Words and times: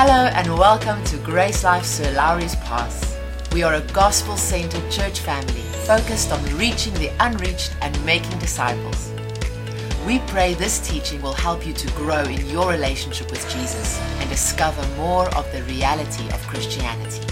Hello 0.00 0.30
and 0.32 0.56
welcome 0.56 1.02
to 1.06 1.16
Grace 1.16 1.64
Life 1.64 1.84
Sir 1.84 2.12
Lowry's 2.12 2.54
Pass. 2.54 3.18
We 3.52 3.64
are 3.64 3.74
a 3.74 3.80
gospel 3.92 4.36
centered 4.36 4.88
church 4.92 5.18
family 5.18 5.62
focused 5.88 6.30
on 6.30 6.40
reaching 6.56 6.94
the 6.94 7.10
unreached 7.18 7.74
and 7.82 8.06
making 8.06 8.38
disciples. 8.38 9.10
We 10.06 10.20
pray 10.28 10.54
this 10.54 10.78
teaching 10.88 11.20
will 11.20 11.32
help 11.32 11.66
you 11.66 11.72
to 11.72 11.86
grow 11.94 12.22
in 12.22 12.46
your 12.46 12.70
relationship 12.70 13.28
with 13.32 13.42
Jesus 13.52 14.00
and 14.20 14.30
discover 14.30 14.86
more 14.96 15.26
of 15.34 15.50
the 15.50 15.64
reality 15.64 16.28
of 16.28 16.46
Christianity. 16.46 17.26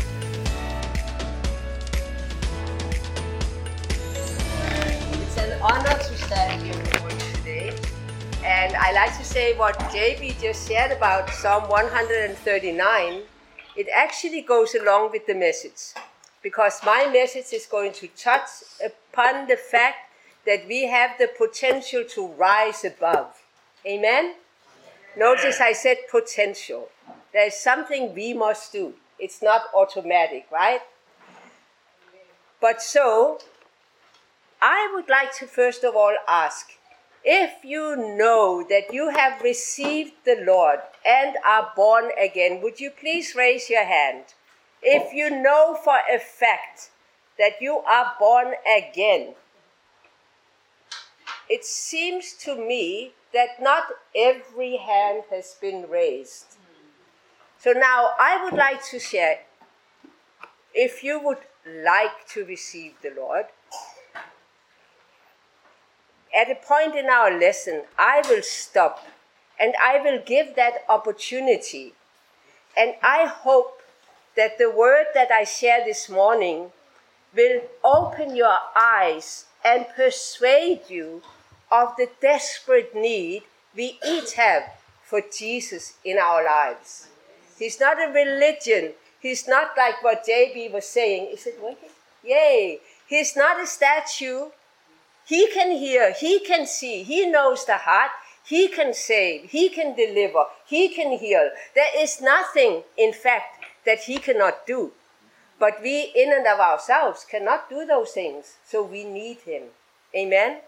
It's 5.23 5.39
an 5.39 5.63
honor 5.63 5.97
to 5.97 6.19
stand 6.19 6.63
here 6.65 6.75
today. 7.37 7.79
And 8.43 8.75
I 8.75 8.91
like 8.91 9.17
to 9.19 9.25
say 9.37 9.55
what 9.55 9.79
JB 9.93 10.41
just 10.41 10.67
said 10.67 10.91
about 10.97 11.29
Psalm 11.29 11.69
139. 11.69 13.23
It 13.77 13.87
actually 13.95 14.41
goes 14.41 14.75
along 14.75 15.11
with 15.13 15.27
the 15.27 15.35
message. 15.35 15.93
Because 16.43 16.81
my 16.87 17.11
message 17.13 17.53
is 17.53 17.67
going 17.67 17.93
to 18.01 18.09
touch 18.17 18.49
upon 18.83 19.47
the 19.47 19.59
fact 19.59 19.99
that 20.47 20.67
we 20.67 20.87
have 20.87 21.19
the 21.19 21.29
potential 21.37 22.03
to 22.15 22.29
rise 22.29 22.83
above. 22.83 23.43
Amen? 23.85 24.37
Notice 25.19 25.61
I 25.61 25.75
said 25.75 25.99
potential. 26.11 26.89
There's 27.35 27.57
something 27.57 28.15
we 28.15 28.33
must 28.33 28.73
do. 28.73 28.95
It's 29.19 29.43
not 29.43 29.65
automatic, 29.75 30.47
right? 30.51 30.81
But 32.59 32.81
so, 32.81 33.41
I 34.63 34.91
would 34.95 35.11
like 35.11 35.35
to 35.41 35.47
first 35.47 35.85
of 35.85 35.95
all 35.95 36.17
ask 36.27 36.71
if 37.27 37.65
you 37.65 37.97
know 37.97 38.65
that 38.71 38.95
you 38.95 39.11
have 39.11 39.43
received 39.43 40.13
the 40.25 40.37
Lord 40.47 40.79
and 41.05 41.37
are 41.45 41.73
born 41.75 42.11
again, 42.17 42.63
would 42.63 42.79
you 42.79 42.91
please 42.91 43.35
raise 43.35 43.69
your 43.69 43.85
hand? 43.85 44.23
If 44.81 45.13
you 45.13 45.29
know 45.29 45.75
for 45.75 45.99
a 46.09 46.21
fact 46.21 46.91
that 47.37 47.61
you 47.61 47.79
are 47.79 48.13
born 48.21 48.55
again, 48.65 49.35
it 51.51 51.65
seems 51.65 52.33
to 52.45 52.55
me 52.55 53.13
that 53.33 53.61
not 53.61 53.85
every 54.15 54.77
hand 54.77 55.25
has 55.31 55.57
been 55.61 55.89
raised. 55.91 56.57
So 57.59 57.73
now 57.73 58.11
I 58.21 58.45
would 58.45 58.55
like 58.55 58.85
to 58.91 59.01
share 59.01 59.41
if 60.73 61.03
you 61.03 61.19
would 61.19 61.39
like 61.67 62.29
to 62.29 62.45
receive 62.45 62.95
the 63.03 63.13
Lord, 63.17 63.47
at 66.37 66.51
a 66.51 66.55
point 66.55 66.95
in 66.95 67.07
our 67.07 67.37
lesson, 67.37 67.83
I 67.99 68.23
will 68.29 68.43
stop 68.43 69.07
and 69.59 69.75
I 69.83 70.01
will 70.03 70.21
give 70.25 70.55
that 70.57 70.85
opportunity. 70.89 71.95
And 72.77 72.95
I 73.03 73.25
hope 73.25 73.81
that 74.37 74.59
the 74.59 74.71
word 74.71 75.07
that 75.15 75.31
I 75.31 75.45
share 75.45 75.83
this 75.85 76.11
morning 76.11 76.73
will 77.35 77.63
open 77.83 78.37
your 78.37 78.59
eyes 78.77 79.47
and 79.65 79.87
persuade 79.97 80.83
you 80.89 81.23
of 81.73 81.97
the 81.97 82.09
desperate 82.21 82.95
need 82.95 83.43
we 83.75 83.99
each 84.07 84.35
have 84.35 84.63
for 85.03 85.21
Jesus 85.21 85.95
in 86.05 86.19
our 86.19 86.45
lives. 86.45 87.09
He's 87.59 87.81
not 87.81 87.99
a 87.99 88.13
religion. 88.13 88.93
He's 89.21 89.49
not 89.49 89.71
like 89.77 90.03
what 90.03 90.27
JB 90.27 90.73
was 90.73 90.87
saying. 90.87 91.29
Is 91.33 91.47
it 91.47 91.59
working? 91.63 91.89
Yay. 92.23 92.81
He's 93.09 93.37
not 93.37 93.61
a 93.61 93.67
statue. 93.67 94.47
He 95.27 95.49
can 95.49 95.73
hear, 95.73 96.13
he 96.13 96.39
can 96.39 96.67
see, 96.67 97.03
he 97.03 97.27
knows 97.27 97.65
the 97.65 97.79
heart, 97.79 98.13
he 98.45 98.69
can 98.69 98.95
save, 98.95 99.51
he 99.51 99.69
can 99.69 99.97
deliver, 99.97 100.45
he 100.65 100.89
can 100.89 101.19
heal. 101.19 101.51
There 101.75 101.91
is 102.03 102.21
nothing, 102.21 102.85
in 102.97 103.13
fact, 103.13 103.65
that 103.85 104.05
he 104.05 104.19
cannot 104.19 104.67
do. 104.67 104.93
But 105.59 105.83
we, 105.83 106.13
in 106.15 106.33
and 106.33 106.47
of 106.47 106.61
ourselves, 106.61 107.27
cannot 107.29 107.69
do 107.69 107.85
those 107.85 108.13
things. 108.13 108.57
So 108.65 108.85
we 108.85 109.03
need 109.03 109.39
him. 109.39 109.65
Amen? 110.15 110.59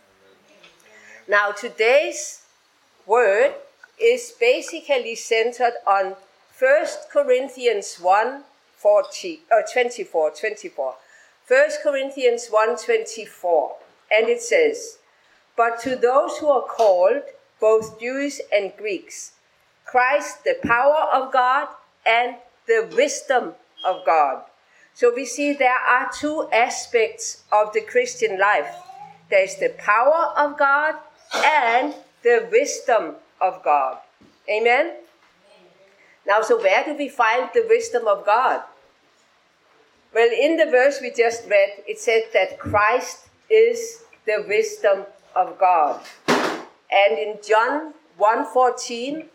Now, 1.28 1.52
today's 1.52 2.42
word 3.06 3.54
is 4.00 4.32
basically 4.40 5.14
centered 5.14 5.74
on 5.86 6.16
1 6.58 6.86
Corinthians 7.12 7.96
1 8.00 8.42
40, 8.76 9.40
uh, 9.50 9.62
24, 9.72 10.30
24. 10.30 10.94
1 11.48 11.70
Corinthians 11.82 12.48
1 12.48 12.76
24. 12.76 13.76
And 14.10 14.28
it 14.28 14.40
says, 14.40 14.98
But 15.56 15.80
to 15.80 15.96
those 15.96 16.38
who 16.38 16.48
are 16.48 16.62
called, 16.62 17.22
both 17.60 18.00
Jews 18.00 18.40
and 18.52 18.72
Greeks, 18.76 19.32
Christ, 19.84 20.44
the 20.44 20.56
power 20.62 21.08
of 21.12 21.32
God 21.32 21.68
and 22.06 22.36
the 22.66 22.88
wisdom 22.94 23.54
of 23.84 24.04
God. 24.04 24.42
So 24.94 25.12
we 25.14 25.24
see 25.24 25.52
there 25.52 25.78
are 25.78 26.10
two 26.12 26.48
aspects 26.52 27.44
of 27.52 27.72
the 27.72 27.80
Christian 27.80 28.38
life 28.38 28.74
there's 29.30 29.56
the 29.56 29.74
power 29.76 30.32
of 30.36 30.58
God 30.58 30.94
and 31.34 31.94
the 32.22 32.48
wisdom 32.50 33.16
of 33.40 33.62
God. 33.62 33.98
Amen? 34.50 34.94
Now, 36.26 36.42
so 36.42 36.60
where 36.60 36.84
do 36.84 36.94
we 36.94 37.08
find 37.08 37.50
the 37.52 37.66
wisdom 37.68 38.06
of 38.06 38.24
God? 38.24 38.62
Well, 40.14 40.30
in 40.32 40.56
the 40.56 40.66
verse 40.66 41.00
we 41.00 41.10
just 41.10 41.48
read, 41.48 41.82
it 41.86 41.98
said 41.98 42.24
that 42.32 42.58
Christ 42.58 43.27
is 43.50 44.04
the 44.26 44.44
wisdom 44.46 45.06
of 45.34 45.58
God. 45.58 46.00
And 46.90 47.18
in 47.18 47.38
John 47.42 47.94
1:14, 48.18 49.28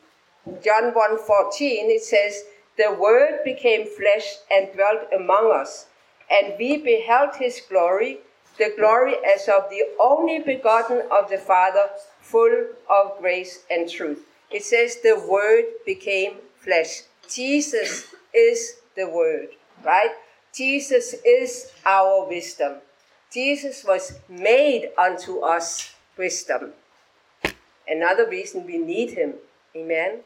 John 0.62 0.94
1:14 0.94 1.90
it 1.90 2.04
says, 2.04 2.46
"The 2.78 2.92
word 2.92 3.44
became 3.44 3.86
flesh 3.86 4.38
and 4.50 4.74
dwelt 4.74 5.12
among 5.14 5.52
us, 5.52 5.88
and 6.30 6.58
we 6.58 6.78
beheld 6.78 7.36
his 7.36 7.62
glory, 7.62 8.20
the 8.58 8.70
glory 8.70 9.16
as 9.24 9.48
of 9.48 9.70
the 9.70 9.86
only 10.00 10.40
begotten 10.40 11.02
of 11.10 11.30
the 11.30 11.38
Father, 11.38 11.90
full 12.22 12.68
of 12.90 13.18
grace 13.20 13.64
and 13.70 13.90
truth." 13.90 14.26
It 14.52 14.64
says 14.64 14.98
the 15.02 15.18
word 15.18 15.66
became 15.86 16.42
flesh. 16.60 17.04
Jesus 17.28 18.14
is 18.34 18.82
the 18.96 19.08
word, 19.08 19.56
right? 19.84 20.16
Jesus 20.54 21.14
is 21.24 21.72
our 21.86 22.26
wisdom. 22.26 22.82
Jesus 23.34 23.84
was 23.84 24.20
made 24.30 24.92
unto 24.96 25.40
us 25.40 25.96
wisdom. 26.18 26.74
Another 27.88 28.30
reason 28.30 28.66
we 28.66 28.78
need 28.78 29.12
him. 29.12 29.34
Amen. 29.76 30.20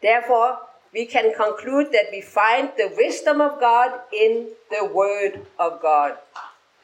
Therefore, 0.00 0.58
we 0.92 1.06
can 1.06 1.34
conclude 1.34 1.90
that 1.90 2.06
we 2.12 2.20
find 2.20 2.70
the 2.76 2.92
wisdom 2.96 3.40
of 3.40 3.58
God 3.58 4.00
in 4.16 4.50
the 4.70 4.84
Word 4.84 5.44
of 5.58 5.82
God. 5.82 6.18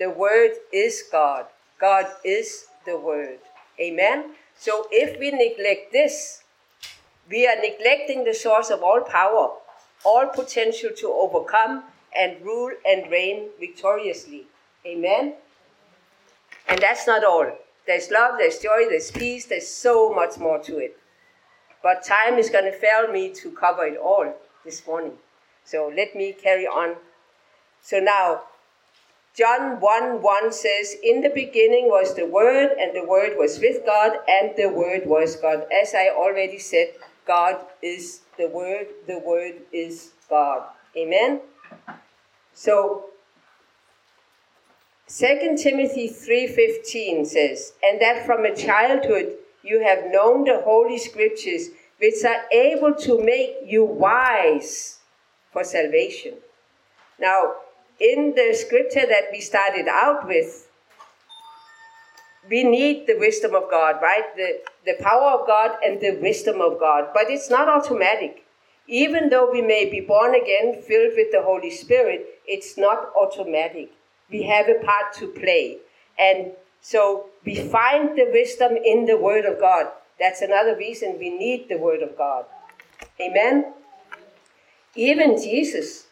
The 0.01 0.11
Word 0.11 0.53
is 0.73 1.05
God. 1.13 1.47
God 1.81 2.07
is 2.25 2.67
the 2.85 2.99
Word. 2.99 3.39
Amen. 3.81 4.33
So 4.59 4.89
if 4.91 5.19
we 5.21 5.31
neglect 5.31 5.93
this, 5.93 6.43
we 7.31 7.47
are 7.47 7.57
neglecting 7.61 8.25
the 8.25 8.35
source 8.35 8.71
of 8.71 8.83
all 8.83 9.03
power, 9.03 9.51
all 10.05 10.27
potential 10.27 10.91
to 10.97 11.09
overcome 11.13 11.85
and 12.17 12.45
rule 12.45 12.73
and 12.85 13.11
reign 13.11 13.49
victoriously. 13.61 14.47
Amen? 14.87 15.35
And 16.69 16.81
that's 16.81 17.07
not 17.07 17.25
all. 17.25 17.51
There's 17.87 18.11
love, 18.11 18.35
there's 18.39 18.59
joy, 18.59 18.89
there's 18.89 19.11
peace, 19.11 19.47
there's 19.47 19.69
so 19.69 20.13
much 20.13 20.39
more 20.39 20.59
to 20.63 20.79
it. 20.79 20.97
But 21.83 22.05
time 22.05 22.35
is 22.39 22.51
going 22.51 22.65
to 22.65 22.73
fail 22.73 23.09
me 23.09 23.33
to 23.35 23.51
cover 23.53 23.87
it 23.87 23.99
all 23.99 24.35
this 24.65 24.87
morning. 24.87 25.13
So 25.65 25.93
let 25.95 26.17
me 26.17 26.33
carry 26.33 26.67
on. 26.67 26.97
So 27.83 27.99
now, 27.99 28.43
John 29.37 29.81
1 29.81 30.23
1 30.23 30.53
says, 30.53 30.97
In 31.03 31.21
the 31.21 31.29
beginning 31.29 31.89
was 31.89 32.15
the 32.15 32.27
Word, 32.27 32.71
and 32.81 32.97
the 32.97 33.05
Word 33.05 33.37
was 33.37 33.61
with 33.61 33.85
God, 33.85 34.17
and 34.27 34.53
the 34.57 34.69
Word 34.69 35.07
was 35.07 35.37
God. 35.37 35.67
As 35.71 35.95
I 35.95 36.09
already 36.09 36.59
said, 36.59 36.95
God 37.27 37.57
is 37.83 38.23
the 38.39 38.49
Word, 38.49 38.87
the 39.07 39.19
Word 39.19 39.63
is 39.73 40.13
God. 40.31 40.65
Amen? 40.97 41.41
So 42.55 43.11
2 45.09 45.57
Timothy 45.57 46.09
3:15 46.09 47.25
says, 47.25 47.75
"And 47.81 48.01
that 48.01 48.27
from 48.27 48.45
a 48.45 48.57
childhood 48.57 49.39
you 49.63 49.79
have 49.79 50.07
known 50.07 50.43
the 50.43 50.59
holy 50.63 50.99
scriptures 50.99 51.69
which 51.99 52.25
are 52.25 52.45
able 52.51 52.93
to 52.95 53.17
make 53.19 53.57
you 53.63 53.85
wise 53.85 54.99
for 55.53 55.63
salvation." 55.63 56.43
Now, 57.21 57.55
in 58.01 58.35
the 58.35 58.53
scripture 58.53 59.07
that 59.07 59.31
we 59.31 59.41
started 59.41 59.87
out 59.87 60.27
with, 60.27 60.69
we 62.51 62.65
need 62.65 63.07
the 63.07 63.17
wisdom 63.17 63.55
of 63.55 63.71
God, 63.71 64.03
right? 64.03 64.35
The, 64.37 64.61
the 64.85 64.95
power 65.01 65.31
of 65.39 65.47
God 65.47 65.79
and 65.85 66.01
the 66.01 66.17
wisdom 66.17 66.61
of 66.61 66.81
God. 66.81 67.11
But 67.15 67.31
it's 67.31 67.49
not 67.49 67.69
automatic. 67.69 68.43
Even 68.89 69.29
though 69.29 69.51
we 69.51 69.63
may 69.63 69.85
be 69.85 70.01
born 70.01 70.35
again, 70.35 70.83
filled 70.83 71.15
with 71.17 71.31
the 71.31 71.43
Holy 71.43 71.71
Spirit, 71.71 72.41
it's 72.45 72.77
not 72.77 73.13
automatic. 73.17 73.91
We 74.31 74.43
have 74.45 74.69
a 74.69 74.85
part 74.85 75.13
to 75.15 75.29
play. 75.29 75.79
And 76.19 76.53
so 76.81 77.27
we 77.45 77.57
find 77.57 78.17
the 78.17 78.31
wisdom 78.33 78.77
in 78.77 79.07
the 79.07 79.17
Word 79.17 79.45
of 79.45 79.61
God. 79.61 79.89
That's 80.19 80.43
another 80.43 80.77
reason 80.77 81.19
we 81.19 81.31
need 81.31 81.69
the 81.69 81.79
Word 81.79 82.03
of 82.03 82.17
God. 82.17 82.47
Amen? 83.21 83.73
Even 84.95 85.37
Jesus, 85.37 86.07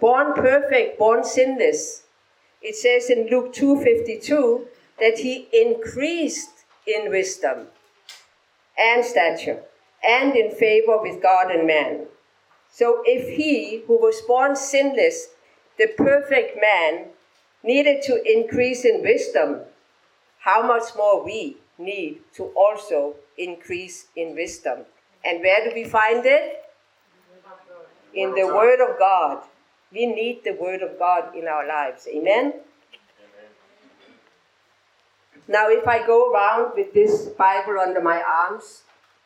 born 0.00 0.32
perfect, 0.34 0.98
born 0.98 1.24
sinless, 1.24 2.04
it 2.62 2.74
says 2.74 3.10
in 3.10 3.26
Luke 3.26 3.52
2:52 3.52 4.66
that 4.98 5.18
he 5.18 5.48
increased 5.52 6.64
in 6.86 7.10
wisdom 7.10 7.68
and 8.78 9.04
stature 9.04 9.62
and 10.02 10.34
in 10.34 10.50
favor 10.50 10.96
with 11.00 11.22
God 11.22 11.50
and 11.50 11.66
man. 11.66 12.06
So 12.70 13.02
if 13.04 13.36
he 13.36 13.82
who 13.86 13.98
was 13.98 14.22
born 14.22 14.56
sinless, 14.56 15.28
the 15.78 15.88
perfect 15.88 16.58
man, 16.60 17.10
needed 17.64 18.02
to 18.02 18.22
increase 18.30 18.84
in 18.84 19.02
wisdom, 19.02 19.60
how 20.38 20.62
much 20.66 20.94
more 20.96 21.24
we 21.24 21.56
need 21.78 22.18
to 22.34 22.44
also 22.54 23.16
increase 23.38 24.06
in 24.14 24.34
wisdom. 24.34 24.80
And 25.24 25.40
where 25.40 25.64
do 25.64 25.74
we 25.74 25.84
find 25.84 26.24
it? 26.24 26.62
In 28.12 28.34
the 28.34 28.46
Word 28.46 28.80
of 28.80 28.98
God. 28.98 29.42
We 29.90 30.06
need 30.06 30.44
the 30.44 30.52
Word 30.52 30.82
of 30.82 30.98
God 30.98 31.34
in 31.34 31.48
our 31.48 31.66
lives. 31.66 32.06
Amen? 32.06 32.52
Now, 35.48 35.68
if 35.68 35.86
I 35.86 36.06
go 36.06 36.32
around 36.32 36.72
with 36.76 36.94
this 36.94 37.26
Bible 37.26 37.78
under 37.80 38.00
my 38.00 38.22
arms, 38.22 38.82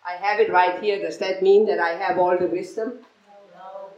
I 0.07 0.13
have 0.13 0.41
it 0.41 0.51
right 0.51 0.81
here. 0.83 1.01
Does 1.01 1.19
that 1.19 1.43
mean 1.43 1.67
that 1.67 1.79
I 1.79 1.91
have 1.91 2.19
all 2.19 2.37
the 2.37 2.47
wisdom? 2.47 3.01
No. 3.55 3.91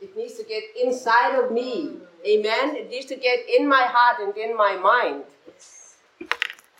It 0.00 0.16
needs 0.16 0.34
to 0.34 0.44
get 0.44 0.62
inside 0.80 1.38
of 1.38 1.50
me. 1.50 1.98
Amen? 2.26 2.76
It 2.76 2.88
needs 2.88 3.06
to 3.06 3.16
get 3.16 3.40
in 3.48 3.68
my 3.68 3.82
heart 3.82 4.20
and 4.20 4.36
in 4.36 4.56
my 4.56 4.76
mind. 4.76 5.24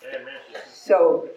Amen. 0.03 0.33
So, 0.71 1.29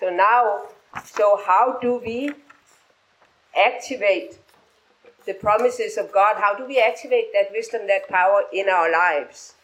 so 0.00 0.10
now, 0.10 0.62
so 1.04 1.40
how 1.44 1.78
do 1.80 2.00
we 2.04 2.32
activate 3.56 4.38
the 5.24 5.34
promises 5.34 5.96
of 5.96 6.12
God? 6.12 6.36
How 6.38 6.56
do 6.56 6.66
we 6.66 6.80
activate 6.80 7.32
that 7.32 7.52
wisdom, 7.52 7.86
that 7.86 8.08
power 8.08 8.42
in 8.52 8.68
our 8.68 8.90
lives? 8.90 9.54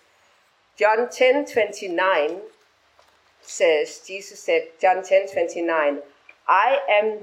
John 0.76 1.08
10 1.10 1.46
29 1.46 2.40
says, 3.42 4.02
Jesus 4.06 4.40
said, 4.40 4.68
John 4.80 5.02
10 5.02 5.32
29, 5.32 5.98
I 6.48 6.78
am 6.88 7.18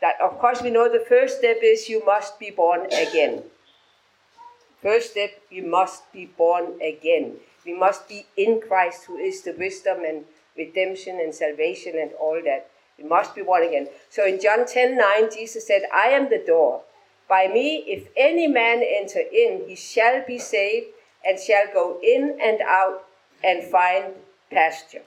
that 0.00 0.20
of 0.20 0.38
course 0.38 0.62
we 0.62 0.70
know 0.70 0.88
the 0.88 1.04
first 1.08 1.38
step 1.38 1.58
is 1.62 1.88
you 1.88 2.04
must 2.04 2.38
be 2.38 2.50
born 2.50 2.86
again. 2.86 3.42
First 4.82 5.10
step, 5.10 5.30
you 5.50 5.64
must 5.64 6.12
be 6.12 6.26
born 6.26 6.80
again. 6.80 7.38
We 7.66 7.74
must 7.74 8.08
be 8.08 8.26
in 8.36 8.60
Christ, 8.60 9.04
who 9.06 9.16
is 9.16 9.42
the 9.42 9.52
wisdom 9.52 10.04
and 10.04 10.24
redemption 10.56 11.18
and 11.20 11.34
salvation 11.34 11.98
and 11.98 12.12
all 12.12 12.40
that. 12.44 12.70
We 12.96 13.04
must 13.04 13.34
be 13.34 13.42
born 13.42 13.64
again. 13.64 13.88
So 14.08 14.24
in 14.24 14.40
John 14.40 14.66
10 14.66 14.96
9, 14.96 15.30
Jesus 15.34 15.66
said, 15.66 15.82
I 15.92 16.08
am 16.08 16.30
the 16.30 16.42
door. 16.44 16.82
By 17.28 17.48
me, 17.48 17.84
if 17.88 18.08
any 18.16 18.46
man 18.46 18.82
enter 18.82 19.20
in, 19.20 19.64
he 19.68 19.74
shall 19.74 20.24
be 20.26 20.38
saved 20.38 20.86
and 21.26 21.38
shall 21.38 21.66
go 21.72 21.98
in 22.02 22.38
and 22.40 22.60
out 22.62 23.04
and 23.42 23.64
find 23.64 24.14
pasture. 24.50 25.02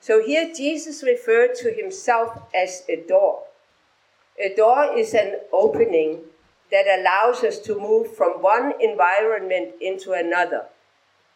So 0.00 0.22
here 0.22 0.52
Jesus 0.54 1.02
referred 1.02 1.54
to 1.56 1.72
himself 1.72 2.42
as 2.54 2.84
a 2.88 2.96
door. 2.96 3.47
A 4.40 4.54
door 4.54 4.96
is 4.96 5.14
an 5.14 5.34
opening 5.52 6.20
that 6.70 6.86
allows 6.86 7.42
us 7.42 7.58
to 7.60 7.78
move 7.78 8.14
from 8.14 8.40
one 8.42 8.72
environment 8.80 9.74
into 9.80 10.12
another, 10.12 10.66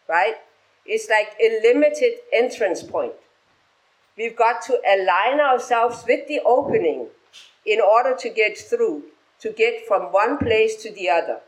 right? 0.07 0.35
It's 0.85 1.09
like 1.09 1.35
a 1.41 1.59
limited 1.61 2.19
entrance 2.31 2.81
point. 2.81 3.13
We've 4.17 4.37
got 4.37 4.61
to 4.63 4.79
align 4.87 5.41
ourselves 5.41 6.05
with 6.07 6.27
the 6.27 6.39
opening 6.45 7.07
in 7.65 7.81
order 7.81 8.15
to 8.15 8.29
get 8.29 8.57
through, 8.57 9.03
to 9.39 9.51
get 9.51 9.85
from 9.85 10.13
one 10.13 10.37
place 10.37 10.81
to 10.83 10.91
the 10.93 11.09
other. 11.09 11.39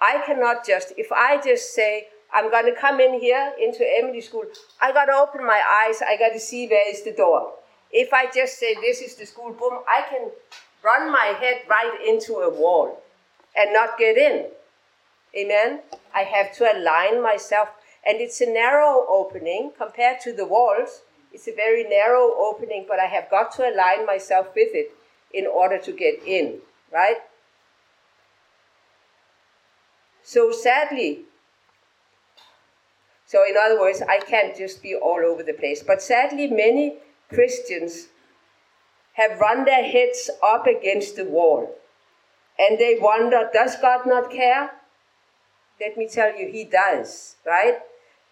I 0.00 0.22
cannot 0.26 0.66
just, 0.66 0.94
if 0.96 1.12
I 1.12 1.40
just 1.40 1.74
say, 1.74 2.08
I'm 2.32 2.50
going 2.50 2.66
to 2.66 2.80
come 2.80 2.98
in 2.98 3.20
here 3.20 3.52
into 3.60 3.84
Emily 3.98 4.20
School, 4.20 4.44
I 4.80 4.90
got 4.92 5.04
to 5.04 5.12
open 5.12 5.46
my 5.46 5.62
eyes, 5.84 6.02
I 6.02 6.16
got 6.16 6.32
to 6.32 6.40
see 6.40 6.66
where 6.66 6.90
is 6.90 7.04
the 7.04 7.12
door. 7.12 7.52
If 7.92 8.12
I 8.12 8.26
just 8.34 8.58
say, 8.58 8.74
this 8.74 9.00
is 9.00 9.14
the 9.16 9.26
school, 9.26 9.52
boom, 9.52 9.80
I 9.86 10.06
can 10.08 10.30
run 10.82 11.10
my 11.10 11.34
head 11.38 11.62
right 11.68 11.98
into 12.06 12.34
a 12.34 12.50
wall 12.50 13.02
and 13.56 13.72
not 13.72 13.98
get 13.98 14.16
in. 14.16 14.46
Amen? 15.36 15.80
I 16.14 16.22
have 16.22 16.54
to 16.56 16.64
align 16.64 17.22
myself. 17.22 17.68
And 18.04 18.20
it's 18.20 18.40
a 18.40 18.46
narrow 18.46 19.06
opening 19.08 19.72
compared 19.76 20.20
to 20.22 20.32
the 20.32 20.46
walls. 20.46 21.02
It's 21.32 21.48
a 21.48 21.54
very 21.54 21.84
narrow 21.84 22.34
opening, 22.36 22.84
but 22.88 22.98
I 22.98 23.06
have 23.06 23.30
got 23.30 23.52
to 23.56 23.68
align 23.68 24.04
myself 24.04 24.48
with 24.54 24.74
it 24.74 24.92
in 25.32 25.46
order 25.46 25.78
to 25.78 25.92
get 25.92 26.22
in, 26.26 26.58
right? 26.92 27.16
So 30.22 30.52
sadly, 30.52 31.22
so 33.24 33.44
in 33.48 33.54
other 33.56 33.80
words, 33.80 34.02
I 34.02 34.18
can't 34.18 34.54
just 34.54 34.82
be 34.82 34.94
all 34.94 35.20
over 35.24 35.42
the 35.42 35.54
place. 35.54 35.82
But 35.82 36.02
sadly, 36.02 36.48
many 36.48 36.98
Christians 37.30 38.08
have 39.12 39.40
run 39.40 39.64
their 39.64 39.84
heads 39.84 40.30
up 40.42 40.66
against 40.66 41.16
the 41.16 41.24
wall 41.24 41.74
and 42.58 42.78
they 42.78 42.98
wonder, 43.00 43.48
does 43.52 43.76
God 43.76 44.06
not 44.06 44.30
care? 44.30 44.70
Let 45.80 45.96
me 45.96 46.08
tell 46.08 46.36
you, 46.38 46.48
He 46.50 46.64
does, 46.64 47.36
right? 47.46 47.78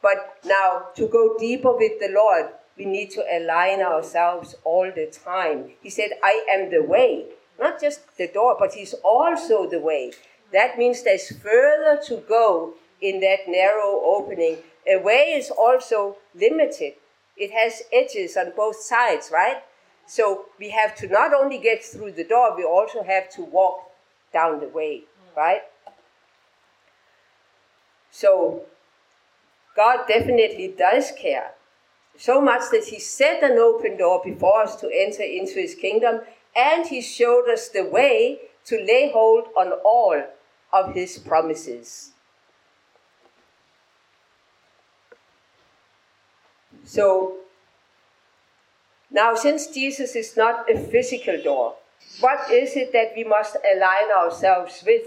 But 0.02 0.38
now, 0.44 0.88
to 0.94 1.06
go 1.06 1.36
deeper 1.38 1.76
with 1.76 2.00
the 2.00 2.10
Lord, 2.14 2.50
we 2.76 2.84
need 2.84 3.10
to 3.10 3.24
align 3.30 3.80
ourselves 3.80 4.54
all 4.64 4.90
the 4.94 5.06
time. 5.06 5.72
He 5.82 5.90
said, 5.90 6.10
I 6.22 6.46
am 6.50 6.70
the 6.70 6.82
way. 6.82 7.26
Not 7.58 7.80
just 7.80 8.16
the 8.16 8.28
door, 8.28 8.56
but 8.58 8.74
He's 8.74 8.94
also 9.04 9.68
the 9.68 9.80
way. 9.80 10.12
That 10.52 10.78
means 10.78 11.02
there's 11.02 11.36
further 11.38 12.00
to 12.06 12.22
go 12.28 12.74
in 13.00 13.20
that 13.20 13.48
narrow 13.48 14.00
opening. 14.04 14.58
A 14.86 14.96
way 14.98 15.34
is 15.34 15.50
also 15.50 16.16
limited, 16.34 16.94
it 17.36 17.50
has 17.52 17.82
edges 17.92 18.36
on 18.36 18.52
both 18.56 18.76
sides, 18.76 19.30
right? 19.32 19.62
So 20.10 20.46
we 20.58 20.70
have 20.70 20.96
to 20.96 21.06
not 21.06 21.32
only 21.32 21.56
get 21.56 21.84
through 21.84 22.12
the 22.12 22.24
door, 22.24 22.56
we 22.56 22.64
also 22.64 23.04
have 23.04 23.30
to 23.30 23.42
walk 23.42 23.92
down 24.32 24.58
the 24.58 24.66
way, 24.66 25.04
mm. 25.04 25.36
right? 25.36 25.62
So 28.10 28.62
God 29.76 30.08
definitely 30.08 30.74
does 30.76 31.12
care. 31.12 31.52
So 32.16 32.40
much 32.40 32.62
that 32.72 32.86
He 32.86 32.98
set 32.98 33.44
an 33.44 33.56
open 33.56 33.98
door 33.98 34.20
before 34.24 34.62
us 34.62 34.74
to 34.80 34.90
enter 34.92 35.22
into 35.22 35.60
His 35.60 35.76
kingdom, 35.76 36.22
and 36.56 36.88
He 36.88 37.00
showed 37.02 37.48
us 37.48 37.68
the 37.68 37.84
way 37.84 38.40
to 38.64 38.84
lay 38.84 39.12
hold 39.12 39.44
on 39.56 39.70
all 39.84 40.24
of 40.72 40.92
His 40.92 41.18
promises. 41.18 42.10
So, 46.84 47.36
now 49.10 49.34
since 49.34 49.66
Jesus 49.66 50.14
is 50.14 50.36
not 50.36 50.70
a 50.70 50.78
physical 50.78 51.42
door, 51.42 51.74
what 52.20 52.50
is 52.50 52.76
it 52.76 52.92
that 52.92 53.12
we 53.16 53.24
must 53.24 53.56
align 53.74 54.10
ourselves 54.16 54.82
with? 54.86 55.02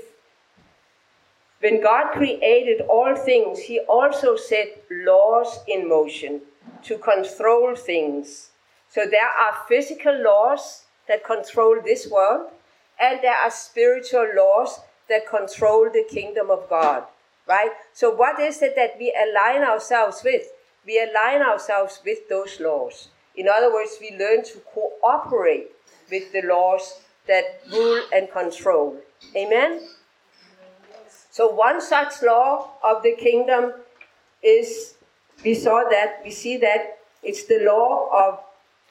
When 1.59 1.81
God 1.81 2.11
created 2.11 2.81
all 2.81 3.15
things, 3.15 3.59
He 3.59 3.79
also 3.79 4.35
set 4.35 4.83
laws 4.91 5.59
in 5.67 5.87
motion 5.87 6.41
to 6.83 6.97
control 6.97 7.75
things. 7.75 8.49
So 8.89 9.05
there 9.09 9.29
are 9.29 9.65
physical 9.67 10.21
laws 10.21 10.83
that 11.07 11.25
control 11.25 11.77
this 11.83 12.09
world, 12.09 12.51
and 12.99 13.19
there 13.21 13.35
are 13.35 13.51
spiritual 13.51 14.27
laws 14.35 14.81
that 15.09 15.27
control 15.27 15.89
the 15.91 16.05
kingdom 16.09 16.49
of 16.49 16.69
God, 16.69 17.03
right? 17.47 17.71
So, 17.93 18.13
what 18.13 18.39
is 18.39 18.61
it 18.61 18.75
that 18.75 18.95
we 18.99 19.13
align 19.13 19.63
ourselves 19.63 20.21
with? 20.23 20.43
We 20.85 21.01
align 21.01 21.41
ourselves 21.41 22.01
with 22.05 22.27
those 22.29 22.59
laws. 22.59 23.07
In 23.35 23.47
other 23.47 23.73
words, 23.73 23.97
we 23.99 24.15
learn 24.17 24.43
to 24.45 24.59
cooperate 24.73 25.71
with 26.09 26.31
the 26.31 26.41
laws 26.43 27.01
that 27.27 27.61
rule 27.71 28.03
and 28.13 28.29
control. 28.31 28.97
Amen? 29.35 29.81
So, 31.31 31.49
one 31.49 31.81
such 31.81 32.21
law 32.21 32.73
of 32.83 33.01
the 33.01 33.15
kingdom 33.15 33.73
is 34.43 34.95
we 35.43 35.55
saw 35.55 35.83
that, 35.89 36.21
we 36.23 36.31
see 36.31 36.57
that 36.57 36.99
it's 37.23 37.45
the 37.45 37.59
law 37.65 38.09
of 38.13 38.39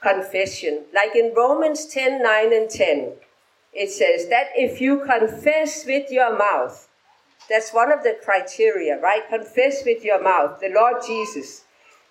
confession. 0.00 0.84
Like 0.92 1.14
in 1.14 1.32
Romans 1.36 1.86
10 1.86 2.22
9 2.22 2.52
and 2.52 2.68
10, 2.68 3.12
it 3.72 3.90
says 3.90 4.28
that 4.28 4.48
if 4.56 4.80
you 4.80 5.04
confess 5.04 5.86
with 5.86 6.10
your 6.10 6.36
mouth, 6.36 6.88
that's 7.48 7.72
one 7.72 7.92
of 7.92 8.02
the 8.02 8.18
criteria, 8.24 9.00
right? 9.00 9.28
Confess 9.28 9.84
with 9.84 10.04
your 10.04 10.22
mouth 10.22 10.60
the 10.60 10.68
Lord 10.68 11.02
Jesus 11.06 11.64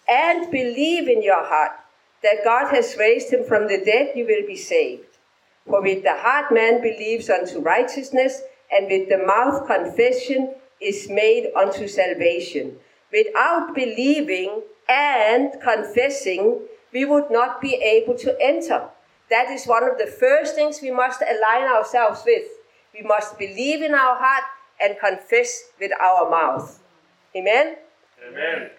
and 0.07 0.49
believe 0.51 1.07
in 1.07 1.21
your 1.21 1.43
heart 1.43 1.71
that 2.23 2.43
God 2.43 2.73
has 2.73 2.97
raised 2.97 3.31
him 3.31 3.43
from 3.43 3.67
the 3.67 3.83
dead, 3.83 4.11
you 4.15 4.25
will 4.25 4.45
be 4.45 4.55
saved. 4.55 5.17
For 5.65 5.81
with 5.81 6.03
the 6.03 6.15
heart 6.15 6.51
man 6.51 6.81
believes 6.81 7.29
unto 7.29 7.59
righteousness, 7.59 8.41
and 8.71 8.87
with 8.87 9.09
the 9.09 9.17
mouth 9.17 9.67
confession 9.67 10.55
is 10.79 11.09
made 11.09 11.51
unto 11.55 11.87
salvation. 11.87 12.77
Without 13.11 13.75
believing 13.75 14.61
and 14.87 15.51
confessing, 15.61 16.61
we 16.93 17.05
would 17.05 17.29
not 17.29 17.61
be 17.61 17.75
able 17.75 18.17
to 18.17 18.35
enter 18.41 18.89
that 19.31 19.49
is 19.49 19.65
one 19.65 19.83
of 19.89 19.97
the 19.97 20.05
first 20.05 20.55
things 20.55 20.81
we 20.81 20.91
must 20.91 21.21
align 21.21 21.63
ourselves 21.63 22.21
with. 22.25 22.43
We 22.93 23.01
must 23.01 23.39
believe 23.39 23.81
in 23.81 23.95
our 23.95 24.17
heart 24.19 24.43
and 24.79 24.99
confess 24.99 25.69
with 25.79 25.91
our 25.99 26.29
mouth. 26.29 26.83
Amen? 27.33 27.77
Amen. 28.27 28.69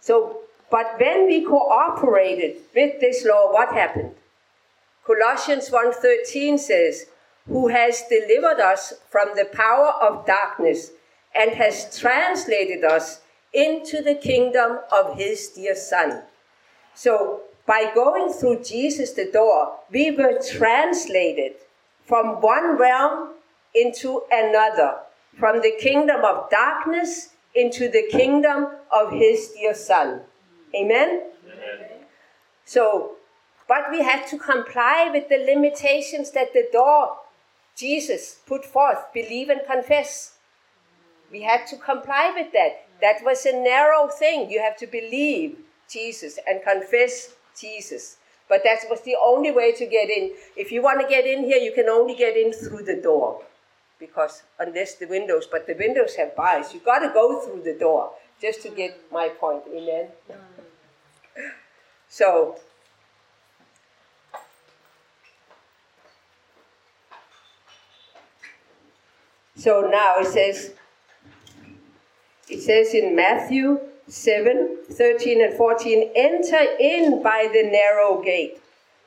So, 0.00 0.42
but 0.70 0.98
when 0.98 1.26
we 1.26 1.44
cooperated 1.44 2.62
with 2.74 3.00
this 3.00 3.24
law, 3.24 3.52
what 3.52 3.72
happened? 3.72 4.14
Colossians 5.06 5.70
1:13 5.70 6.58
says, 6.58 7.06
"Who 7.46 7.68
has 7.68 8.02
delivered 8.08 8.60
us 8.60 8.94
from 9.10 9.34
the 9.34 9.44
power 9.44 9.90
of 10.00 10.26
darkness 10.26 10.92
and 11.34 11.52
has 11.52 11.98
translated 11.98 12.84
us 12.84 13.20
into 13.52 14.02
the 14.02 14.14
kingdom 14.14 14.80
of 14.90 15.16
his 15.18 15.48
dear 15.48 15.74
son." 15.74 16.22
So, 16.94 17.42
by 17.66 17.90
going 17.94 18.32
through 18.32 18.60
Jesus 18.60 19.12
the 19.12 19.30
door, 19.30 19.80
we 19.90 20.10
were 20.10 20.38
translated 20.38 21.56
from 22.06 22.40
one 22.40 22.76
realm 22.76 23.34
into 23.74 24.24
another, 24.30 25.00
from 25.38 25.60
the 25.60 25.72
kingdom 25.72 26.24
of 26.24 26.48
darkness 26.50 27.30
into 27.54 27.88
the 27.88 28.06
kingdom 28.08 28.68
of 28.90 29.12
his 29.12 29.48
dear 29.52 29.74
son. 29.74 30.24
Amen? 30.74 31.22
Amen. 31.44 31.88
So, 32.64 33.16
but 33.68 33.90
we 33.90 34.02
had 34.02 34.26
to 34.28 34.38
comply 34.38 35.10
with 35.12 35.28
the 35.28 35.38
limitations 35.38 36.32
that 36.32 36.52
the 36.52 36.68
door 36.72 37.18
Jesus 37.76 38.38
put 38.46 38.64
forth 38.64 39.12
believe 39.12 39.48
and 39.48 39.60
confess. 39.66 40.38
We 41.30 41.42
had 41.42 41.66
to 41.68 41.76
comply 41.76 42.32
with 42.34 42.52
that. 42.52 42.86
That 43.00 43.24
was 43.24 43.44
a 43.44 43.52
narrow 43.52 44.08
thing. 44.08 44.50
You 44.50 44.60
have 44.60 44.76
to 44.78 44.86
believe 44.86 45.58
Jesus 45.90 46.38
and 46.46 46.62
confess 46.62 47.34
Jesus. 47.60 48.18
But 48.48 48.62
that 48.62 48.84
was 48.88 49.00
the 49.00 49.16
only 49.20 49.50
way 49.50 49.72
to 49.72 49.86
get 49.86 50.10
in. 50.10 50.32
If 50.56 50.70
you 50.70 50.82
want 50.82 51.00
to 51.00 51.08
get 51.08 51.26
in 51.26 51.44
here, 51.44 51.58
you 51.58 51.72
can 51.72 51.88
only 51.88 52.14
get 52.14 52.36
in 52.36 52.52
through 52.52 52.84
the 52.84 53.00
door. 53.00 53.42
Because 53.98 54.42
unless 54.60 54.94
the 54.96 55.06
windows, 55.06 55.48
but 55.50 55.66
the 55.66 55.74
windows 55.74 56.14
have 56.16 56.36
bars, 56.36 56.72
you've 56.72 56.84
got 56.84 57.00
to 57.00 57.08
go 57.12 57.40
through 57.40 57.62
the 57.62 57.78
door 57.78 58.12
just 58.40 58.62
to 58.62 58.68
get 58.68 59.00
my 59.10 59.28
point. 59.28 59.62
Amen. 59.74 60.08
So 62.14 62.56
So 69.56 69.88
now 69.90 70.16
it 70.18 70.26
says, 70.26 70.74
it 72.50 72.60
says 72.60 72.92
in 72.92 73.16
Matthew 73.16 73.80
7 74.08 74.78
13 74.90 75.42
and 75.42 75.54
14, 75.54 76.10
enter 76.14 76.62
in 76.78 77.22
by 77.22 77.48
the 77.50 77.62
narrow 77.62 78.22
gate. 78.22 78.60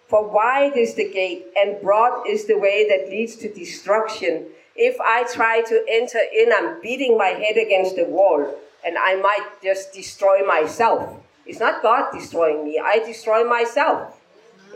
For 0.07 0.27
wide 0.27 0.75
is 0.75 0.95
the 0.95 1.07
gate, 1.07 1.45
and 1.55 1.79
broad 1.79 2.27
is 2.27 2.47
the 2.47 2.57
way 2.57 2.89
that 2.89 3.09
leads 3.09 3.35
to 3.37 3.53
destruction. 3.53 4.47
If 4.75 4.99
I 4.99 5.31
try 5.31 5.61
to 5.61 5.85
enter 5.87 6.19
in, 6.33 6.51
I'm 6.51 6.81
beating 6.81 7.17
my 7.17 7.27
head 7.27 7.57
against 7.57 7.95
the 7.95 8.05
wall, 8.05 8.55
and 8.83 8.97
I 8.97 9.15
might 9.15 9.47
just 9.61 9.93
destroy 9.93 10.43
myself. 10.43 11.21
It's 11.47 11.59
not 11.59 11.81
God 11.81 12.11
destroying 12.11 12.63
me, 12.65 12.79
I 12.83 12.99
destroy 12.99 13.43
myself. 13.43 14.19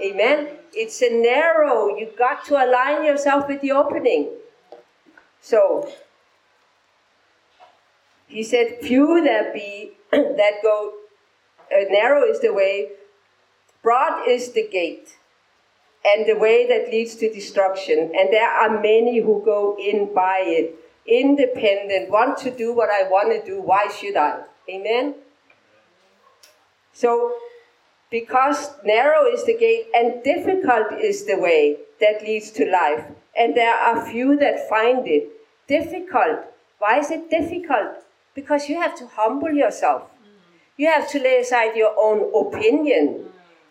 Amen. 0.02 0.48
It's 0.74 1.02
a 1.02 1.10
narrow, 1.10 1.98
you 1.98 2.10
got 2.18 2.46
to 2.46 2.56
align 2.56 3.04
yourself 3.04 3.48
with 3.48 3.62
the 3.62 3.72
opening. 3.72 4.30
So 5.42 5.92
he 8.28 8.44
said, 8.44 8.78
Few 8.82 9.22
there 9.22 9.54
be 9.54 9.92
that 10.12 10.54
go, 10.64 10.94
uh, 11.72 11.84
narrow 11.90 12.24
is 12.24 12.40
the 12.40 12.54
way, 12.54 12.92
broad 13.84 14.28
is 14.28 14.54
the 14.54 14.68
gate, 14.68 15.18
and 16.06 16.26
the 16.26 16.38
way 16.38 16.66
that 16.68 16.90
leads 16.90 17.16
to 17.16 17.32
destruction. 17.32 18.12
And 18.18 18.32
there 18.32 18.50
are 18.50 18.82
many 18.82 19.20
who 19.20 19.42
go 19.44 19.76
in 19.78 20.14
by 20.14 20.44
it, 20.46 20.76
independent, 21.06 22.10
want 22.10 22.38
to 22.40 22.52
do 22.52 22.74
what 22.74 22.90
I 22.90 23.04
want 23.04 23.34
to 23.34 23.46
do. 23.46 23.62
Why 23.62 23.90
should 23.90 24.16
I? 24.16 24.44
Amen? 24.70 25.16
So, 26.94 27.34
because 28.10 28.72
narrow 28.84 29.26
is 29.26 29.46
the 29.46 29.58
gate 29.58 29.88
and 29.96 30.24
difficult 30.24 30.92
is 31.00 31.26
the 31.26 31.38
way 31.38 31.78
that 32.00 32.22
leads 32.24 32.52
to 32.52 32.70
life, 32.70 33.06
and 33.38 33.56
there 33.56 33.74
are 33.74 34.06
few 34.06 34.36
that 34.38 34.68
find 34.68 35.08
it 35.08 35.30
difficult. 35.68 36.40
Why 36.80 37.00
is 37.00 37.12
it 37.12 37.30
difficult? 37.30 38.04
Because 38.36 38.68
you 38.68 38.76
have 38.76 38.96
to 38.98 39.08
humble 39.08 39.52
yourself. 39.52 40.04
You 40.78 40.88
have 40.88 41.10
to 41.12 41.20
lay 41.20 41.40
aside 41.40 41.76
your 41.76 41.94
own 41.98 42.32
opinion. 42.36 43.26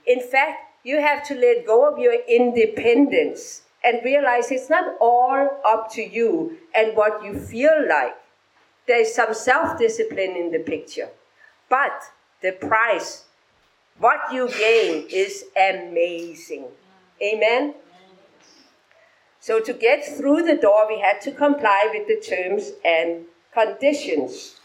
In 0.06 0.20
fact, 0.20 0.70
you 0.84 1.00
have 1.00 1.26
to 1.28 1.34
let 1.34 1.66
go 1.66 1.90
of 1.90 1.98
your 1.98 2.14
independence 2.28 3.62
and 3.82 4.04
realize 4.04 4.50
it's 4.50 4.70
not 4.70 4.94
all 5.00 5.60
up 5.66 5.90
to 5.92 6.02
you 6.02 6.58
and 6.74 6.96
what 6.96 7.24
you 7.24 7.38
feel 7.38 7.86
like. 7.88 8.16
There 8.86 9.00
is 9.00 9.14
some 9.14 9.34
self 9.34 9.78
discipline 9.78 10.36
in 10.36 10.50
the 10.52 10.58
picture. 10.58 11.08
But 11.68 12.02
the 12.42 12.52
price, 12.52 13.24
what 13.98 14.32
you 14.32 14.48
gain, 14.48 15.06
is 15.10 15.44
amazing. 15.56 16.66
Amen? 17.22 17.74
So 19.40 19.60
to 19.60 19.72
get 19.72 20.04
through 20.04 20.42
the 20.42 20.56
door, 20.56 20.86
we 20.88 21.00
had 21.00 21.20
to 21.22 21.32
comply 21.32 21.90
with 21.92 22.06
the 22.06 22.20
terms 22.20 22.72
and 22.84 23.24
conditions. 23.52 24.56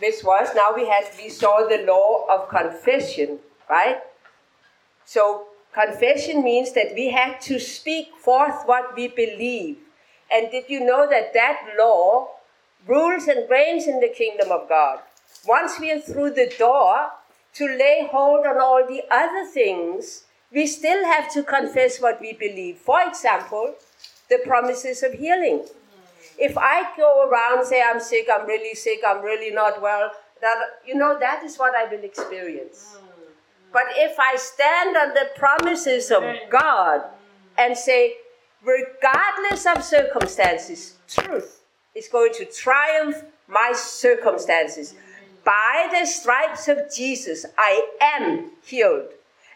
This 0.00 0.22
was 0.22 0.48
now 0.54 0.74
we 0.74 0.86
had 0.88 1.04
we 1.16 1.28
saw 1.28 1.66
the 1.66 1.84
law 1.84 2.26
of 2.30 2.48
confession, 2.48 3.38
right? 3.68 3.98
So 5.04 5.46
confession 5.72 6.44
means 6.44 6.72
that 6.72 6.92
we 6.94 7.10
had 7.10 7.40
to 7.42 7.58
speak 7.58 8.14
forth 8.16 8.62
what 8.66 8.94
we 8.94 9.08
believe. 9.08 9.78
And 10.32 10.50
did 10.50 10.64
you 10.68 10.80
know 10.80 11.08
that 11.08 11.32
that 11.34 11.74
law 11.78 12.35
rules 12.86 13.26
and 13.28 13.48
reigns 13.50 13.86
in 13.86 14.00
the 14.00 14.08
kingdom 14.08 14.50
of 14.50 14.68
God? 14.68 15.00
Once 15.46 15.78
we 15.78 15.90
are 15.90 16.00
through 16.00 16.30
the 16.30 16.52
door, 16.58 17.10
to 17.54 17.66
lay 17.66 18.08
hold 18.10 18.46
on 18.46 18.60
all 18.60 18.86
the 18.86 19.02
other 19.10 19.46
things, 19.46 20.24
we 20.52 20.66
still 20.66 21.04
have 21.04 21.32
to 21.32 21.42
confess 21.42 22.00
what 22.00 22.20
we 22.20 22.32
believe. 22.32 22.76
For 22.76 23.00
example, 23.02 23.74
the 24.28 24.38
promises 24.44 25.02
of 25.02 25.14
healing. 25.14 25.64
If 26.38 26.58
I 26.58 26.94
go 26.96 27.28
around 27.28 27.64
say 27.64 27.82
I'm 27.82 28.00
sick, 28.00 28.28
I'm 28.32 28.46
really 28.46 28.74
sick, 28.74 29.00
I'm 29.06 29.22
really 29.22 29.50
not 29.54 29.80
well, 29.80 30.10
that 30.42 30.56
you 30.86 30.94
know 30.94 31.18
that 31.18 31.42
is 31.44 31.56
what 31.56 31.74
I 31.74 31.84
will 31.84 32.04
experience. 32.04 32.96
But 33.72 33.84
if 33.94 34.18
I 34.18 34.36
stand 34.36 34.96
on 34.96 35.14
the 35.14 35.28
promises 35.36 36.10
of 36.10 36.22
God 36.50 37.02
and 37.56 37.76
say, 37.76 38.16
regardless 38.62 39.66
of 39.66 39.82
circumstances, 39.82 40.96
truth 41.08 41.62
is 41.96 42.08
going 42.08 42.32
to 42.34 42.44
triumph 42.44 43.24
my 43.48 43.72
circumstances. 43.74 44.94
By 45.44 45.88
the 45.90 46.06
stripes 46.06 46.68
of 46.68 46.92
Jesus, 46.94 47.46
I 47.56 47.88
am 48.00 48.50
healed. 48.64 49.08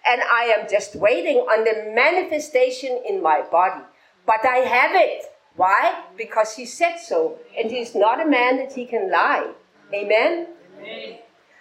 And 0.06 0.22
I 0.22 0.54
am 0.56 0.68
just 0.70 0.96
waiting 0.96 1.36
on 1.38 1.64
the 1.64 1.92
manifestation 1.94 3.02
in 3.06 3.22
my 3.22 3.42
body. 3.42 3.82
But 4.24 4.46
I 4.46 4.58
have 4.58 4.92
it. 4.94 5.24
Why? 5.56 6.04
Because 6.16 6.54
he 6.56 6.64
said 6.64 6.96
so. 6.96 7.38
And 7.58 7.70
he's 7.70 7.94
not 7.94 8.24
a 8.24 8.28
man 8.28 8.56
that 8.58 8.72
he 8.72 8.86
can 8.86 9.10
lie. 9.10 9.50
Amen? 9.92 10.46
Amen. 10.78 11.18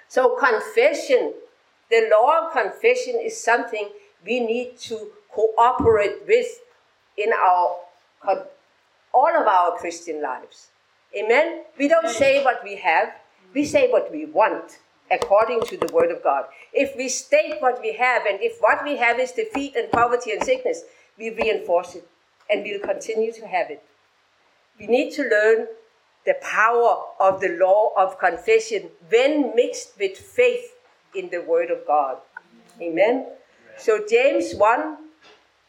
So, 0.07 0.36
confession, 0.38 1.33
the 1.89 2.09
law 2.12 2.45
of 2.45 2.53
confession 2.53 3.19
is 3.21 3.41
something 3.41 3.89
we 4.25 4.39
need 4.39 4.77
to 4.79 5.09
cooperate 5.31 6.25
with 6.27 6.48
in 7.17 7.33
our 7.33 7.75
all 9.13 9.36
of 9.36 9.48
our 9.48 9.78
Christian 9.78 10.22
lives. 10.22 10.70
Amen? 11.16 11.63
We 11.78 11.88
don't 11.88 12.10
say 12.10 12.44
what 12.44 12.63
we 12.63 12.75
have, 12.78 13.13
we 13.54 13.66
say 13.66 13.92
what 13.92 14.12
we 14.12 14.25
want 14.25 14.80
according 15.12 15.62
to 15.62 15.78
the 15.78 15.92
Word 15.92 16.12
of 16.12 16.24
God. 16.24 16.46
If 16.72 16.96
we 16.96 17.10
state 17.10 17.56
what 17.60 17.82
we 17.82 17.94
have, 17.94 18.25
and 18.25 18.39
if 18.42 18.58
what 18.60 18.84
we 18.84 18.98
have 18.98 19.20
is 19.20 19.32
defeat 19.32 19.75
and 19.75 19.92
poverty 19.92 20.32
and 20.32 20.44
sickness, 20.44 20.84
we 21.18 21.32
reinforce 21.32 21.96
it 21.96 22.08
and 22.50 22.63
we'll 22.63 22.80
continue 22.80 23.32
to 23.34 23.48
have 23.48 23.70
it. 23.70 23.84
We 24.80 24.88
need 24.88 25.12
to 25.13 25.24
learn 25.24 25.68
the 26.25 26.36
power 26.42 27.06
of 27.20 27.42
the 27.42 27.58
law 27.60 27.92
of 27.98 28.20
confession 28.20 28.89
when 29.10 29.56
mixed 29.56 29.98
with 30.00 30.18
faith 30.18 30.75
in 31.16 31.30
the 31.30 31.42
Word 31.42 31.72
of 31.72 31.86
God. 31.88 32.18
Amen. 32.82 33.28
So, 33.78 34.06
James 34.10 34.54
1, 34.56 34.98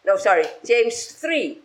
no, 0.07 0.17
sorry, 0.17 0.45
James 0.65 1.07
3, 1.07 1.61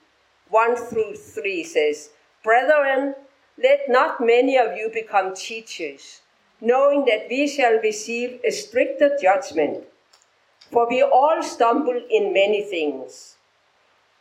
1 0.55 0.75
through 0.77 1.15
3 1.15 1.63
says, 1.65 2.11
Brethren, 2.41 3.15
let 3.61 3.89
not 3.89 4.21
many 4.21 4.57
of 4.57 4.77
you 4.77 4.89
become 4.93 5.35
teachers 5.35 6.21
knowing 6.61 7.03
that 7.05 7.27
we 7.29 7.45
shall 7.45 7.73
receive 7.79 8.39
a 8.47 8.51
stricter 8.51 9.17
judgment. 9.21 9.83
For 10.71 10.87
we 10.89 11.03
all 11.03 11.43
stumble 11.43 11.99
in 12.09 12.33
many 12.33 12.63
things. 12.63 13.35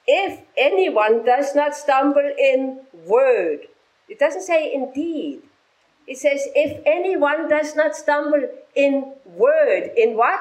If 0.06 0.40
anyone 0.58 1.24
does 1.24 1.54
not 1.54 1.76
stumble 1.76 2.28
in 2.38 2.80
word, 3.06 3.68
it 4.08 4.18
doesn't 4.18 4.42
say 4.42 4.74
in 4.74 4.92
deed. 4.92 5.42
It 6.06 6.18
says, 6.18 6.48
if 6.54 6.82
anyone 6.84 7.48
does 7.48 7.74
not 7.74 7.96
stumble 7.96 8.42
in 8.74 9.14
word, 9.24 9.92
in 9.96 10.16
what? 10.16 10.40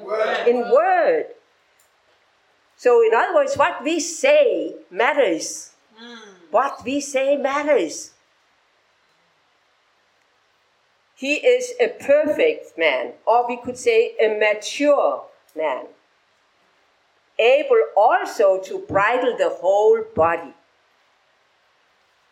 Word. 0.00 0.46
In 0.46 0.70
word. 0.70 1.26
So, 2.82 3.00
in 3.00 3.14
other 3.14 3.32
words, 3.32 3.54
what 3.54 3.84
we 3.84 4.00
say 4.00 4.74
matters. 4.90 5.70
Mm. 6.02 6.18
What 6.50 6.84
we 6.84 7.00
say 7.00 7.36
matters. 7.36 8.10
He 11.14 11.34
is 11.34 11.74
a 11.80 11.90
perfect 12.04 12.76
man, 12.76 13.12
or 13.24 13.46
we 13.46 13.58
could 13.62 13.78
say 13.78 14.16
a 14.20 14.36
mature 14.36 15.22
man, 15.54 15.84
able 17.38 17.84
also 17.96 18.60
to 18.62 18.80
bridle 18.80 19.36
the 19.38 19.50
whole 19.50 20.02
body. 20.16 20.52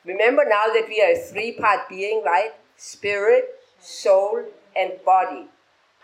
Remember 0.04 0.42
now 0.44 0.66
that 0.74 0.86
we 0.88 1.00
are 1.00 1.12
a 1.12 1.26
three 1.30 1.52
part 1.52 1.88
being, 1.88 2.24
right? 2.24 2.54
Spirit, 2.76 3.44
soul, 3.78 4.42
and 4.74 4.94
body. 5.06 5.46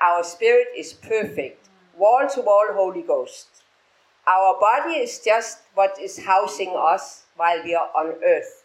Our 0.00 0.22
spirit 0.22 0.68
is 0.78 0.92
perfect, 0.92 1.68
wall 1.98 2.28
to 2.32 2.42
wall 2.42 2.68
Holy 2.70 3.02
Ghost. 3.02 3.64
Our 4.26 4.58
body 4.58 4.94
is 4.94 5.20
just 5.24 5.58
what 5.74 5.98
is 6.00 6.24
housing 6.24 6.74
us 6.76 7.24
while 7.36 7.62
we 7.62 7.74
are 7.74 7.90
on 7.94 8.14
earth. 8.24 8.64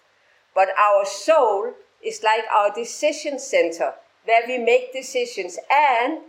But 0.56 0.70
our 0.78 1.06
soul 1.06 1.74
is 2.04 2.24
like 2.24 2.44
our 2.54 2.74
decision 2.74 3.40
center 3.40 3.94
where 4.26 4.42
we 4.48 4.58
make 4.58 4.94
decisions. 4.94 5.58
And 5.70 6.20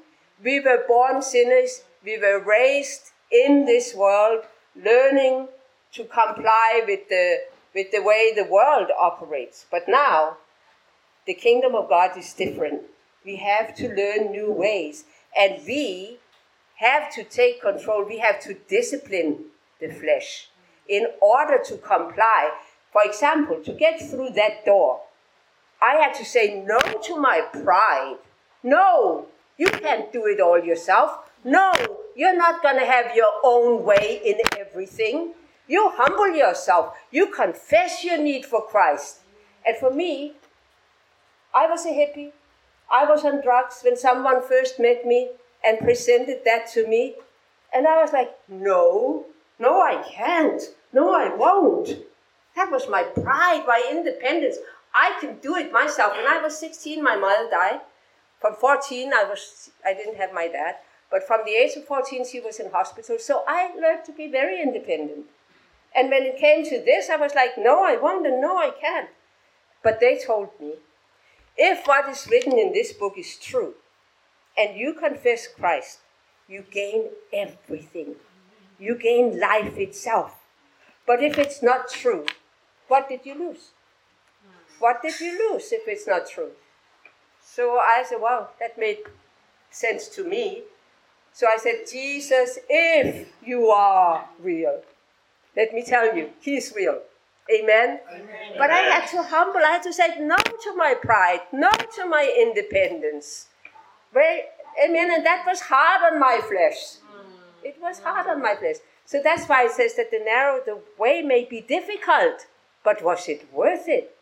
we 0.43 0.61
were 0.61 0.85
born 0.87 1.23
sinners, 1.23 1.83
we 2.05 2.19
were 2.19 2.39
raised 2.39 3.11
in 3.31 3.65
this 3.65 3.95
world, 3.95 4.45
learning 4.77 5.49
to 5.93 6.05
comply 6.05 6.83
with 6.87 7.09
the, 7.09 7.39
with 7.75 7.91
the 7.91 8.03
way 8.03 8.33
the 8.35 8.45
world 8.45 8.89
operates. 8.99 9.67
But 9.71 9.89
now, 9.89 10.37
the 11.27 11.35
kingdom 11.35 11.75
of 11.75 11.89
God 11.89 12.17
is 12.17 12.33
different. 12.33 12.83
We 13.25 13.37
have 13.37 13.75
to 13.77 13.89
learn 13.89 14.33
new 14.33 14.51
ways. 14.51 15.05
And 15.39 15.65
we 15.67 16.19
have 16.77 17.13
to 17.15 17.25
take 17.25 17.63
control, 17.63 18.05
we 18.05 18.19
have 18.19 18.41
to 18.41 18.55
discipline 18.69 19.45
the 19.81 19.89
flesh 19.89 20.49
in 20.89 21.07
order 21.21 21.59
to 21.65 21.77
comply. 21.79 22.51
For 22.93 23.03
example, 23.05 23.61
to 23.65 23.73
get 23.73 24.01
through 24.01 24.31
that 24.31 24.65
door, 24.65 25.01
I 25.81 25.95
had 25.95 26.15
to 26.15 26.25
say 26.25 26.63
no 26.67 26.79
to 26.79 27.17
my 27.17 27.41
pride. 27.41 28.17
No, 28.63 29.27
you 29.57 29.67
can't 29.67 30.13
do 30.13 30.27
it 30.27 30.41
all 30.41 30.63
yourself. 30.63 31.31
No, 31.45 31.73
you're 32.15 32.37
not 32.37 32.63
going 32.63 32.79
to 32.79 32.87
have 32.87 33.17
your 33.17 33.33
own 33.43 33.85
way 33.85 34.21
in 34.25 34.37
everything. 34.59 35.35
You 35.67 35.91
humble 35.95 36.37
yourself. 36.37 36.95
You 37.11 37.27
confess 37.27 38.05
your 38.05 38.19
need 38.19 38.45
for 38.45 38.65
Christ. 38.67 39.21
And 39.67 39.77
for 39.77 39.91
me, 39.91 40.35
I 41.55 41.67
was 41.67 41.85
a 41.87 41.91
hippie. 41.91 42.33
I 42.91 43.05
was 43.05 43.25
on 43.25 43.41
drugs 43.43 43.81
when 43.83 43.97
someone 43.97 44.43
first 44.43 44.79
met 44.79 45.07
me 45.07 45.31
and 45.65 45.79
presented 45.79 46.41
that 46.45 46.69
to 46.73 46.87
me. 46.87 47.17
And 47.75 47.87
I 47.87 48.01
was 48.03 48.13
like, 48.13 48.37
no, 48.49 49.27
no, 49.59 49.81
I 49.81 50.03
can't. 50.03 50.63
No, 50.93 51.15
I 51.15 51.35
won't. 51.35 51.97
That 52.57 52.71
was 52.71 52.89
my 52.89 53.03
pride, 53.03 53.65
my 53.67 53.83
independence. 53.91 54.57
I 54.95 55.17
can 55.21 55.39
do 55.39 55.57
it 55.57 55.73
myself. 55.73 56.15
When 56.17 56.27
I 56.27 56.43
was 56.43 56.59
16, 56.59 57.03
my 57.03 57.17
mother 57.17 57.49
died. 57.51 57.81
From 58.41 58.55
14, 58.55 59.13
I 59.15 59.25
was 59.25 59.71
I 59.87 59.95
didn't 59.95 60.17
have 60.17 60.33
my 60.35 60.49
dad. 60.49 60.77
But 61.11 61.27
from 61.27 61.41
the 61.45 61.53
age 61.53 61.77
of 61.77 61.87
14, 61.87 62.27
she 62.27 62.41
was 62.41 62.59
in 62.59 62.71
hospital. 62.71 63.17
So 63.19 63.45
I 63.47 63.75
learned 63.75 64.05
to 64.07 64.13
be 64.13 64.31
very 64.31 64.61
independent. 64.61 65.27
And 65.95 66.11
when 66.11 66.23
it 66.23 66.39
came 66.39 66.65
to 66.65 66.83
this, 66.83 67.11
I 67.11 67.17
was 67.17 67.35
like, 67.35 67.59
no, 67.59 67.85
I 67.85 67.97
won't, 67.97 68.27
and 68.27 68.41
no, 68.41 68.57
I 68.57 68.71
can't. 68.71 69.11
But 69.83 70.01
they 70.01 70.19
told 70.19 70.49
me, 70.59 70.75
if 71.57 71.87
what 71.87 72.09
is 72.09 72.27
written 72.31 72.59
in 72.59 72.73
this 72.73 72.93
book 72.93 73.15
is 73.19 73.37
true, 73.37 73.75
and 74.57 74.77
you 74.77 74.95
confess 74.95 75.47
Christ, 75.47 76.01
you 76.49 76.65
gain 76.71 77.11
everything. 77.33 78.17
You 78.79 78.97
gain 78.97 79.39
life 79.39 79.77
itself. 79.79 80.41
But 81.07 81.23
if 81.23 81.39
it's 81.39 81.63
not 81.63 81.89
true, 81.91 82.27
what 82.89 83.09
did 83.09 83.21
you 83.25 83.35
lose? 83.35 83.71
What 84.79 85.03
did 85.03 85.21
you 85.21 85.39
lose 85.39 85.73
if 85.73 85.87
it's 85.87 86.07
not 86.07 86.29
true? 86.29 86.51
So 87.43 87.79
I 87.79 88.05
said, 88.09 88.19
well, 88.21 88.51
that 88.61 88.79
made 88.79 88.99
sense 89.71 90.09
to 90.09 90.25
me. 90.25 90.63
So 91.33 91.47
I 91.47 91.57
said, 91.57 91.85
Jesus, 91.91 92.59
if 92.69 93.29
you 93.45 93.69
are 93.69 94.29
real, 94.41 94.83
let 95.57 95.73
me 95.73 95.85
tell 95.85 96.17
you, 96.17 96.31
He's 96.41 96.73
real. 96.75 97.01
Amen? 97.51 98.01
Amen? 98.11 98.29
But 98.57 98.71
I 98.71 98.79
had 98.79 99.07
to 99.09 99.23
humble, 99.23 99.61
I 99.61 99.73
had 99.73 99.83
to 99.83 99.93
say 99.93 100.19
no 100.21 100.37
to 100.37 100.77
my 100.77 100.95
pride, 100.95 101.41
no 101.53 101.71
to 101.97 102.07
my 102.07 102.33
independence. 102.39 103.49
Very, 104.13 104.43
amen. 104.85 105.11
And 105.13 105.25
that 105.27 105.45
was 105.47 105.61
hard 105.61 106.13
on 106.13 106.21
my 106.21 106.41
flesh. 106.41 106.99
Mm. 106.99 107.65
It 107.65 107.77
was 107.81 108.01
hard 108.01 108.27
on 108.27 108.43
my 108.43 108.55
flesh. 108.55 108.77
So 109.05 109.21
that's 109.23 109.47
why 109.47 109.65
it 109.65 109.73
says 109.73 109.97
that 109.97 110.11
the 110.11 110.21
narrow, 110.21 110.61
the 110.65 110.79
way 110.99 111.23
may 111.23 111.45
be 111.45 111.61
difficult, 111.61 112.47
but 112.85 113.03
was 113.03 113.29
it 113.29 113.53
worth 113.53 113.89
it? 113.89 114.17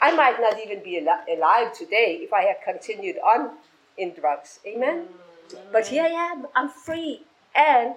I 0.00 0.14
might 0.14 0.40
not 0.40 0.58
even 0.64 0.82
be 0.82 0.98
al- 0.98 1.24
alive 1.36 1.72
today 1.72 2.20
if 2.22 2.32
I 2.32 2.42
had 2.42 2.56
continued 2.64 3.16
on 3.18 3.50
in 3.96 4.14
drugs. 4.14 4.60
Amen? 4.66 5.06
Mm. 5.48 5.58
But 5.72 5.86
here 5.88 6.04
I 6.04 6.32
am. 6.32 6.46
I'm 6.54 6.68
free 6.68 7.22
and 7.54 7.94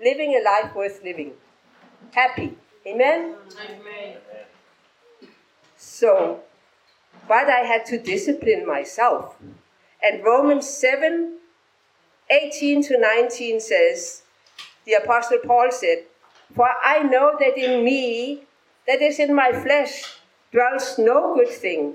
living 0.00 0.34
a 0.40 0.44
life 0.44 0.74
worth 0.74 1.02
living. 1.04 1.32
Happy. 2.12 2.56
Amen? 2.86 3.34
Amen. 3.64 4.16
So, 5.76 6.40
but 7.28 7.48
I 7.48 7.60
had 7.60 7.84
to 7.86 7.98
discipline 7.98 8.66
myself. 8.66 9.36
And 10.06 10.22
Romans 10.22 10.68
7 10.68 11.38
18 12.30 12.82
to 12.84 12.98
19 12.98 13.60
says, 13.60 14.22
the 14.84 14.92
Apostle 14.94 15.38
Paul 15.44 15.68
said, 15.72 16.04
For 16.54 16.68
I 16.82 17.00
know 17.00 17.32
that 17.40 17.58
in 17.58 17.84
me, 17.84 18.44
that 18.86 19.02
is 19.02 19.18
in 19.18 19.34
my 19.34 19.50
flesh, 19.50 20.20
dwells 20.52 20.96
no 20.96 21.34
good 21.34 21.48
thing. 21.48 21.94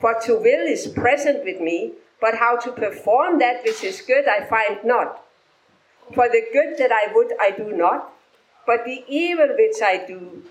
For 0.00 0.14
to 0.22 0.34
will 0.36 0.66
is 0.66 0.86
present 0.86 1.44
with 1.44 1.60
me, 1.60 1.94
but 2.20 2.36
how 2.36 2.56
to 2.56 2.70
perform 2.70 3.40
that 3.40 3.64
which 3.64 3.82
is 3.82 4.00
good 4.00 4.28
I 4.28 4.46
find 4.46 4.84
not. 4.84 5.24
For 6.14 6.28
the 6.28 6.42
good 6.52 6.78
that 6.78 6.92
I 6.92 7.12
would 7.14 7.32
I 7.40 7.50
do 7.50 7.72
not, 7.72 8.12
but 8.64 8.84
the 8.84 9.04
evil 9.08 9.48
which 9.58 9.82
I 9.82 10.06
do, 10.06 10.44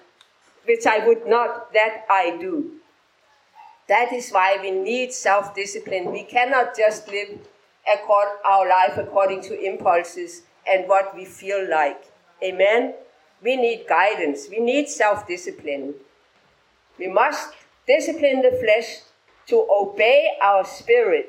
which 0.66 0.86
I 0.86 1.06
would 1.08 1.28
not, 1.28 1.72
that 1.74 2.06
I 2.10 2.38
do. 2.42 2.83
That 3.88 4.14
is 4.14 4.32
why 4.32 4.58
we 4.62 4.72
need 4.72 5.14
self 5.14 5.54
discipline. 5.54 6.12
We 6.12 6.24
cannot 6.24 6.76
just 6.78 7.08
live 7.08 7.40
accord, 7.92 8.30
our 8.46 8.68
life 8.68 8.98
according 8.98 9.42
to 9.44 9.60
impulses 9.60 10.44
and 10.68 10.88
what 10.88 11.16
we 11.16 11.26
feel 11.26 11.70
like. 11.70 12.06
Amen? 12.42 12.94
We 13.42 13.58
need 13.58 13.86
guidance. 13.88 14.48
We 14.50 14.60
need 14.60 14.88
self 14.88 15.28
discipline. 15.28 15.96
We 16.98 17.08
must 17.08 17.54
discipline 17.86 18.42
the 18.42 18.52
flesh 18.52 19.00
to 19.48 19.68
obey 19.70 20.30
our 20.42 20.64
spirit, 20.64 21.28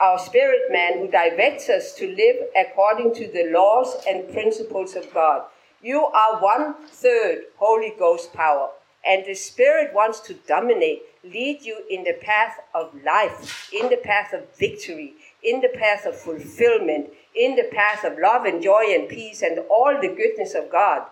our 0.00 0.18
spirit 0.18 0.62
man 0.70 0.98
who 0.98 1.10
directs 1.10 1.68
us 1.68 1.92
to 1.96 2.06
live 2.08 2.36
according 2.56 3.14
to 3.16 3.26
the 3.30 3.50
laws 3.52 3.96
and 4.08 4.32
principles 4.32 4.94
of 4.94 5.12
God. 5.12 5.42
You 5.82 6.06
are 6.06 6.40
one 6.40 6.74
third 6.86 7.42
Holy 7.58 7.92
Ghost 7.98 8.32
power, 8.32 8.70
and 9.06 9.24
the 9.26 9.34
Spirit 9.34 9.92
wants 9.92 10.20
to 10.20 10.34
dominate, 10.34 11.02
lead 11.22 11.62
you 11.62 11.84
in 11.90 12.04
the 12.04 12.16
path 12.20 12.58
of 12.74 12.94
life, 13.04 13.70
in 13.72 13.88
the 13.88 13.98
path 13.98 14.32
of 14.32 14.42
victory, 14.56 15.14
in 15.42 15.60
the 15.60 15.68
path 15.68 16.06
of 16.06 16.16
fulfillment, 16.16 17.10
in 17.34 17.56
the 17.56 17.68
path 17.72 18.04
of 18.04 18.18
love 18.18 18.44
and 18.44 18.62
joy 18.62 18.84
and 18.88 19.08
peace 19.08 19.42
and 19.42 19.58
all 19.70 19.94
the 20.00 20.08
goodness 20.08 20.54
of 20.54 20.70
God, 20.70 21.06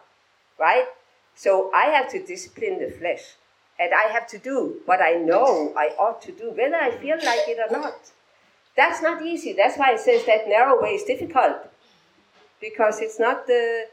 right? 0.58 0.86
So 1.34 1.70
I 1.74 1.86
have 1.86 2.10
to 2.12 2.24
discipline 2.24 2.78
the 2.78 2.90
flesh. 2.90 3.22
And 3.78 3.92
I 3.92 4.12
have 4.12 4.28
to 4.28 4.38
do 4.38 4.80
what 4.84 5.00
I 5.02 5.14
know 5.14 5.74
I 5.76 5.88
ought 5.98 6.22
to 6.22 6.32
do, 6.32 6.50
whether 6.50 6.76
I 6.76 6.90
feel 6.92 7.16
like 7.16 7.48
it 7.48 7.58
or 7.58 7.72
not. 7.72 8.12
That's 8.76 9.02
not 9.02 9.22
easy. 9.22 9.52
That's 9.52 9.76
why 9.76 9.94
it 9.94 10.00
says 10.00 10.24
that 10.26 10.48
narrow 10.48 10.80
way 10.80 10.90
is 10.90 11.04
difficult. 11.04 11.68
Because 12.60 13.00
it's 13.00 13.18
not 13.18 13.46
the, 13.46 13.86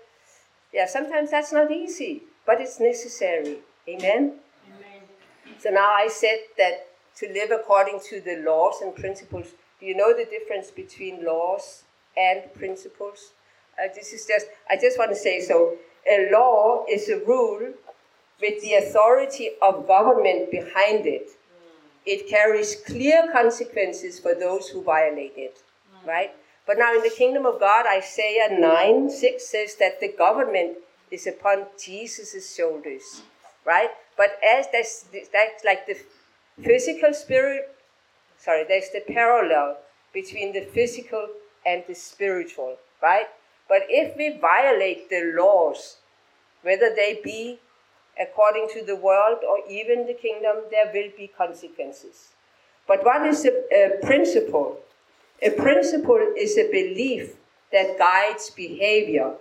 yeah, 0.73 0.85
sometimes 0.85 1.31
that's 1.31 1.51
not 1.51 1.71
easy, 1.71 2.23
but 2.45 2.61
it's 2.61 2.79
necessary. 2.79 3.59
Amen? 3.89 4.33
Amen. 4.67 5.01
So 5.59 5.69
now 5.69 5.91
I 5.91 6.07
said 6.07 6.39
that 6.57 6.87
to 7.17 7.27
live 7.33 7.51
according 7.51 7.99
to 8.09 8.21
the 8.21 8.37
laws 8.45 8.81
and 8.81 8.95
principles, 8.95 9.47
do 9.79 9.85
you 9.85 9.95
know 9.95 10.13
the 10.15 10.25
difference 10.25 10.71
between 10.71 11.25
laws 11.25 11.83
and 12.17 12.53
principles. 12.53 13.31
Uh, 13.77 13.87
this 13.95 14.13
is 14.13 14.25
just, 14.25 14.47
I 14.69 14.75
just 14.75 14.97
want 14.97 15.11
to 15.11 15.17
say 15.17 15.39
so. 15.39 15.77
A 16.09 16.29
law 16.31 16.85
is 16.89 17.09
a 17.09 17.19
rule 17.25 17.73
with 18.41 18.61
the 18.61 18.73
authority 18.75 19.51
of 19.61 19.87
government 19.87 20.51
behind 20.51 21.05
it. 21.05 21.29
It 22.05 22.27
carries 22.27 22.75
clear 22.87 23.29
consequences 23.31 24.19
for 24.19 24.33
those 24.33 24.69
who 24.69 24.81
violate 24.83 25.33
it, 25.35 25.61
right? 26.05 26.31
But 26.65 26.77
now 26.77 26.95
in 26.95 27.01
the 27.01 27.09
kingdom 27.15 27.45
of 27.45 27.59
God, 27.59 27.85
Isaiah 27.85 28.57
9 28.57 29.09
6 29.09 29.47
says 29.47 29.75
that 29.75 29.99
the 29.99 30.13
government 30.17 30.77
is 31.11 31.27
upon 31.27 31.65
Jesus' 31.83 32.55
shoulders, 32.55 33.21
right? 33.65 33.89
But 34.17 34.37
as 34.43 34.67
that's, 34.71 35.05
that's 35.31 35.63
like 35.63 35.85
the 35.87 35.97
physical 36.63 37.13
spirit, 37.13 37.75
sorry, 38.37 38.65
there's 38.67 38.89
the 38.91 39.01
parallel 39.07 39.77
between 40.13 40.53
the 40.53 40.61
physical 40.61 41.27
and 41.65 41.83
the 41.87 41.95
spiritual, 41.95 42.77
right? 43.01 43.27
But 43.67 43.83
if 43.87 44.17
we 44.17 44.37
violate 44.39 45.09
the 45.09 45.33
laws, 45.37 45.97
whether 46.63 46.93
they 46.93 47.21
be 47.23 47.59
according 48.19 48.67
to 48.73 48.83
the 48.83 48.95
world 48.95 49.39
or 49.47 49.59
even 49.69 50.05
the 50.05 50.13
kingdom, 50.13 50.57
there 50.71 50.91
will 50.93 51.11
be 51.15 51.27
consequences. 51.27 52.29
But 52.87 53.05
what 53.05 53.25
is 53.25 53.45
a, 53.45 53.51
a 53.71 54.05
principle? 54.05 54.79
A 55.41 55.51
principle 55.51 56.33
is 56.37 56.57
a 56.57 56.69
belief 56.69 57.35
that 57.71 57.97
guides 57.97 58.49
behavior 58.49 59.35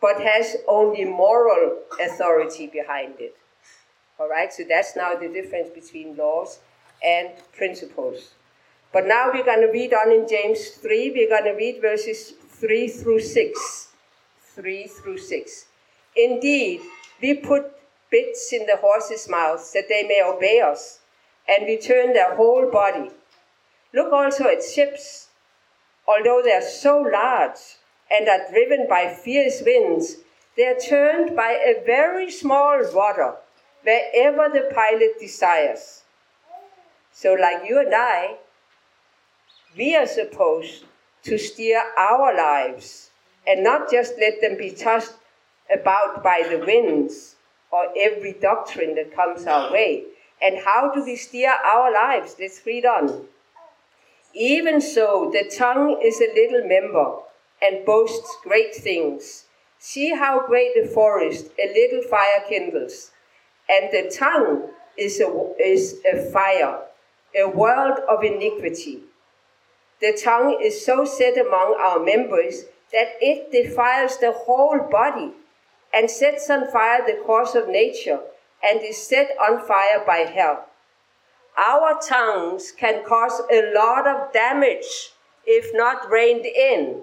but 0.00 0.20
has 0.20 0.56
only 0.68 1.04
moral 1.04 1.78
authority 1.98 2.66
behind 2.66 3.14
it. 3.20 3.34
All 4.16 4.28
right, 4.28 4.52
so 4.52 4.62
that's 4.68 4.94
now 4.94 5.16
the 5.16 5.28
difference 5.28 5.70
between 5.70 6.16
laws 6.16 6.60
and 7.02 7.30
principles. 7.56 8.30
But 8.92 9.08
now 9.08 9.32
we're 9.34 9.44
going 9.44 9.62
to 9.62 9.72
read 9.72 9.92
on 9.92 10.12
in 10.12 10.28
James 10.28 10.68
3, 10.68 11.10
we're 11.10 11.28
going 11.28 11.52
to 11.52 11.58
read 11.58 11.80
verses 11.82 12.30
3 12.30 12.86
through 12.86 13.20
6. 13.20 13.88
3 14.54 14.86
through 14.86 15.18
6. 15.18 15.66
Indeed, 16.16 16.80
we 17.20 17.34
put 17.34 17.72
bits 18.08 18.52
in 18.52 18.66
the 18.66 18.76
horses' 18.76 19.28
mouths 19.28 19.72
that 19.72 19.88
they 19.88 20.04
may 20.04 20.22
obey 20.24 20.60
us, 20.60 21.00
and 21.48 21.66
we 21.66 21.76
turn 21.76 22.12
their 22.12 22.36
whole 22.36 22.70
body. 22.70 23.10
Look 23.92 24.12
also 24.12 24.44
at 24.44 24.62
ships. 24.62 25.28
Although 26.06 26.40
they 26.44 26.52
are 26.52 26.62
so 26.62 26.98
large 26.98 27.58
and 28.12 28.28
are 28.28 28.48
driven 28.48 28.86
by 28.88 29.12
fierce 29.12 29.60
winds, 29.66 30.18
they 30.56 30.66
are 30.66 30.78
turned 30.78 31.34
by 31.34 31.50
a 31.50 31.82
very 31.84 32.30
small 32.30 32.78
rudder 32.78 33.38
wherever 33.84 34.48
the 34.48 34.70
pilot 34.74 35.20
desires. 35.20 36.02
So, 37.12 37.34
like 37.34 37.68
you 37.68 37.78
and 37.78 37.94
I, 37.94 38.36
we 39.76 39.94
are 39.94 40.06
supposed 40.06 40.84
to 41.24 41.38
steer 41.38 41.82
our 41.96 42.36
lives 42.36 43.10
and 43.46 43.62
not 43.62 43.90
just 43.90 44.14
let 44.18 44.40
them 44.40 44.56
be 44.56 44.70
tossed 44.70 45.14
about 45.72 46.22
by 46.22 46.44
the 46.48 46.64
winds 46.64 47.36
or 47.70 47.88
every 47.98 48.32
doctrine 48.32 48.94
that 48.94 49.14
comes 49.14 49.46
our 49.46 49.72
way. 49.72 50.04
And 50.40 50.58
how 50.64 50.92
do 50.94 51.04
we 51.04 51.16
steer 51.16 51.54
our 51.64 51.92
lives? 51.92 52.36
Let's 52.38 52.60
read 52.66 52.84
on. 52.84 53.26
Even 54.34 54.80
so, 54.80 55.30
the 55.32 55.50
tongue 55.56 56.00
is 56.02 56.20
a 56.20 56.34
little 56.34 56.66
member 56.68 57.18
and 57.62 57.84
boasts 57.86 58.36
great 58.42 58.74
things. 58.74 59.46
See 59.78 60.10
how 60.10 60.46
great 60.46 60.76
a 60.76 60.86
forest 60.86 61.50
a 61.62 61.72
little 61.72 62.02
fire 62.08 62.42
kindles. 62.48 63.12
And 63.68 63.90
the 63.92 64.14
tongue 64.14 64.70
is 64.96 65.20
a, 65.20 65.52
is 65.58 66.00
a 66.10 66.30
fire, 66.30 66.80
a 67.34 67.48
world 67.48 67.98
of 68.08 68.22
iniquity. 68.22 69.00
The 70.00 70.18
tongue 70.22 70.58
is 70.62 70.84
so 70.84 71.04
set 71.04 71.38
among 71.38 71.76
our 71.80 72.04
members 72.04 72.64
that 72.92 73.14
it 73.20 73.50
defiles 73.50 74.18
the 74.18 74.32
whole 74.32 74.78
body 74.90 75.32
and 75.92 76.10
sets 76.10 76.50
on 76.50 76.70
fire 76.70 77.02
the 77.06 77.22
course 77.24 77.54
of 77.54 77.68
nature 77.68 78.20
and 78.62 78.80
is 78.82 79.06
set 79.06 79.30
on 79.40 79.66
fire 79.66 80.04
by 80.06 80.18
hell. 80.18 80.66
Our 81.56 82.00
tongues 82.00 82.72
can 82.72 83.04
cause 83.04 83.40
a 83.50 83.72
lot 83.72 84.06
of 84.06 84.32
damage 84.32 85.12
if 85.46 85.70
not 85.74 86.10
reined 86.10 86.46
in. 86.46 87.02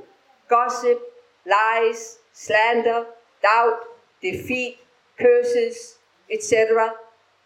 Gossip, 0.50 1.02
lies, 1.46 2.20
slander, 2.34 3.06
doubt, 3.42 3.80
defeat, 4.22 4.80
curses, 5.18 5.98
etc. 6.32 6.94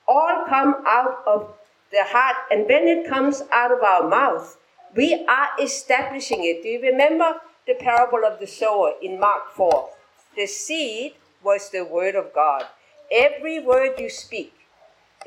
all 0.07 0.45
come 0.47 0.83
out 0.85 1.23
of 1.25 1.53
the 1.91 2.03
heart, 2.03 2.35
and 2.51 2.67
when 2.67 2.87
it 2.87 3.07
comes 3.07 3.41
out 3.51 3.71
of 3.71 3.81
our 3.81 4.07
mouth, 4.07 4.57
we 4.95 5.25
are 5.27 5.49
establishing 5.61 6.43
it. 6.43 6.63
Do 6.63 6.69
you 6.69 6.81
remember 6.81 7.41
the 7.67 7.75
parable 7.75 8.25
of 8.25 8.39
the 8.39 8.47
sower 8.47 8.93
in 9.01 9.19
Mark 9.19 9.53
4? 9.55 9.89
The 10.35 10.47
seed 10.47 11.13
was 11.43 11.69
the 11.69 11.85
word 11.85 12.15
of 12.15 12.33
God. 12.33 12.65
Every 13.11 13.59
word 13.59 13.99
you 13.99 14.09
speak 14.09 14.53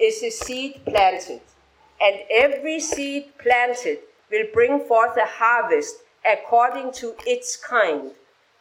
is 0.00 0.22
a 0.22 0.30
seed 0.30 0.84
planted, 0.84 1.40
and 2.00 2.20
every 2.30 2.80
seed 2.80 3.36
planted 3.38 3.98
will 4.30 4.46
bring 4.52 4.80
forth 4.80 5.16
a 5.16 5.26
harvest 5.26 5.96
according 6.24 6.92
to 6.92 7.14
its 7.26 7.56
kind. 7.56 8.12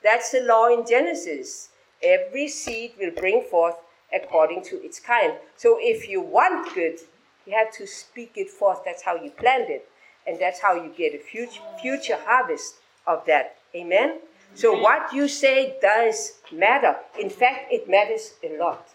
That's 0.04 0.32
the 0.32 0.42
law 0.42 0.68
in 0.68 0.86
Genesis. 0.88 1.70
Every 2.02 2.48
seed 2.48 2.94
will 3.00 3.12
bring 3.12 3.42
forth 3.42 3.76
according 4.14 4.64
to 4.64 4.84
its 4.84 5.00
kind. 5.00 5.34
So 5.56 5.78
if 5.80 6.08
you 6.08 6.22
want 6.22 6.74
good, 6.74 7.00
you 7.46 7.54
have 7.54 7.72
to 7.74 7.88
speak 7.88 8.34
it 8.36 8.50
forth. 8.50 8.80
That's 8.86 9.04
how 9.04 9.16
you 9.16 9.32
plant 9.32 9.70
it. 9.70 9.88
And 10.26 10.40
that's 10.40 10.60
how 10.60 10.76
you 10.76 10.92
get 10.98 11.16
a 11.16 11.20
future, 11.20 11.62
future 11.82 12.18
harvest 12.26 12.76
of 13.06 13.26
that. 13.28 13.58
Amen? 13.76 14.20
So 14.56 14.78
what 14.80 15.14
you 15.14 15.28
say 15.28 15.78
does 15.82 16.40
matter. 16.52 16.98
In 17.20 17.30
fact, 17.30 17.72
it 17.72 17.90
matters 17.90 18.34
a 18.44 18.58
lot. 18.58 18.90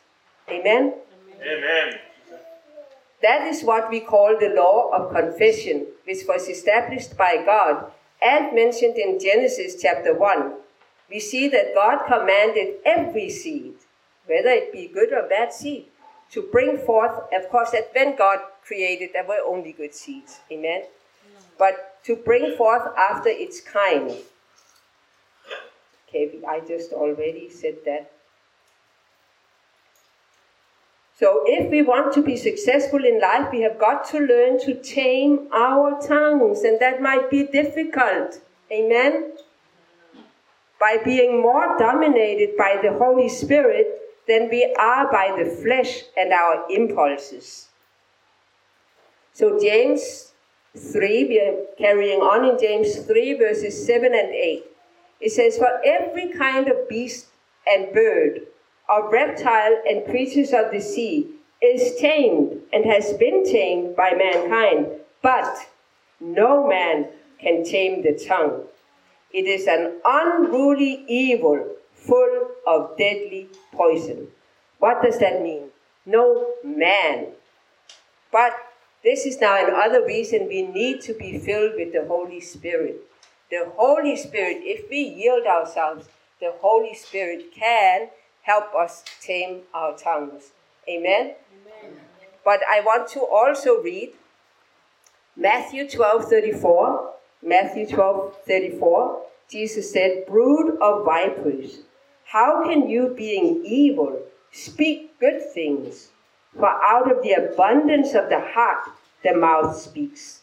Amen? 0.48 0.94
Amen. 1.40 1.94
That 3.22 3.46
is 3.46 3.62
what 3.62 3.88
we 3.88 4.00
call 4.00 4.36
the 4.38 4.48
law 4.48 4.90
of 4.90 5.14
confession, 5.14 5.86
which 6.04 6.26
was 6.26 6.48
established 6.48 7.16
by 7.16 7.42
God 7.44 7.92
and 8.20 8.54
mentioned 8.54 8.96
in 8.96 9.18
Genesis 9.20 9.80
chapter 9.80 10.12
1. 10.14 10.54
We 11.08 11.20
see 11.20 11.48
that 11.48 11.74
God 11.74 12.06
commanded 12.06 12.76
every 12.84 13.30
seed 13.30 13.74
whether 14.26 14.50
it 14.50 14.72
be 14.72 14.88
good 14.88 15.12
or 15.12 15.28
bad 15.28 15.52
seed, 15.52 15.86
to 16.30 16.42
bring 16.42 16.78
forth, 16.78 17.12
of 17.34 17.48
course, 17.50 17.70
that 17.72 17.90
when 17.94 18.16
God 18.16 18.38
created, 18.64 19.10
there 19.12 19.26
were 19.26 19.42
only 19.46 19.72
good 19.72 19.94
seeds. 19.94 20.40
Amen? 20.50 20.84
But 21.58 22.02
to 22.04 22.16
bring 22.16 22.56
forth 22.56 22.82
after 22.96 23.28
its 23.28 23.60
kind. 23.60 24.16
Okay, 26.08 26.30
I 26.48 26.60
just 26.60 26.92
already 26.92 27.50
said 27.50 27.76
that. 27.84 28.12
So, 31.18 31.44
if 31.46 31.70
we 31.70 31.82
want 31.82 32.12
to 32.14 32.22
be 32.22 32.36
successful 32.36 33.04
in 33.04 33.20
life, 33.20 33.48
we 33.52 33.60
have 33.60 33.78
got 33.78 34.08
to 34.10 34.18
learn 34.18 34.58
to 34.60 34.74
tame 34.82 35.48
our 35.52 36.00
tongues, 36.00 36.62
and 36.62 36.80
that 36.80 37.00
might 37.00 37.30
be 37.30 37.44
difficult. 37.46 38.40
Amen? 38.72 39.34
By 40.80 40.96
being 41.04 41.40
more 41.40 41.78
dominated 41.78 42.56
by 42.56 42.80
the 42.82 42.92
Holy 42.92 43.28
Spirit, 43.28 44.01
than 44.28 44.48
we 44.48 44.74
are 44.78 45.10
by 45.10 45.34
the 45.36 45.48
flesh 45.48 46.02
and 46.16 46.32
our 46.32 46.64
impulses. 46.70 47.68
So, 49.32 49.58
James 49.58 50.32
3, 50.76 51.24
we 51.24 51.40
are 51.40 51.56
carrying 51.78 52.20
on 52.20 52.44
in 52.44 52.58
James 52.58 52.96
3, 52.96 53.34
verses 53.38 53.86
7 53.86 54.06
and 54.06 54.34
8. 54.34 54.64
It 55.20 55.32
says, 55.32 55.58
For 55.58 55.80
every 55.84 56.32
kind 56.32 56.68
of 56.68 56.88
beast 56.88 57.26
and 57.66 57.92
bird, 57.92 58.42
of 58.88 59.10
reptile 59.10 59.80
and 59.88 60.04
creatures 60.04 60.52
of 60.52 60.70
the 60.70 60.80
sea, 60.80 61.28
is 61.62 61.96
tamed 62.00 62.60
and 62.72 62.84
has 62.84 63.12
been 63.14 63.44
tamed 63.44 63.94
by 63.94 64.12
mankind, 64.12 64.86
but 65.22 65.56
no 66.20 66.66
man 66.66 67.08
can 67.40 67.64
tame 67.64 68.02
the 68.02 68.12
tongue. 68.12 68.64
It 69.32 69.46
is 69.46 69.66
an 69.66 70.00
unruly 70.04 71.04
evil 71.08 71.76
full 72.06 72.48
of 72.66 72.96
deadly 72.96 73.48
poison. 73.72 74.28
What 74.78 75.02
does 75.02 75.18
that 75.18 75.42
mean? 75.42 75.68
No 76.04 76.54
man. 76.64 77.28
But 78.30 78.52
this 79.04 79.26
is 79.26 79.40
now 79.40 79.64
another 79.64 80.04
reason 80.04 80.48
we 80.48 80.62
need 80.62 81.00
to 81.02 81.14
be 81.14 81.38
filled 81.38 81.74
with 81.76 81.92
the 81.92 82.04
Holy 82.06 82.40
Spirit. 82.40 82.96
The 83.50 83.70
Holy 83.76 84.16
Spirit, 84.16 84.58
if 84.62 84.88
we 84.88 84.98
yield 84.98 85.46
ourselves, 85.46 86.08
the 86.40 86.52
Holy 86.60 86.94
Spirit 86.94 87.52
can 87.54 88.08
help 88.42 88.74
us 88.74 89.04
tame 89.20 89.62
our 89.72 89.96
tongues. 89.96 90.50
Amen? 90.88 91.34
Amen. 91.52 92.00
But 92.44 92.60
I 92.68 92.80
want 92.80 93.08
to 93.10 93.20
also 93.20 93.80
read 93.80 94.14
Matthew 95.36 95.88
12 95.88 96.24
34. 96.24 97.12
Matthew 97.42 97.86
12 97.86 98.36
34. 98.46 99.22
Jesus 99.50 99.92
said, 99.92 100.26
Brood 100.26 100.78
of 100.80 101.04
vipers, 101.04 101.80
how 102.32 102.64
can 102.64 102.88
you, 102.88 103.12
being 103.14 103.62
evil, 103.62 104.18
speak 104.52 105.20
good 105.20 105.52
things? 105.52 106.08
For 106.58 106.66
out 106.66 107.12
of 107.12 107.22
the 107.22 107.32
abundance 107.32 108.14
of 108.14 108.30
the 108.30 108.40
heart, 108.40 108.88
the 109.22 109.34
mouth 109.34 109.76
speaks. 109.76 110.40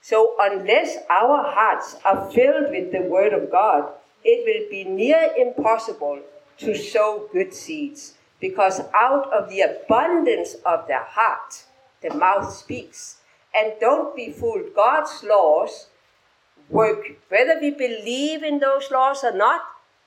So, 0.00 0.36
unless 0.38 0.98
our 1.10 1.42
hearts 1.42 1.96
are 2.04 2.30
filled 2.30 2.70
with 2.70 2.92
the 2.92 3.02
Word 3.02 3.32
of 3.32 3.50
God, 3.50 3.92
it 4.22 4.46
will 4.46 4.70
be 4.70 4.84
near 4.84 5.32
impossible 5.36 6.20
to 6.58 6.76
sow 6.76 7.28
good 7.32 7.52
seeds. 7.52 8.14
Because 8.38 8.82
out 8.94 9.32
of 9.32 9.48
the 9.48 9.62
abundance 9.62 10.54
of 10.64 10.86
the 10.86 11.00
heart, 11.00 11.64
the 12.02 12.14
mouth 12.14 12.52
speaks. 12.52 13.16
And 13.52 13.72
don't 13.80 14.14
be 14.14 14.30
fooled, 14.30 14.76
God's 14.76 15.24
laws 15.24 15.88
work. 16.68 17.04
Whether 17.30 17.58
we 17.60 17.72
believe 17.72 18.44
in 18.44 18.60
those 18.60 18.92
laws 18.92 19.24
or 19.24 19.32
not, 19.32 19.62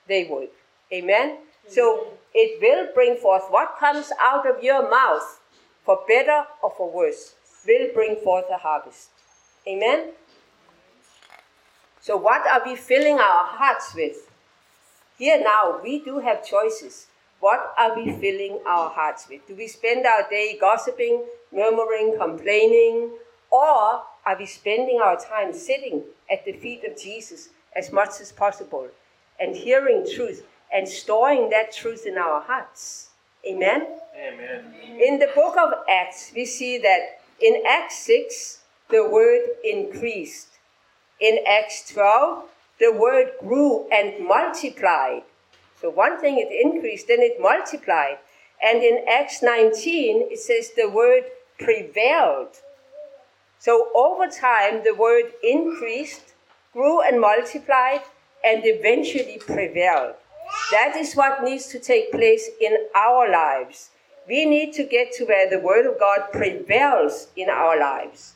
they 0.08 0.24
work. 0.24 0.48
Amen? 0.92 1.38
So 1.68 2.08
it 2.34 2.60
will 2.60 2.92
bring 2.94 3.16
forth 3.16 3.44
what 3.48 3.76
comes 3.78 4.12
out 4.20 4.48
of 4.48 4.62
your 4.62 4.90
mouth, 4.90 5.40
for 5.84 6.00
better 6.06 6.44
or 6.62 6.70
for 6.76 6.90
worse, 6.90 7.34
will 7.66 7.88
bring 7.94 8.16
forth 8.16 8.46
a 8.52 8.58
harvest. 8.58 9.10
Amen? 9.66 10.12
So, 12.00 12.16
what 12.16 12.46
are 12.46 12.62
we 12.64 12.76
filling 12.76 13.18
our 13.18 13.44
hearts 13.44 13.94
with? 13.94 14.30
Here 15.18 15.38
now, 15.38 15.80
we 15.82 16.02
do 16.02 16.18
have 16.20 16.44
choices. 16.44 17.08
What 17.40 17.74
are 17.78 17.94
we 17.94 18.12
filling 18.12 18.60
our 18.66 18.88
hearts 18.88 19.28
with? 19.28 19.46
Do 19.46 19.54
we 19.54 19.66
spend 19.66 20.06
our 20.06 20.28
day 20.28 20.56
gossiping, 20.58 21.24
murmuring, 21.52 22.16
complaining, 22.18 23.10
or 23.50 24.02
are 24.24 24.38
we 24.38 24.46
spending 24.46 25.00
our 25.02 25.18
time 25.18 25.52
sitting 25.52 26.04
at 26.30 26.44
the 26.44 26.52
feet 26.52 26.84
of 26.84 26.98
Jesus 26.98 27.50
as 27.76 27.92
much 27.92 28.20
as 28.20 28.32
possible 28.32 28.88
and 29.38 29.56
hearing 29.56 30.06
truth 30.14 30.46
and 30.72 30.88
storing 30.88 31.50
that 31.50 31.72
truth 31.72 32.06
in 32.06 32.16
our 32.18 32.40
hearts? 32.40 33.10
Amen? 33.46 33.86
Amen. 34.16 34.74
In 35.00 35.18
the 35.18 35.30
book 35.34 35.56
of 35.56 35.72
Acts, 35.88 36.32
we 36.34 36.44
see 36.44 36.78
that 36.78 37.20
in 37.40 37.62
Acts 37.66 37.98
6, 38.00 38.60
the 38.90 39.08
word 39.08 39.42
increased. 39.64 40.48
In 41.20 41.38
Acts 41.46 41.88
12, 41.92 42.44
the 42.78 42.92
word 42.92 43.32
grew 43.40 43.88
and 43.90 44.26
multiplied. 44.26 45.22
So 45.80 45.88
one 45.90 46.20
thing 46.20 46.38
it 46.38 46.52
increased, 46.52 47.08
then 47.08 47.20
it 47.20 47.40
multiplied. 47.40 48.18
And 48.62 48.82
in 48.82 49.04
Acts 49.08 49.42
19, 49.42 50.28
it 50.30 50.38
says 50.38 50.72
the 50.76 50.90
word 50.90 51.24
prevailed. 51.58 52.60
So 53.58 53.88
over 53.94 54.26
time, 54.26 54.84
the 54.84 54.94
word 54.94 55.32
increased, 55.42 56.34
grew 56.72 57.00
and 57.00 57.20
multiplied, 57.20 58.02
and 58.44 58.62
eventually 58.64 59.38
prevailed. 59.38 60.14
That 60.72 60.96
is 60.96 61.14
what 61.14 61.42
needs 61.42 61.66
to 61.68 61.78
take 61.78 62.12
place 62.12 62.48
in 62.60 62.76
our 62.94 63.30
lives. 63.30 63.90
We 64.28 64.44
need 64.44 64.72
to 64.74 64.84
get 64.84 65.12
to 65.14 65.24
where 65.24 65.48
the 65.50 65.58
Word 65.58 65.86
of 65.86 65.98
God 65.98 66.30
prevails 66.32 67.28
in 67.36 67.48
our 67.48 67.78
lives. 67.78 68.34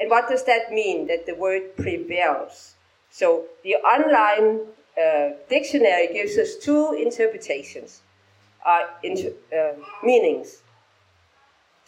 And 0.00 0.08
what 0.08 0.30
does 0.30 0.44
that 0.44 0.72
mean, 0.72 1.06
that 1.08 1.26
the 1.26 1.34
word 1.34 1.76
prevails? 1.76 2.74
So 3.10 3.44
the 3.62 3.76
online 3.76 4.60
uh, 4.98 5.36
dictionary 5.50 6.08
gives 6.10 6.38
us 6.38 6.56
two 6.56 6.94
interpretations, 6.94 8.00
uh, 8.64 8.86
inter- 9.02 9.34
uh, 9.54 9.72
meanings. 10.02 10.62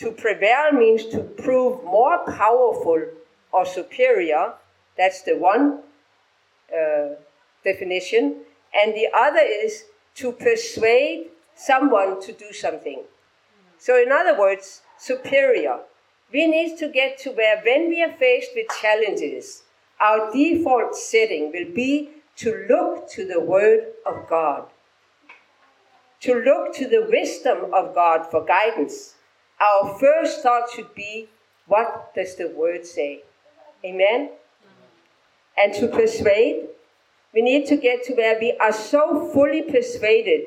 To 0.01 0.11
prevail 0.11 0.73
means 0.73 1.07
to 1.07 1.21
prove 1.21 1.83
more 1.85 2.19
powerful 2.27 3.03
or 3.51 3.65
superior. 3.65 4.53
That's 4.99 5.23
the 5.23 5.39
one 5.39 5.81
uh, 6.71 7.15
definition. 7.65 8.43
And 8.75 8.95
the 8.95 9.09
other 9.15 9.41
is 9.41 9.85
to 10.17 10.33
persuade 10.33 11.29
someone 11.55 12.21
to 12.23 12.33
do 12.33 12.53
something. 12.53 13.03
So, 13.79 14.01
in 14.01 14.13
other 14.13 14.39
words, 14.39 14.83
superior. 14.99 15.81
We 16.33 16.47
need 16.47 16.79
to 16.79 16.89
get 16.89 17.19
to 17.19 17.31
where, 17.31 17.61
when 17.63 17.89
we 17.89 18.03
are 18.03 18.13
faced 18.13 18.53
with 18.55 18.67
challenges, 18.81 19.65
our 20.01 20.33
default 20.33 20.97
setting 20.97 21.53
will 21.53 21.75
be 21.75 22.11
to 22.37 22.67
look 22.69 23.09
to 23.11 23.27
the 23.27 23.41
Word 23.41 23.89
of 24.07 24.29
God, 24.29 24.67
to 26.21 26.35
look 26.35 26.75
to 26.77 26.89
the 26.89 27.07
wisdom 27.09 27.73
of 27.75 27.95
God 27.95 28.31
for 28.31 28.45
guidance. 28.45 29.15
Our 29.61 29.99
first 29.99 30.43
thought 30.43 30.71
should 30.75 30.95
be, 30.95 31.29
what 31.67 32.15
does 32.15 32.37
the 32.37 32.49
Word 32.49 32.87
say? 32.87 33.23
Amen? 33.85 34.31
And 35.59 35.75
to 35.75 35.89
persuade, 35.89 36.69
we 37.35 37.43
need 37.43 37.67
to 37.67 37.77
get 37.77 38.05
to 38.05 38.15
where 38.15 38.39
we 38.39 38.57
are 38.61 38.73
so 38.73 39.31
fully 39.33 39.63
persuaded 39.63 40.47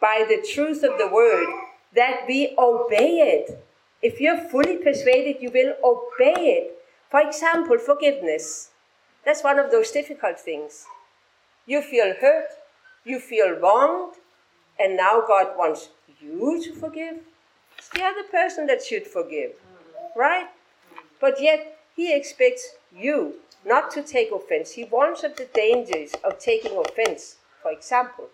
by 0.00 0.24
the 0.28 0.44
truth 0.52 0.82
of 0.82 0.98
the 0.98 1.08
Word 1.08 1.46
that 1.94 2.24
we 2.26 2.54
obey 2.58 3.18
it. 3.20 3.64
If 4.00 4.20
you're 4.20 4.48
fully 4.48 4.78
persuaded, 4.78 5.36
you 5.40 5.50
will 5.50 5.74
obey 5.84 6.58
it. 6.58 6.78
For 7.10 7.20
example, 7.20 7.78
forgiveness. 7.78 8.70
That's 9.24 9.44
one 9.44 9.58
of 9.58 9.70
those 9.70 9.90
difficult 9.90 10.40
things. 10.40 10.86
You 11.66 11.82
feel 11.82 12.14
hurt, 12.20 12.48
you 13.04 13.20
feel 13.20 13.50
wronged, 13.50 14.16
and 14.78 14.96
now 14.96 15.22
God 15.26 15.56
wants 15.56 15.90
you 16.20 16.60
to 16.64 16.72
forgive. 16.72 17.20
It's 17.78 17.88
the 17.90 18.02
other 18.02 18.24
person 18.24 18.66
that 18.66 18.82
should 18.82 19.06
forgive, 19.06 19.52
right? 20.16 20.46
But 21.20 21.40
yet, 21.40 21.78
He 21.94 22.14
expects 22.14 22.76
you 22.94 23.34
not 23.64 23.90
to 23.92 24.02
take 24.02 24.32
offense. 24.32 24.72
He 24.72 24.84
warns 24.84 25.24
of 25.24 25.36
the 25.36 25.44
dangers 25.44 26.12
of 26.24 26.38
taking 26.38 26.76
offense, 26.76 27.36
for 27.62 27.70
example. 27.70 28.28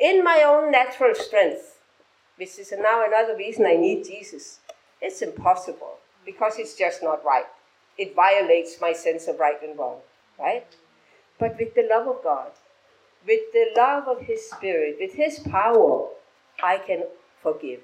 In 0.00 0.24
my 0.24 0.42
own 0.44 0.72
natural 0.72 1.14
strength, 1.14 1.78
which 2.36 2.58
is 2.58 2.72
now 2.72 3.04
another 3.06 3.36
reason 3.36 3.66
I 3.66 3.76
need 3.76 4.04
Jesus, 4.04 4.60
it's 5.00 5.22
impossible 5.22 5.98
because 6.24 6.58
it's 6.58 6.76
just 6.76 7.02
not 7.02 7.24
right. 7.24 7.46
It 7.96 8.14
violates 8.14 8.80
my 8.80 8.92
sense 8.92 9.28
of 9.28 9.38
right 9.38 9.62
and 9.62 9.78
wrong, 9.78 9.98
right? 10.38 10.66
But 11.38 11.56
with 11.58 11.74
the 11.74 11.86
love 11.88 12.08
of 12.08 12.24
God, 12.24 12.50
with 13.26 13.52
the 13.52 13.66
love 13.76 14.08
of 14.08 14.22
His 14.22 14.50
Spirit, 14.50 14.96
with 15.00 15.14
His 15.14 15.38
power, 15.38 16.08
I 16.62 16.78
can 16.78 17.04
forgive. 17.42 17.80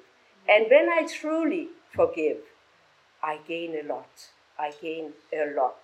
And 0.48 0.66
when 0.68 0.88
I 0.88 1.06
truly 1.06 1.68
forgive, 1.94 2.38
I 3.22 3.38
gain 3.46 3.76
a 3.78 3.87
lot. 3.87 4.30
I 4.60 4.72
gain 4.82 5.14
a 5.32 5.52
lot. 5.56 5.78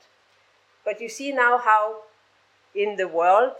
But 0.84 1.00
you 1.00 1.08
see 1.08 1.32
now 1.32 1.56
how 1.58 2.02
in 2.74 2.96
the 2.96 3.08
world 3.08 3.52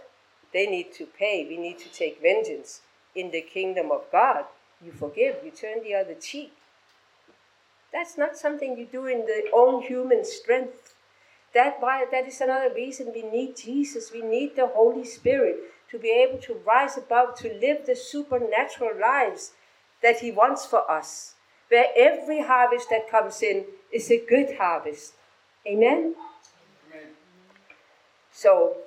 they 0.53 0.67
need 0.67 0.93
to 0.93 1.05
pay, 1.05 1.45
we 1.49 1.57
need 1.57 1.79
to 1.79 1.89
take 1.91 2.21
vengeance. 2.21 2.81
In 3.15 3.31
the 3.31 3.41
kingdom 3.41 3.91
of 3.91 4.03
God, 4.11 4.45
you 4.83 4.91
forgive, 4.91 5.37
you 5.43 5.49
turn 5.49 5.83
the 5.83 5.95
other 5.95 6.13
cheek. 6.13 6.53
That's 7.91 8.17
not 8.17 8.37
something 8.37 8.77
you 8.77 8.85
do 8.85 9.07
in 9.07 9.25
the 9.25 9.49
own 9.53 9.81
human 9.81 10.23
strength. 10.23 10.93
That, 11.55 11.77
why, 11.79 12.05
that 12.11 12.27
is 12.27 12.41
another 12.41 12.73
reason 12.73 13.11
we 13.13 13.23
need 13.23 13.57
Jesus. 13.57 14.11
We 14.11 14.21
need 14.21 14.55
the 14.55 14.67
Holy 14.67 15.03
Spirit 15.03 15.57
to 15.89 15.97
be 15.97 16.09
able 16.09 16.37
to 16.39 16.61
rise 16.65 16.97
above, 16.97 17.35
to 17.39 17.53
live 17.59 17.85
the 17.85 17.95
supernatural 17.95 18.99
lives 18.99 19.53
that 20.03 20.19
He 20.19 20.31
wants 20.31 20.65
for 20.65 20.89
us. 20.91 21.33
Where 21.69 21.87
every 21.95 22.41
harvest 22.41 22.89
that 22.89 23.09
comes 23.09 23.41
in 23.41 23.65
is 23.91 24.09
a 24.11 24.17
good 24.25 24.57
harvest. 24.57 25.13
Amen? 25.67 26.15
Amen. 26.89 27.07
So, 28.31 28.77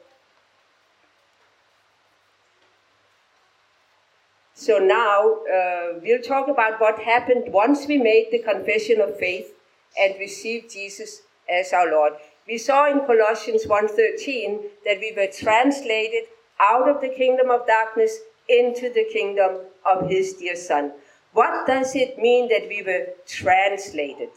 so 4.55 4.79
now 4.79 5.41
uh, 5.45 5.99
we'll 6.03 6.23
talk 6.23 6.49
about 6.49 6.81
what 6.81 7.01
happened 7.01 7.53
once 7.53 7.87
we 7.87 7.99
made 7.99 8.29
the 8.31 8.39
confession 8.39 9.01
of 9.01 9.19
faith 9.19 9.53
and 9.99 10.15
received 10.19 10.71
Jesus 10.71 11.23
as 11.49 11.73
our 11.73 11.91
Lord. 11.91 12.15
We 12.47 12.59
saw 12.59 12.91
in 12.91 13.01
Colossians 13.01 13.67
1:13 13.67 14.63
that 14.85 14.99
we 15.01 15.13
were 15.17 15.27
translated 15.27 16.25
out 16.59 16.89
of 16.89 17.01
the 17.01 17.09
kingdom 17.09 17.51
of 17.51 17.67
darkness 17.67 18.19
into 18.49 18.91
the 18.93 19.05
kingdom 19.13 19.61
of 19.85 20.09
his 20.09 20.35
dear 20.35 20.57
son. 20.57 20.93
What 21.33 21.67
does 21.67 21.95
it 21.95 22.19
mean 22.19 22.49
that 22.49 22.67
we 22.69 22.83
were 22.83 23.07
translated? 23.27 24.31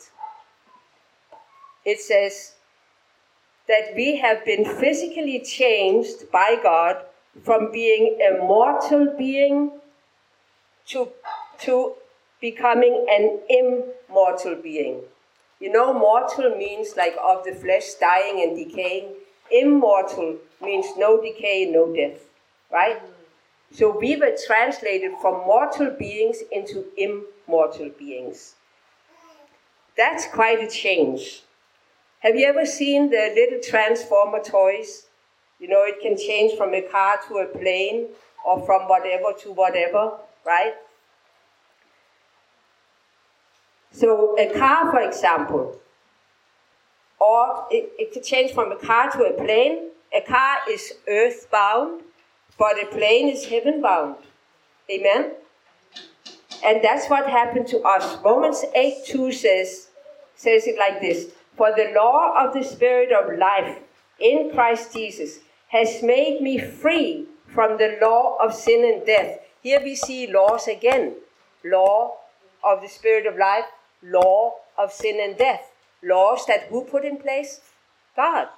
It 1.85 1.99
says 1.99 2.53
that 3.67 3.95
we 3.95 4.17
have 4.17 4.45
been 4.45 4.65
physically 4.65 5.39
changed 5.39 6.31
by 6.31 6.57
God 6.61 6.97
from 7.43 7.71
being 7.71 8.19
a 8.21 8.37
mortal 8.43 9.15
being 9.17 9.71
to, 10.87 11.09
to 11.61 11.93
becoming 12.39 13.05
an 13.09 13.39
immortal 13.49 14.55
being. 14.55 15.01
You 15.59 15.71
know, 15.71 15.93
mortal 15.93 16.55
means 16.55 16.95
like 16.95 17.15
of 17.23 17.43
the 17.43 17.53
flesh 17.53 17.93
dying 17.93 18.43
and 18.43 18.55
decaying. 18.55 19.13
Immortal 19.49 20.37
means 20.61 20.85
no 20.97 21.21
decay, 21.21 21.69
no 21.71 21.93
death, 21.95 22.21
right? 22.71 23.01
So 23.73 23.97
we 23.97 24.15
were 24.15 24.37
translated 24.45 25.13
from 25.19 25.45
mortal 25.47 25.89
beings 25.89 26.43
into 26.51 26.85
immortal 26.95 27.89
beings. 27.89 28.53
That's 29.97 30.27
quite 30.27 30.59
a 30.59 30.69
change. 30.69 31.41
Have 32.19 32.35
you 32.35 32.45
ever 32.45 32.65
seen 32.65 33.09
the 33.09 33.31
little 33.35 33.59
transformer 33.59 34.39
toys? 34.43 35.07
You 35.59 35.69
know, 35.69 35.83
it 35.85 36.01
can 36.01 36.17
change 36.17 36.55
from 36.55 36.73
a 36.75 36.81
car 36.81 37.17
to 37.27 37.37
a 37.37 37.45
plane 37.45 38.09
or 38.45 38.63
from 38.63 38.83
whatever 38.87 39.33
to 39.41 39.51
whatever, 39.51 40.17
right? 40.45 40.73
So, 43.91 44.37
a 44.37 44.53
car, 44.53 44.91
for 44.91 45.01
example, 45.01 45.79
or 47.19 47.65
it, 47.71 47.91
it 47.97 48.11
can 48.11 48.23
change 48.23 48.51
from 48.51 48.71
a 48.71 48.75
car 48.75 49.09
to 49.11 49.23
a 49.23 49.33
plane. 49.33 49.89
A 50.15 50.21
car 50.21 50.57
is 50.69 50.93
earthbound, 51.07 52.01
but 52.57 52.81
a 52.81 52.85
plane 52.87 53.29
is 53.29 53.45
heaven 53.45 53.81
bound. 53.81 54.15
Amen? 54.89 55.31
And 56.63 56.83
that's 56.83 57.09
what 57.09 57.29
happened 57.29 57.67
to 57.67 57.81
us. 57.81 58.17
Romans 58.23 58.63
8 58.75 59.05
2 59.05 59.31
says, 59.31 59.87
says 60.35 60.67
it 60.67 60.77
like 60.77 61.01
this 61.01 61.27
For 61.57 61.71
the 61.75 61.91
law 61.95 62.33
of 62.37 62.53
the 62.53 62.63
Spirit 62.63 63.11
of 63.11 63.37
life 63.37 63.77
in 64.19 64.51
Christ 64.53 64.93
Jesus 64.93 65.39
has 65.69 66.01
made 66.03 66.41
me 66.41 66.57
free 66.59 67.25
from 67.47 67.77
the 67.77 67.97
law 68.01 68.37
of 68.41 68.53
sin 68.53 68.83
and 68.85 69.05
death. 69.05 69.39
Here 69.61 69.81
we 69.81 69.95
see 69.95 70.27
laws 70.27 70.67
again 70.67 71.15
law 71.63 72.17
of 72.63 72.81
the 72.81 72.87
Spirit 72.87 73.25
of 73.25 73.37
life, 73.37 73.65
law 74.01 74.55
of 74.77 74.91
sin 74.91 75.19
and 75.21 75.37
death. 75.37 75.71
Laws 76.01 76.45
that 76.47 76.63
who 76.63 76.83
put 76.83 77.05
in 77.05 77.17
place? 77.17 77.61
God. 78.15 78.49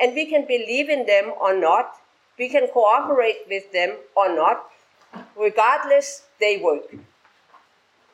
And 0.00 0.14
we 0.14 0.26
can 0.26 0.46
believe 0.46 0.88
in 0.88 1.06
them 1.06 1.32
or 1.40 1.58
not. 1.58 1.96
We 2.38 2.48
can 2.48 2.68
cooperate 2.68 3.46
with 3.48 3.72
them 3.72 3.96
or 4.16 4.34
not. 4.34 4.68
Regardless, 5.36 6.24
they 6.40 6.56
work. 6.56 6.94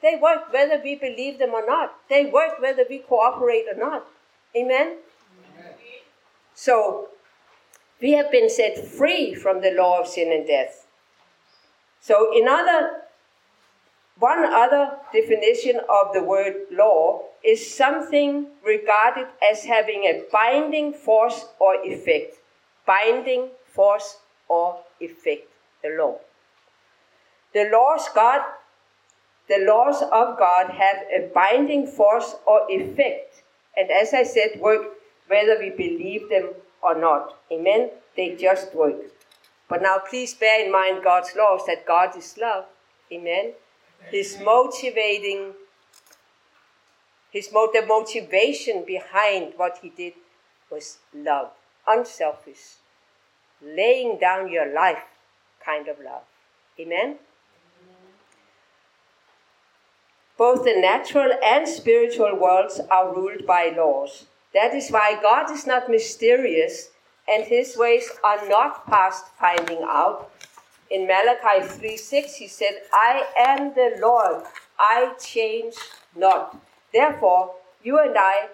They 0.02 0.16
work 0.16 0.52
whether 0.52 0.80
we 0.82 0.94
believe 0.94 1.38
them 1.38 1.50
or 1.50 1.66
not. 1.66 1.94
They 2.08 2.26
work 2.26 2.60
whether 2.60 2.84
we 2.88 2.98
cooperate 2.98 3.66
or 3.72 3.78
not. 3.78 4.06
Amen? 4.56 4.98
Amen? 5.56 5.72
So, 6.54 7.08
we 8.00 8.12
have 8.12 8.30
been 8.30 8.48
set 8.48 8.86
free 8.86 9.34
from 9.34 9.60
the 9.60 9.72
law 9.72 10.00
of 10.00 10.06
sin 10.06 10.32
and 10.32 10.46
death. 10.46 10.86
So, 12.00 12.36
in 12.36 12.46
other, 12.48 13.02
one 14.18 14.44
other 14.44 14.98
definition 15.12 15.80
of 15.88 16.12
the 16.12 16.22
word 16.22 16.66
law 16.70 17.22
is 17.44 17.74
something 17.74 18.46
regarded 18.64 19.26
as 19.50 19.64
having 19.64 20.04
a 20.04 20.22
binding 20.32 20.92
force 20.92 21.46
or 21.58 21.76
effect. 21.84 22.36
Binding 22.86 23.50
force 23.78 24.18
or 24.48 24.80
effect, 24.98 25.46
the 25.84 25.90
law. 25.90 26.16
The 27.54 27.70
laws 27.72 28.08
God 28.12 28.40
the 29.48 29.64
laws 29.64 30.02
of 30.02 30.38
God 30.38 30.70
have 30.70 30.96
a 31.18 31.30
binding 31.34 31.86
force 31.86 32.34
or 32.46 32.66
effect, 32.68 33.42
and 33.76 33.90
as 33.90 34.12
I 34.12 34.24
said, 34.24 34.60
work 34.60 34.82
whether 35.26 35.56
we 35.58 35.70
believe 35.70 36.28
them 36.28 36.50
or 36.82 36.94
not. 36.98 37.38
Amen? 37.50 37.90
They 38.16 38.36
just 38.36 38.74
work. 38.74 38.96
But 39.68 39.80
now 39.80 39.98
please 40.10 40.34
bear 40.34 40.64
in 40.64 40.70
mind 40.72 41.02
God's 41.02 41.34
laws 41.36 41.62
that 41.66 41.86
God 41.86 42.16
is 42.16 42.36
love. 42.36 42.66
Amen? 43.10 43.52
His 44.10 44.38
motivating, 44.38 45.54
his 47.30 47.48
the 47.48 47.84
motivation 47.86 48.84
behind 48.86 49.54
what 49.56 49.78
he 49.82 49.88
did 49.88 50.14
was 50.70 50.98
love, 51.14 51.52
unselfish, 51.86 52.76
laying 53.62 54.18
down 54.18 54.50
your 54.50 54.72
life 54.72 55.04
kind 55.64 55.88
of 55.88 55.98
love. 55.98 56.22
Amen? 56.78 57.16
Both 60.36 60.64
the 60.64 60.80
natural 60.80 61.32
and 61.44 61.68
spiritual 61.68 62.36
worlds 62.36 62.80
are 62.90 63.12
ruled 63.12 63.44
by 63.44 63.74
laws. 63.76 64.26
That 64.54 64.72
is 64.72 64.90
why 64.90 65.18
God 65.20 65.50
is 65.50 65.66
not 65.66 65.90
mysterious 65.90 66.90
and 67.28 67.44
his 67.44 67.76
ways 67.76 68.08
are 68.24 68.48
not 68.48 68.86
past 68.86 69.26
finding 69.38 69.82
out. 69.82 70.30
In 70.90 71.06
Malachi 71.06 71.66
3 71.66 71.96
6, 71.96 72.34
he 72.36 72.48
said, 72.48 72.82
I 72.92 73.26
am 73.36 73.74
the 73.74 73.98
Lord, 74.00 74.44
I 74.78 75.12
change 75.20 75.74
not. 76.16 76.56
Therefore, 76.92 77.54
you 77.82 77.98
and 77.98 78.16
I, 78.16 78.48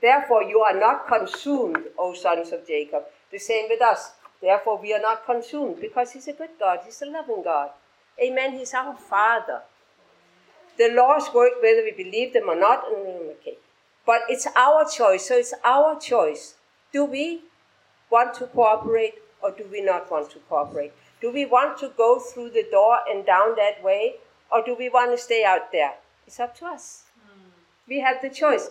therefore, 0.00 0.42
you 0.42 0.60
are 0.60 0.78
not 0.78 1.06
consumed, 1.06 1.84
O 1.96 2.14
sons 2.14 2.50
of 2.50 2.66
Jacob. 2.66 3.04
The 3.30 3.38
same 3.38 3.66
with 3.68 3.82
us. 3.82 4.12
Therefore, 4.40 4.80
we 4.80 4.92
are 4.92 5.00
not 5.00 5.24
consumed 5.24 5.80
because 5.80 6.12
he's 6.12 6.28
a 6.28 6.32
good 6.32 6.50
God, 6.58 6.80
he's 6.84 7.02
a 7.02 7.06
loving 7.06 7.42
God. 7.42 7.70
Amen. 8.22 8.52
He's 8.58 8.72
our 8.74 8.96
Father. 8.96 9.62
The 10.78 10.88
laws 10.88 11.28
work 11.34 11.52
whether 11.62 11.82
we 11.82 11.92
believe 11.92 12.32
them 12.32 12.48
or 12.48 12.58
not. 12.58 12.84
Okay. 12.86 13.58
But 14.04 14.22
it's 14.28 14.46
our 14.56 14.86
choice. 14.88 15.28
So 15.28 15.36
it's 15.36 15.54
our 15.64 15.98
choice. 15.98 16.54
Do 16.92 17.04
we 17.04 17.42
want 18.10 18.34
to 18.34 18.46
cooperate 18.46 19.14
or 19.42 19.50
do 19.50 19.66
we 19.70 19.82
not 19.82 20.10
want 20.10 20.30
to 20.30 20.38
cooperate? 20.48 20.92
Do 21.20 21.32
we 21.32 21.44
want 21.44 21.78
to 21.78 21.90
go 21.96 22.18
through 22.18 22.50
the 22.50 22.66
door 22.70 22.98
and 23.08 23.26
down 23.26 23.56
that 23.56 23.82
way 23.82 24.16
or 24.50 24.62
do 24.64 24.74
we 24.78 24.88
want 24.88 25.10
to 25.10 25.18
stay 25.18 25.44
out 25.44 25.72
there? 25.72 25.94
It's 26.26 26.40
up 26.40 26.56
to 26.58 26.66
us. 26.66 27.04
Mm. 27.18 27.50
We 27.88 28.00
have 28.00 28.22
the 28.22 28.30
choice. 28.30 28.68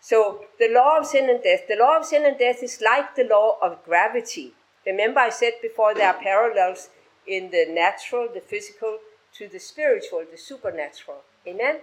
So 0.00 0.44
the 0.58 0.68
law 0.68 0.98
of 0.98 1.06
sin 1.06 1.28
and 1.30 1.42
death, 1.42 1.62
the 1.68 1.76
law 1.76 1.98
of 1.98 2.04
sin 2.04 2.24
and 2.24 2.38
death 2.38 2.62
is 2.62 2.80
like 2.80 3.14
the 3.14 3.24
law 3.24 3.56
of 3.62 3.84
gravity. 3.84 4.54
Remember, 4.86 5.20
I 5.20 5.30
said 5.30 5.54
before 5.60 5.94
there 5.94 6.08
are 6.08 6.22
parallels 6.22 6.90
in 7.26 7.50
the 7.50 7.66
natural, 7.68 8.28
the 8.32 8.40
physical, 8.40 8.98
to 9.34 9.48
the 9.48 9.58
spiritual, 9.58 10.24
the 10.30 10.38
supernatural. 10.38 11.22
Amen? 11.46 11.80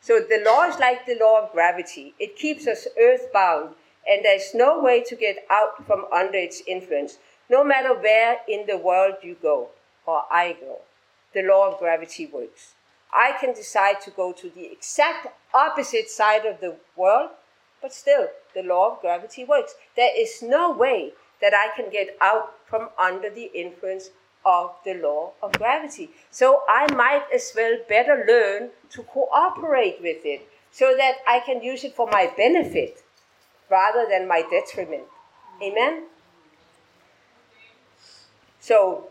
So 0.00 0.20
the 0.20 0.42
law 0.44 0.64
is 0.64 0.78
like 0.78 1.06
the 1.06 1.18
law 1.20 1.42
of 1.42 1.52
gravity. 1.52 2.14
It 2.18 2.36
keeps 2.36 2.66
us 2.66 2.86
earthbound, 3.00 3.74
and 4.08 4.24
there's 4.24 4.54
no 4.54 4.80
way 4.80 5.02
to 5.04 5.14
get 5.14 5.44
out 5.50 5.86
from 5.86 6.06
under 6.12 6.38
its 6.38 6.62
influence, 6.66 7.18
no 7.50 7.62
matter 7.62 7.94
where 7.94 8.38
in 8.48 8.66
the 8.66 8.78
world 8.78 9.16
you 9.22 9.36
go, 9.40 9.68
or 10.06 10.22
I 10.30 10.56
go. 10.58 10.80
The 11.34 11.42
law 11.42 11.70
of 11.70 11.78
gravity 11.78 12.26
works. 12.26 12.74
I 13.12 13.32
can 13.38 13.54
decide 13.54 14.00
to 14.02 14.10
go 14.10 14.32
to 14.32 14.50
the 14.50 14.70
exact 14.72 15.28
opposite 15.54 16.08
side 16.08 16.46
of 16.46 16.60
the 16.60 16.76
world, 16.96 17.30
but 17.80 17.92
still, 17.92 18.28
the 18.54 18.62
law 18.62 18.92
of 18.92 19.00
gravity 19.00 19.44
works. 19.44 19.74
There 19.96 20.12
is 20.16 20.42
no 20.42 20.70
way 20.72 21.12
that 21.40 21.54
I 21.54 21.74
can 21.76 21.90
get 21.90 22.16
out 22.20 22.54
from 22.66 22.90
under 22.98 23.30
the 23.30 23.50
influence 23.54 24.10
of 24.44 24.74
the 24.84 24.94
law 24.94 25.32
of 25.42 25.52
gravity. 25.52 26.10
So 26.30 26.62
I 26.68 26.92
might 26.94 27.24
as 27.34 27.52
well 27.54 27.78
better 27.88 28.24
learn 28.26 28.70
to 28.90 29.02
cooperate 29.02 29.98
with 30.00 30.24
it 30.24 30.48
so 30.70 30.94
that 30.96 31.16
I 31.26 31.40
can 31.40 31.62
use 31.62 31.84
it 31.84 31.94
for 31.94 32.08
my 32.10 32.32
benefit 32.36 33.02
rather 33.70 34.06
than 34.08 34.28
my 34.28 34.42
detriment. 34.48 35.04
Amen? 35.62 36.04
So, 38.60 39.08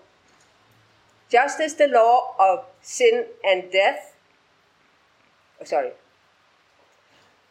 just 1.30 1.60
as 1.60 1.76
the 1.76 1.88
law 1.88 2.36
of 2.40 2.66
sin 2.82 3.26
and 3.44 3.72
death, 3.72 4.16
oh, 5.60 5.66
sorry, 5.66 5.92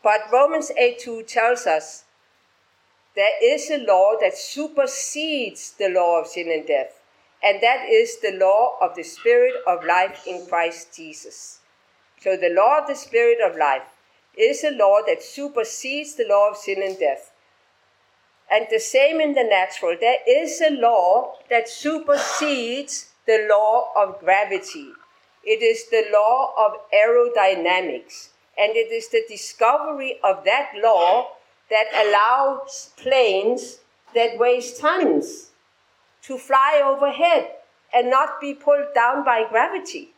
but 0.03 0.21
Romans 0.33 0.71
8 0.71 0.99
2 1.01 1.23
tells 1.25 1.67
us 1.67 2.05
there 3.17 3.43
is 3.43 3.71
a 3.71 3.79
law 3.79 4.15
that 4.21 4.37
supersedes 4.37 5.73
the 5.73 5.89
law 5.89 6.21
of 6.21 6.27
sin 6.27 6.51
and 6.53 6.67
death 6.67 7.01
and 7.43 7.61
that 7.61 7.89
is 7.89 8.19
the 8.19 8.33
law 8.33 8.77
of 8.81 8.95
the 8.97 9.03
Spirit 9.03 9.55
of 9.67 9.85
life 9.85 10.27
in 10.27 10.47
Christ 10.47 10.95
Jesus. 10.97 11.61
So, 12.21 12.37
the 12.37 12.49
law 12.49 12.81
of 12.81 12.89
the 12.89 12.95
Spirit 12.95 13.39
of 13.41 13.57
life 13.57 13.83
is 14.37 14.65
a 14.65 14.71
law 14.71 15.01
that 15.07 15.23
supersedes 15.23 16.17
the 16.17 16.27
law 16.29 16.51
of 16.51 16.57
sin 16.57 16.83
and 16.83 16.99
death. 16.99 17.31
And 18.51 18.67
the 18.71 18.81
same 18.81 19.21
in 19.21 19.35
the 19.35 19.45
natural. 19.45 19.97
There 20.01 20.19
is 20.27 20.61
a 20.61 20.71
law 20.71 21.35
that 21.51 21.69
supersedes 21.69 23.11
the 23.27 23.47
law 23.51 23.91
of 23.97 24.21
gravity. 24.21 24.91
It 25.45 25.63
is 25.63 25.89
the 25.91 26.05
law 26.13 26.53
of 26.57 26.81
aerodynamics. 26.93 28.31
And 28.59 28.75
it 28.75 28.91
is 28.91 29.09
the 29.11 29.23
discovery 29.29 30.19
of 30.25 30.45
that 30.45 30.73
law 30.83 31.33
that 31.71 31.87
allows 31.95 32.91
planes 32.97 33.79
that 34.15 34.39
weigh 34.39 34.63
tons 34.79 35.51
to 36.23 36.39
fly 36.39 36.83
overhead 36.85 37.51
and 37.95 38.11
not 38.11 38.41
be 38.41 38.55
pulled 38.55 38.95
down 38.95 39.25
by 39.25 39.45
gravity. 39.49 40.11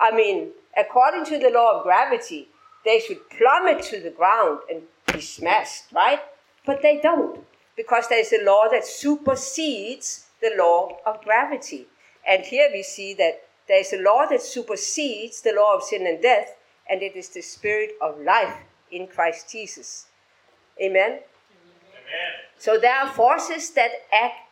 I 0.00 0.14
mean, 0.14 0.50
according 0.76 1.24
to 1.26 1.38
the 1.38 1.50
law 1.50 1.78
of 1.78 1.82
gravity, 1.84 2.48
they 2.84 3.00
should 3.00 3.28
plummet 3.30 3.82
to 3.84 4.00
the 4.00 4.10
ground 4.10 4.60
and 4.70 4.82
be 5.12 5.20
smashed, 5.20 5.84
right? 5.92 6.20
But 6.66 6.82
they 6.82 7.00
don't, 7.00 7.40
because 7.76 8.08
there's 8.08 8.32
a 8.32 8.44
law 8.44 8.68
that 8.70 8.86
supersedes 8.86 10.26
the 10.40 10.52
law 10.58 10.98
of 11.06 11.22
gravity. 11.22 11.86
And 12.26 12.44
here 12.44 12.68
we 12.72 12.82
see 12.82 13.14
that 13.14 13.42
there's 13.68 13.92
a 13.92 14.02
law 14.02 14.26
that 14.28 14.42
supersedes 14.42 15.40
the 15.40 15.52
law 15.52 15.76
of 15.76 15.82
sin 15.82 16.06
and 16.06 16.20
death, 16.20 16.56
and 16.88 17.02
it 17.02 17.16
is 17.16 17.30
the 17.30 17.40
spirit 17.40 17.92
of 18.00 18.20
life 18.20 18.56
in 18.90 19.06
Christ 19.06 19.50
Jesus. 19.50 20.06
Amen? 20.80 21.10
Amen. 21.10 21.20
So 22.58 22.78
there 22.78 22.94
are 22.94 23.08
forces 23.08 23.70
that 23.70 23.90
act 24.12 24.44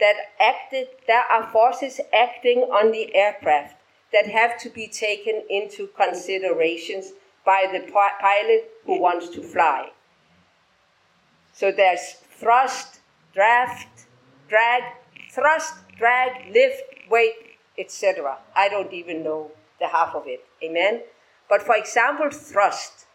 that 0.00 0.16
acted, 0.40 0.88
there 1.06 1.24
are 1.30 1.46
forces 1.52 2.00
acting 2.12 2.60
on 2.72 2.90
the 2.90 3.14
aircraft 3.14 3.76
that 4.12 4.26
have 4.26 4.58
to 4.58 4.70
be 4.70 4.88
taken 4.88 5.42
into 5.48 5.88
considerations 5.88 7.12
by 7.44 7.66
the 7.70 7.80
pilot 7.92 8.70
who 8.84 9.00
wants 9.00 9.28
to 9.28 9.42
fly. 9.42 9.90
So 11.52 11.70
there's 11.70 12.14
thrust, 12.38 13.00
draft, 13.34 14.06
drag, 14.48 14.82
thrust, 15.30 15.74
drag, 15.98 16.52
lift, 16.52 16.82
weight, 17.10 17.34
etc. 17.78 18.38
I 18.56 18.68
don't 18.68 18.92
even 18.92 19.22
know 19.22 19.52
the 19.78 19.88
half 19.88 20.14
of 20.14 20.24
it. 20.26 20.44
Amen? 20.62 21.02
But 21.48 21.62
for 21.62 21.76
example, 21.76 22.30
thrust. 22.30 23.06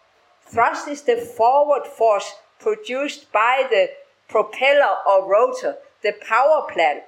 Thrust 0.47 0.87
is 0.87 1.01
the 1.01 1.17
forward 1.17 1.85
force 1.87 2.33
produced 2.59 3.31
by 3.31 3.67
the 3.69 3.89
propeller 4.27 4.97
or 5.07 5.29
rotor 5.29 5.77
the 6.03 6.13
power 6.21 6.67
plant, 6.71 7.03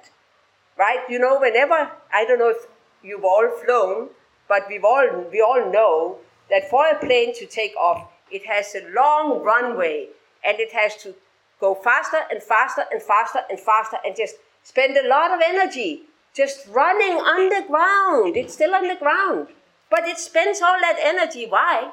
right? 0.76 1.00
You 1.08 1.18
know, 1.18 1.38
whenever, 1.38 1.90
I 2.12 2.24
don't 2.24 2.38
know 2.38 2.50
if 2.50 2.66
you've 3.02 3.24
all 3.24 3.48
flown, 3.64 4.08
but 4.48 4.66
we've 4.68 4.84
all, 4.84 5.06
we 5.30 5.40
all 5.40 5.70
know 5.70 6.18
that 6.50 6.68
for 6.68 6.86
a 6.88 6.98
plane 6.98 7.34
to 7.34 7.46
take 7.46 7.76
off, 7.76 8.08
it 8.30 8.46
has 8.46 8.74
a 8.74 8.88
long 8.92 9.42
runway 9.42 10.08
and 10.44 10.58
it 10.58 10.72
has 10.72 10.96
to 11.02 11.14
go 11.60 11.74
faster 11.74 12.18
and 12.30 12.42
faster 12.42 12.84
and 12.90 13.02
faster 13.02 13.40
and 13.48 13.60
faster 13.60 13.98
and 14.04 14.16
just 14.16 14.36
spend 14.62 14.96
a 14.96 15.08
lot 15.08 15.30
of 15.30 15.40
energy 15.44 16.02
just 16.34 16.66
running 16.68 17.18
underground. 17.18 18.36
It's 18.36 18.54
still 18.54 18.74
underground. 18.74 19.48
But 19.90 20.06
it 20.06 20.18
spends 20.18 20.60
all 20.60 20.78
that 20.80 20.98
energy. 21.00 21.46
Why? 21.46 21.92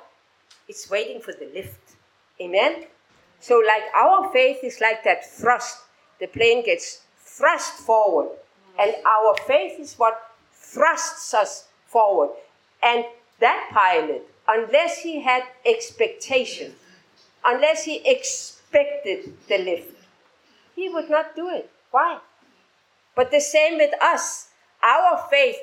It's 0.67 0.89
waiting 0.89 1.21
for 1.21 1.31
the 1.33 1.49
lift. 1.53 1.95
Amen? 2.41 2.85
So, 3.39 3.61
like 3.65 3.83
our 3.95 4.31
faith 4.31 4.63
is 4.63 4.81
like 4.81 5.03
that 5.03 5.29
thrust 5.29 5.85
the 6.19 6.27
plane 6.27 6.65
gets 6.65 7.01
thrust 7.19 7.73
forward. 7.73 8.29
And 8.79 8.93
our 9.05 9.35
faith 9.47 9.79
is 9.79 9.95
what 9.95 10.19
thrusts 10.53 11.33
us 11.33 11.67
forward. 11.87 12.29
And 12.83 13.05
that 13.39 13.69
pilot, 13.71 14.27
unless 14.47 14.99
he 14.99 15.21
had 15.21 15.43
expectation, 15.65 16.73
unless 17.43 17.83
he 17.83 18.01
expected 18.05 19.33
the 19.47 19.57
lift, 19.57 19.93
he 20.75 20.89
would 20.89 21.09
not 21.09 21.35
do 21.35 21.49
it. 21.49 21.69
Why? 21.91 22.19
But 23.15 23.31
the 23.31 23.39
same 23.39 23.77
with 23.77 23.93
us. 24.01 24.49
Our 24.83 25.25
faith 25.29 25.57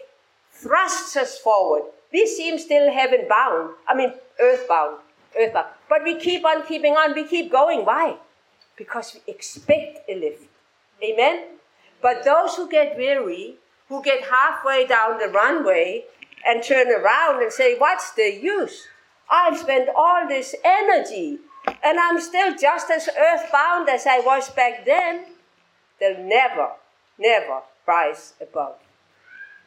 thrusts 0.53 1.17
us 1.17 1.39
forward. 1.39 1.83
We 2.13 2.27
seem 2.27 2.59
still 2.59 2.93
heaven 2.93 3.27
bound, 3.29 3.75
I 3.89 3.95
mean, 3.95 4.13
earthbound, 4.43 4.99
earthbound. 5.38 5.68
But 5.88 6.05
we 6.05 6.18
keep 6.18 6.45
on 6.45 6.66
keeping 6.66 6.95
on, 6.95 7.14
we 7.14 7.24
keep 7.24 7.51
going. 7.51 7.84
Why? 7.84 8.16
Because 8.76 9.14
we 9.14 9.32
expect 9.32 10.09
a 10.09 10.18
lift. 10.18 10.45
Amen? 11.03 11.45
But 12.01 12.24
those 12.24 12.57
who 12.57 12.68
get 12.68 12.97
weary, 12.97 13.57
who 13.88 14.03
get 14.03 14.24
halfway 14.24 14.86
down 14.86 15.18
the 15.18 15.28
runway 15.28 16.05
and 16.45 16.62
turn 16.62 16.88
around 16.88 17.43
and 17.43 17.53
say, 17.53 17.76
What's 17.78 18.12
the 18.12 18.38
use? 18.43 18.88
I've 19.30 19.59
spent 19.59 19.88
all 19.95 20.28
this 20.28 20.55
energy 20.64 21.38
and 21.82 21.99
I'm 21.99 22.20
still 22.20 22.57
just 22.57 22.90
as 22.90 23.09
earthbound 23.09 23.88
as 23.88 24.07
I 24.07 24.18
was 24.18 24.51
back 24.51 24.84
then. 24.84 25.24
They'll 26.01 26.24
never, 26.24 26.70
never 27.18 27.61
rise 27.86 28.34
above. 28.40 28.76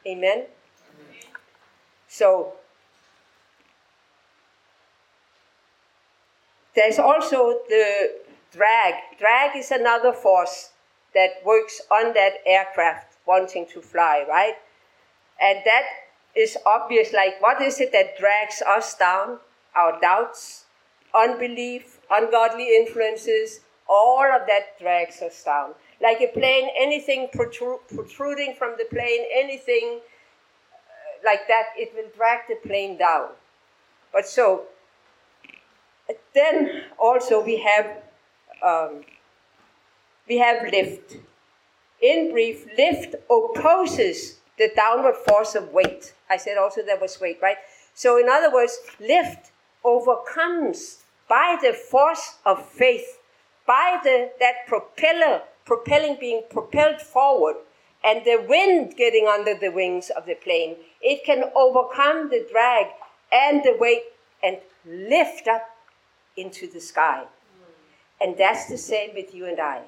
Amen? 0.06 0.44
So, 2.08 2.54
there's 6.76 6.98
also 6.98 7.60
the 7.68 8.12
drag. 8.52 8.94
Drag 9.18 9.56
is 9.56 9.70
another 9.70 10.12
force 10.12 10.70
that 11.14 11.44
works 11.44 11.80
on 11.90 12.12
that 12.12 12.34
aircraft 12.46 13.16
wanting 13.26 13.66
to 13.72 13.80
fly, 13.80 14.24
right? 14.28 14.54
And 15.40 15.58
that 15.64 15.84
is 16.36 16.56
obvious. 16.66 17.12
Like, 17.12 17.40
what 17.40 17.60
is 17.60 17.80
it 17.80 17.92
that 17.92 18.18
drags 18.18 18.62
us 18.62 18.94
down? 18.94 19.38
Our 19.74 20.00
doubts, 20.00 20.66
unbelief, 21.14 21.98
ungodly 22.10 22.76
influences, 22.76 23.60
all 23.88 24.24
of 24.24 24.46
that 24.46 24.78
drags 24.78 25.22
us 25.22 25.42
down. 25.44 25.74
Like 26.00 26.20
a 26.20 26.28
plane, 26.28 26.68
anything 26.78 27.28
protruding 27.32 28.54
from 28.58 28.74
the 28.78 28.84
plane, 28.90 29.24
anything 29.34 30.00
uh, 30.00 31.24
like 31.24 31.48
that, 31.48 31.68
it 31.76 31.92
will 31.94 32.10
drag 32.14 32.40
the 32.48 32.56
plane 32.66 32.98
down. 32.98 33.28
But 34.12 34.26
so, 34.26 34.64
then 36.34 36.82
also 36.98 37.42
we 37.42 37.58
have 37.58 38.02
um, 38.62 39.02
we 40.28 40.38
have 40.38 40.70
lift. 40.70 41.16
In 42.02 42.30
brief, 42.30 42.66
lift 42.76 43.14
opposes 43.30 44.38
the 44.58 44.70
downward 44.76 45.16
force 45.16 45.54
of 45.54 45.72
weight. 45.72 46.12
I 46.28 46.36
said 46.36 46.58
also 46.58 46.82
there 46.82 47.00
was 47.00 47.20
weight, 47.20 47.38
right? 47.40 47.56
So, 47.94 48.18
in 48.18 48.28
other 48.28 48.52
words, 48.52 48.78
lift 49.00 49.50
overcomes 49.84 51.04
by 51.28 51.58
the 51.60 51.72
force 51.72 52.36
of 52.44 52.64
faith, 52.66 53.18
by 53.66 53.98
the, 54.02 54.30
that 54.40 54.66
propeller, 54.66 55.42
propelling 55.64 56.18
being 56.20 56.42
propelled 56.50 57.00
forward, 57.00 57.56
and 58.04 58.24
the 58.24 58.44
wind 58.48 58.96
getting 58.96 59.26
under 59.26 59.54
the 59.54 59.70
wings 59.70 60.10
of 60.10 60.26
the 60.26 60.34
plane, 60.34 60.76
it 61.00 61.24
can 61.24 61.44
overcome 61.56 62.28
the 62.28 62.46
drag 62.50 62.86
and 63.32 63.64
the 63.64 63.76
weight 63.78 64.02
and 64.42 64.58
lift 64.84 65.48
up 65.48 65.75
into 66.36 66.66
the 66.66 66.80
sky. 66.80 67.24
And 68.20 68.36
that's 68.36 68.66
the 68.68 68.78
same 68.78 69.14
with 69.14 69.34
you 69.34 69.46
and 69.46 69.60
I 69.60 69.82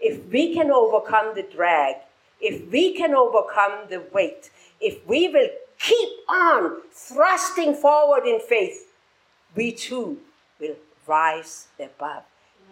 if 0.00 0.24
we 0.32 0.54
can 0.54 0.70
overcome 0.70 1.34
the 1.34 1.42
drag, 1.42 1.96
if 2.40 2.70
we 2.70 2.94
can 2.94 3.14
overcome 3.14 3.88
the 3.88 4.02
weight, 4.12 4.50
if 4.80 5.06
we 5.06 5.28
will 5.28 5.48
keep 5.78 6.08
on 6.28 6.82
thrusting 6.92 7.74
forward 7.74 8.24
in 8.24 8.40
faith, 8.40 8.92
we 9.54 9.72
too 9.72 10.18
will 10.60 10.76
rise 11.06 11.68
above 11.80 12.22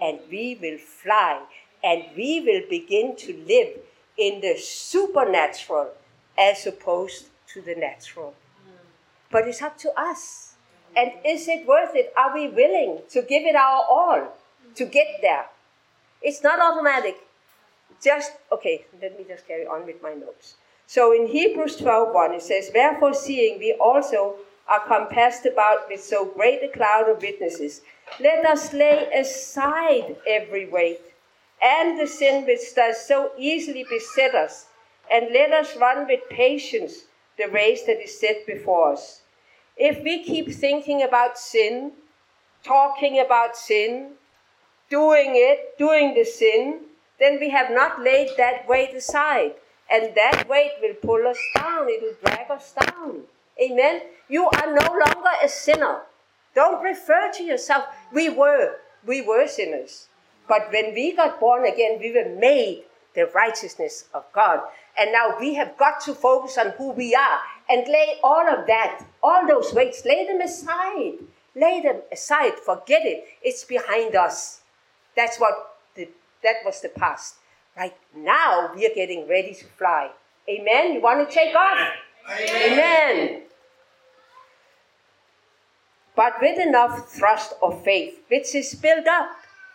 and 0.01 0.21
we 0.31 0.59
will 0.61 0.79
fly 0.79 1.41
and 1.83 2.05
we 2.17 2.41
will 2.41 2.63
begin 2.69 3.17
to 3.17 3.33
live 3.49 3.79
in 4.17 4.41
the 4.41 4.57
supernatural 4.57 5.91
as 6.39 6.67
opposed 6.67 7.27
to 7.49 7.61
the 7.61 7.75
natural. 7.75 8.35
But 9.31 9.49
it's 9.49 9.63
up 9.63 9.79
to 9.79 9.93
us. 9.99 10.46
And 10.97 11.13
is 11.25 11.47
it 11.47 11.67
worth 11.67 11.95
it? 11.95 12.13
Are 12.17 12.35
we 12.35 12.49
willing 12.49 13.03
to 13.11 13.21
give 13.23 13.45
it 13.45 13.55
our 13.55 13.85
all 13.89 14.37
to 14.75 14.85
get 14.87 15.19
there? 15.21 15.47
It's 16.23 16.43
not 16.43 16.59
automatic. 16.59 17.17
Just, 18.03 18.33
okay, 18.51 18.87
let 19.01 19.19
me 19.19 19.25
just 19.29 19.47
carry 19.47 19.67
on 19.67 19.87
with 19.87 20.03
my 20.03 20.15
notes. 20.15 20.57
So 20.87 21.13
in 21.13 21.29
Hebrews 21.29 21.77
12.1 21.77 22.37
it 22.37 22.43
says, 22.43 22.71
Wherefore 22.75 23.13
seeing 23.13 23.59
we 23.59 23.75
also 23.75 24.37
are 24.69 24.87
compassed 24.87 25.47
about 25.47 25.89
with 25.89 26.03
so 26.03 26.25
great 26.25 26.63
a 26.63 26.69
cloud 26.69 27.09
of 27.09 27.21
witnesses, 27.21 27.83
let 28.19 28.45
us 28.47 28.73
lay 28.73 29.09
aside 29.13 30.17
every 30.27 30.67
weight 30.69 31.01
and 31.63 31.99
the 31.99 32.07
sin 32.07 32.45
which 32.47 32.75
does 32.75 33.07
so 33.07 33.33
easily 33.39 33.85
beset 33.89 34.35
us, 34.35 34.67
and 35.11 35.33
let 35.33 35.53
us 35.53 35.77
run 35.77 36.07
with 36.07 36.21
patience 36.29 37.05
the 37.39 37.49
race 37.49 37.85
that 37.85 38.03
is 38.03 38.19
set 38.19 38.47
before 38.47 38.93
us. 38.93 39.23
If 39.77 40.03
we 40.03 40.25
keep 40.25 40.51
thinking 40.51 41.03
about 41.03 41.39
sin, 41.39 41.93
talking 42.65 43.21
about 43.21 43.57
sin, 43.57 44.13
doing 44.89 45.33
it, 45.35 45.77
doing 45.79 46.15
the 46.15 46.25
sin, 46.25 46.81
then 47.21 47.39
we 47.39 47.51
have 47.51 47.71
not 47.71 48.01
laid 48.01 48.31
that 48.39 48.67
weight 48.67 48.95
aside. 48.95 49.55
And 49.91 50.15
that 50.15 50.49
weight 50.49 50.73
will 50.81 50.95
pull 50.95 51.27
us 51.27 51.39
down, 51.55 51.89
it 51.89 52.03
will 52.03 52.17
drag 52.25 52.51
us 52.51 52.73
down. 52.73 53.23
Amen. 53.63 54.03
You 54.29 54.47
are 54.47 54.75
no 54.75 54.89
longer 54.93 55.31
a 55.43 55.49
sinner. 55.49 56.01
Don't 56.55 56.83
refer 56.83 57.31
to 57.35 57.43
yourself. 57.43 57.85
We 58.13 58.31
were, 58.31 58.77
we 59.07 59.21
were 59.21 59.47
sinners. 59.47 60.09
But 60.49 60.73
when 60.73 60.95
we 60.95 61.15
got 61.15 61.39
born 61.39 61.67
again, 61.67 61.99
we 62.01 62.13
were 62.13 62.35
made 62.39 62.85
the 63.15 63.27
righteousness 63.35 64.05
of 64.15 64.25
God. 64.33 64.61
And 64.99 65.13
now 65.13 65.37
we 65.39 65.55
have 65.55 65.77
got 65.77 66.01
to 66.03 66.15
focus 66.15 66.57
on 66.57 66.71
who 66.73 66.93
we 66.93 67.15
are 67.15 67.41
and 67.69 67.87
lay 67.89 68.19
all 68.23 68.49
of 68.49 68.67
that, 68.67 69.05
all 69.23 69.47
those 69.47 69.73
weights, 69.73 70.05
lay 70.05 70.27
them 70.27 70.41
aside. 70.41 71.19
Lay 71.55 71.81
them 71.81 72.03
aside. 72.13 72.55
Forget 72.65 73.03
it. 73.05 73.25
It's 73.43 73.65
behind 73.65 74.15
us. 74.15 74.61
That's 75.17 75.39
what 75.39 75.79
the, 75.95 76.09
that 76.43 76.57
was 76.65 76.81
the 76.81 76.91
past. 76.91 77.37
Right 77.77 77.97
now, 78.15 78.71
we 78.75 78.87
are 78.87 78.95
getting 78.95 79.27
ready 79.29 79.55
to 79.55 79.65
fly. 79.65 80.11
Amen. 80.49 80.95
You 80.95 81.01
want 81.01 81.29
to 81.29 81.35
take 81.35 81.55
off? 81.55 81.79
Amen. 82.31 82.73
Amen. 82.73 83.43
But 86.15 86.35
with 86.41 86.59
enough 86.59 87.11
thrust 87.11 87.53
of 87.63 87.85
faith, 87.85 88.21
which 88.29 88.55
is 88.55 88.75
built 88.75 89.07
up, 89.07 89.31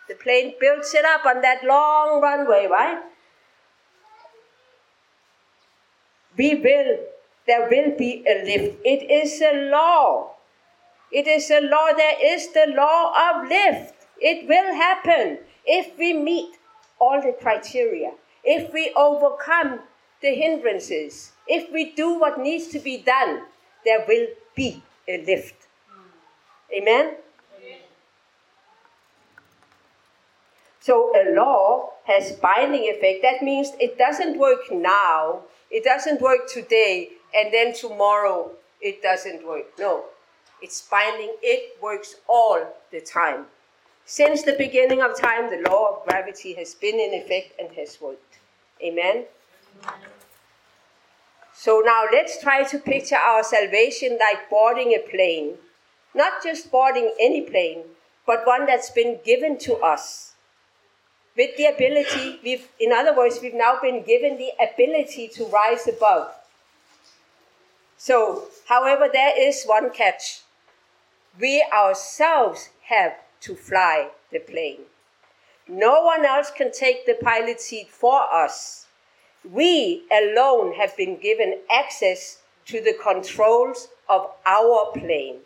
the 0.08 0.14
plane 0.16 0.54
builds 0.60 0.92
it 0.92 1.04
up 1.04 1.24
on 1.24 1.40
that 1.42 1.62
long 1.64 2.20
runway, 2.20 2.66
right? 2.66 2.98
We 6.36 6.56
will, 6.56 6.98
there 7.46 7.68
will 7.68 7.96
be 7.96 8.24
a 8.26 8.44
lift. 8.44 8.78
It 8.84 9.10
is 9.10 9.40
a 9.40 9.70
law. 9.70 10.30
It 11.10 11.26
is 11.26 11.50
a 11.50 11.60
law. 11.60 11.92
There 11.96 12.34
is 12.34 12.52
the 12.52 12.72
law 12.74 13.12
of 13.26 13.48
lift. 13.48 13.94
It 14.18 14.48
will 14.48 14.74
happen 14.74 15.38
if 15.66 15.98
we 15.98 16.12
meet 16.12 16.56
all 17.00 17.20
the 17.20 17.32
criteria, 17.32 18.12
if 18.44 18.72
we 18.72 18.92
overcome 18.96 19.80
the 20.20 20.34
hindrances, 20.34 21.32
if 21.48 21.72
we 21.72 21.92
do 21.92 22.18
what 22.18 22.38
needs 22.38 22.68
to 22.68 22.78
be 22.78 22.98
done, 22.98 23.42
there 23.84 24.04
will 24.06 24.28
be 24.54 24.82
a 25.08 25.24
lift. 25.24 25.66
Amen? 26.72 27.16
So 30.78 31.12
a 31.14 31.34
law 31.34 31.90
has 32.04 32.32
binding 32.32 32.84
effect. 32.84 33.22
That 33.22 33.42
means 33.42 33.72
it 33.78 33.98
doesn't 33.98 34.38
work 34.38 34.70
now, 34.70 35.42
it 35.70 35.84
doesn't 35.84 36.20
work 36.20 36.48
today, 36.48 37.10
and 37.34 37.52
then 37.52 37.74
tomorrow 37.74 38.50
it 38.80 39.02
doesn't 39.02 39.46
work. 39.46 39.66
No, 39.78 40.04
it's 40.60 40.80
binding, 40.88 41.34
it 41.42 41.80
works 41.82 42.16
all 42.28 42.60
the 42.90 43.00
time. 43.00 43.46
Since 44.04 44.42
the 44.42 44.54
beginning 44.58 45.00
of 45.00 45.18
time, 45.18 45.48
the 45.50 45.68
law 45.68 45.96
of 45.96 46.06
gravity 46.06 46.54
has 46.54 46.74
been 46.74 46.98
in 46.98 47.14
effect 47.14 47.58
and 47.58 47.72
has 47.76 48.00
worked. 48.00 48.38
Amen? 48.82 49.24
So 51.54 51.82
now 51.84 52.06
let's 52.10 52.42
try 52.42 52.64
to 52.64 52.78
picture 52.78 53.16
our 53.16 53.44
salvation 53.44 54.18
like 54.18 54.50
boarding 54.50 54.92
a 54.92 55.08
plane. 55.08 55.54
Not 56.14 56.42
just 56.42 56.70
boarding 56.70 57.14
any 57.20 57.42
plane, 57.42 57.84
but 58.26 58.46
one 58.46 58.66
that's 58.66 58.90
been 58.90 59.20
given 59.24 59.58
to 59.60 59.76
us. 59.76 60.34
With 61.36 61.56
the 61.56 61.66
ability, 61.66 62.40
we've, 62.42 62.68
in 62.78 62.92
other 62.92 63.16
words, 63.16 63.38
we've 63.40 63.54
now 63.54 63.78
been 63.80 64.02
given 64.02 64.36
the 64.36 64.50
ability 64.60 65.28
to 65.28 65.46
rise 65.46 65.88
above. 65.88 66.34
So, 68.04 68.48
however, 68.66 69.08
there 69.12 69.32
is 69.40 69.62
one 69.64 69.90
catch. 69.90 70.40
We 71.38 71.64
ourselves 71.72 72.70
have 72.88 73.14
to 73.42 73.54
fly 73.54 74.08
the 74.32 74.40
plane. 74.40 74.86
No 75.68 76.02
one 76.02 76.24
else 76.24 76.50
can 76.50 76.72
take 76.72 77.06
the 77.06 77.14
pilot 77.14 77.60
seat 77.60 77.90
for 77.90 78.22
us. 78.34 78.86
We 79.48 80.02
alone 80.10 80.72
have 80.72 80.96
been 80.96 81.16
given 81.16 81.60
access 81.70 82.38
to 82.64 82.80
the 82.80 82.96
controls 83.00 83.86
of 84.08 84.32
our 84.46 84.90
plane. 84.92 85.36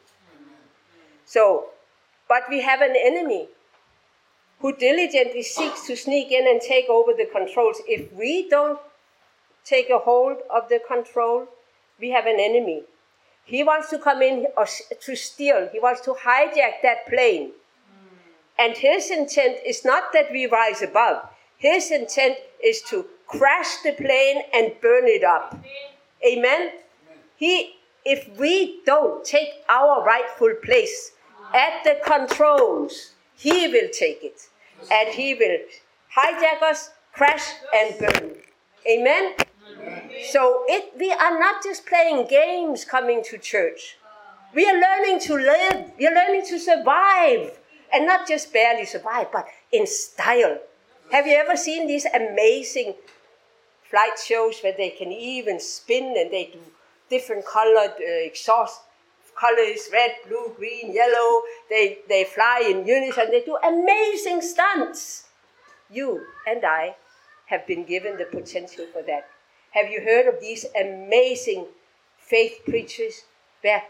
So, 1.26 1.66
but 2.26 2.44
we 2.48 2.62
have 2.62 2.80
an 2.80 2.96
enemy 2.96 3.48
who 4.60 4.74
diligently 4.74 5.42
seeks 5.42 5.86
to 5.88 5.94
sneak 5.94 6.32
in 6.32 6.48
and 6.48 6.62
take 6.62 6.88
over 6.88 7.12
the 7.12 7.28
controls. 7.30 7.82
If 7.86 8.10
we 8.14 8.48
don't 8.48 8.78
take 9.62 9.90
a 9.90 9.98
hold 9.98 10.38
of 10.48 10.70
the 10.70 10.80
control, 10.88 11.48
we 12.00 12.10
have 12.10 12.26
an 12.26 12.38
enemy. 12.38 12.82
He 13.44 13.62
wants 13.62 13.90
to 13.90 13.98
come 13.98 14.22
in 14.22 14.46
to 15.00 15.16
steal, 15.16 15.68
he 15.72 15.78
wants 15.80 16.00
to 16.02 16.12
hijack 16.12 16.82
that 16.82 17.06
plane. 17.08 17.52
Hmm. 17.52 18.16
And 18.58 18.76
his 18.76 19.10
intent 19.10 19.58
is 19.64 19.84
not 19.84 20.12
that 20.12 20.30
we 20.32 20.46
rise 20.46 20.82
above, 20.82 21.28
his 21.58 21.90
intent 21.90 22.36
is 22.62 22.82
to 22.82 23.06
crash 23.26 23.82
the 23.82 23.92
plane 23.92 24.42
and 24.54 24.72
burn 24.80 25.06
it 25.06 25.24
up. 25.24 25.58
Amen? 26.26 26.70
He, 27.36 27.76
if 28.04 28.28
we 28.38 28.80
don't 28.84 29.24
take 29.24 29.50
our 29.68 30.04
rightful 30.04 30.54
place 30.62 31.12
ah. 31.40 31.56
at 31.56 31.84
the 31.84 31.98
controls, 32.04 33.12
he 33.34 33.68
will 33.68 33.88
take 33.92 34.22
it. 34.22 34.48
And 34.90 35.08
he 35.14 35.34
will 35.34 35.58
hijack 36.16 36.62
us, 36.62 36.90
crash, 37.12 37.44
and 37.74 37.98
burn. 37.98 38.36
Amen? 38.88 39.34
So 40.30 40.64
it, 40.66 40.92
we 40.98 41.12
are 41.12 41.38
not 41.38 41.62
just 41.62 41.86
playing 41.86 42.26
games 42.28 42.84
coming 42.84 43.22
to 43.24 43.38
church. 43.38 43.96
We 44.54 44.68
are 44.68 44.80
learning 44.80 45.20
to 45.20 45.34
live. 45.34 45.92
We 45.98 46.06
are 46.06 46.14
learning 46.14 46.46
to 46.46 46.58
survive. 46.58 47.58
And 47.92 48.06
not 48.06 48.26
just 48.26 48.52
barely 48.52 48.84
survive, 48.84 49.28
but 49.32 49.46
in 49.72 49.86
style. 49.86 50.58
Have 51.12 51.26
you 51.26 51.34
ever 51.34 51.56
seen 51.56 51.86
these 51.86 52.04
amazing 52.06 52.94
flight 53.88 54.18
shows 54.18 54.60
where 54.60 54.74
they 54.76 54.90
can 54.90 55.12
even 55.12 55.60
spin 55.60 56.14
and 56.16 56.30
they 56.30 56.50
do 56.52 56.58
different 57.08 57.46
colored 57.46 57.92
uh, 58.00 58.26
exhaust 58.26 58.80
colors 59.38 59.88
red, 59.92 60.12
blue, 60.26 60.52
green, 60.56 60.92
yellow. 60.92 61.42
They, 61.68 61.98
they 62.08 62.24
fly 62.24 62.64
in 62.68 62.86
unison. 62.86 63.30
They 63.30 63.42
do 63.42 63.56
amazing 63.62 64.40
stunts. 64.40 65.26
You 65.90 66.24
and 66.46 66.64
I 66.64 66.96
have 67.46 67.66
been 67.66 67.84
given 67.84 68.16
the 68.16 68.24
potential 68.24 68.86
for 68.92 69.02
that. 69.02 69.28
Have 69.76 69.90
you 69.90 70.00
heard 70.00 70.26
of 70.26 70.40
these 70.40 70.64
amazing 70.74 71.66
faith 72.16 72.60
preachers 72.66 73.24
where 73.60 73.82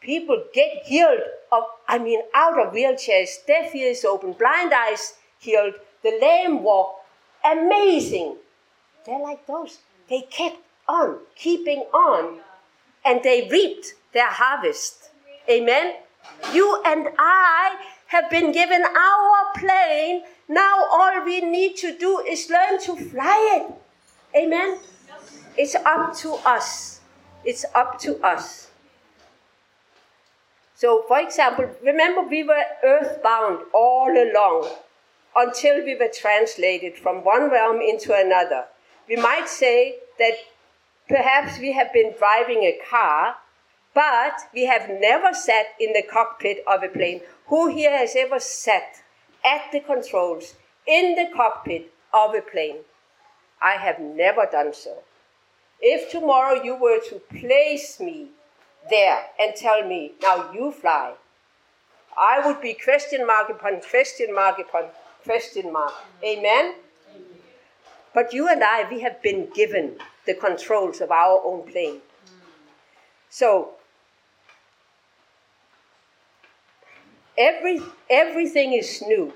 people 0.00 0.44
get 0.54 0.84
healed 0.84 1.18
of, 1.50 1.64
I 1.88 1.98
mean, 1.98 2.20
out 2.32 2.64
of 2.64 2.72
wheelchairs, 2.72 3.44
deaf 3.44 3.74
ears 3.74 4.04
open, 4.04 4.34
blind 4.34 4.72
eyes 4.72 5.14
healed, 5.40 5.74
the 6.04 6.16
lame 6.22 6.62
walk. 6.62 6.94
Amazing. 7.44 8.36
They're 9.04 9.18
like 9.18 9.44
those. 9.48 9.78
They 10.08 10.20
kept 10.30 10.58
on, 10.86 11.18
keeping 11.34 11.80
on, 11.92 12.38
and 13.04 13.20
they 13.24 13.48
reaped 13.50 13.94
their 14.12 14.30
harvest. 14.30 15.10
Amen. 15.48 15.94
You 16.52 16.82
and 16.86 17.08
I 17.18 17.84
have 18.06 18.30
been 18.30 18.52
given 18.52 18.84
our 18.84 19.58
plane. 19.58 20.22
Now 20.48 20.84
all 20.88 21.24
we 21.24 21.40
need 21.40 21.76
to 21.78 21.98
do 21.98 22.20
is 22.20 22.48
learn 22.48 22.78
to 22.82 22.94
fly 22.94 23.60
it. 23.60 23.74
Amen. 24.36 24.78
It's 25.62 25.74
up 25.74 26.16
to 26.20 26.36
us. 26.46 27.00
It's 27.44 27.66
up 27.74 27.98
to 28.00 28.16
us. 28.24 28.70
So, 30.74 31.04
for 31.06 31.20
example, 31.20 31.68
remember 31.84 32.22
we 32.22 32.42
were 32.42 32.64
earthbound 32.82 33.58
all 33.74 34.10
along 34.10 34.70
until 35.36 35.84
we 35.84 35.96
were 35.96 36.08
translated 36.08 36.96
from 36.96 37.24
one 37.24 37.50
realm 37.50 37.82
into 37.82 38.14
another. 38.14 38.64
We 39.06 39.16
might 39.16 39.50
say 39.50 39.96
that 40.18 40.36
perhaps 41.10 41.58
we 41.58 41.72
have 41.72 41.92
been 41.92 42.14
driving 42.18 42.62
a 42.62 42.80
car 42.88 43.36
but 43.92 44.40
we 44.54 44.64
have 44.64 44.88
never 44.88 45.34
sat 45.34 45.66
in 45.78 45.92
the 45.92 46.04
cockpit 46.10 46.64
of 46.66 46.82
a 46.82 46.88
plane. 46.88 47.20
Who 47.48 47.68
here 47.68 47.94
has 47.98 48.16
ever 48.16 48.40
sat 48.40 49.02
at 49.44 49.70
the 49.72 49.80
controls 49.80 50.54
in 50.86 51.16
the 51.16 51.28
cockpit 51.36 51.92
of 52.14 52.34
a 52.34 52.40
plane? 52.40 52.78
I 53.60 53.72
have 53.72 53.98
never 53.98 54.46
done 54.50 54.72
so. 54.72 55.02
If 55.80 56.10
tomorrow 56.10 56.62
you 56.62 56.74
were 56.74 57.00
to 57.08 57.20
place 57.40 58.00
me 58.00 58.28
there 58.88 59.26
and 59.38 59.54
tell 59.54 59.86
me, 59.86 60.12
now 60.22 60.52
you 60.52 60.72
fly, 60.72 61.14
I 62.18 62.46
would 62.46 62.60
be 62.60 62.74
question 62.74 63.26
mark 63.26 63.48
upon 63.48 63.80
question 63.80 64.34
mark 64.34 64.58
upon 64.58 64.84
question 65.24 65.72
mark. 65.72 65.94
Amen? 66.24 66.74
But 68.12 68.32
you 68.32 68.48
and 68.48 68.62
I, 68.62 68.88
we 68.90 69.00
have 69.00 69.22
been 69.22 69.48
given 69.54 69.96
the 70.26 70.34
controls 70.34 71.00
of 71.00 71.10
our 71.10 71.40
own 71.44 71.70
plane. 71.70 72.00
So 73.30 73.74
Every, 77.40 77.80
everything 78.10 78.74
is 78.74 79.00
new, 79.00 79.32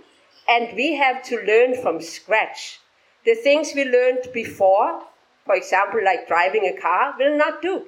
and 0.47 0.77
we 0.77 0.95
have 0.95 1.23
to 1.23 1.41
learn 1.41 1.81
from 1.81 2.03
scratch. 2.03 2.81
The 3.25 3.35
things 3.35 3.73
we 3.75 3.87
learned 3.87 4.29
before, 4.35 5.05
for 5.45 5.55
example, 5.55 6.03
like 6.05 6.27
driving 6.27 6.65
a 6.67 6.81
car, 6.81 7.15
will 7.19 7.37
not 7.37 7.61
do. 7.61 7.85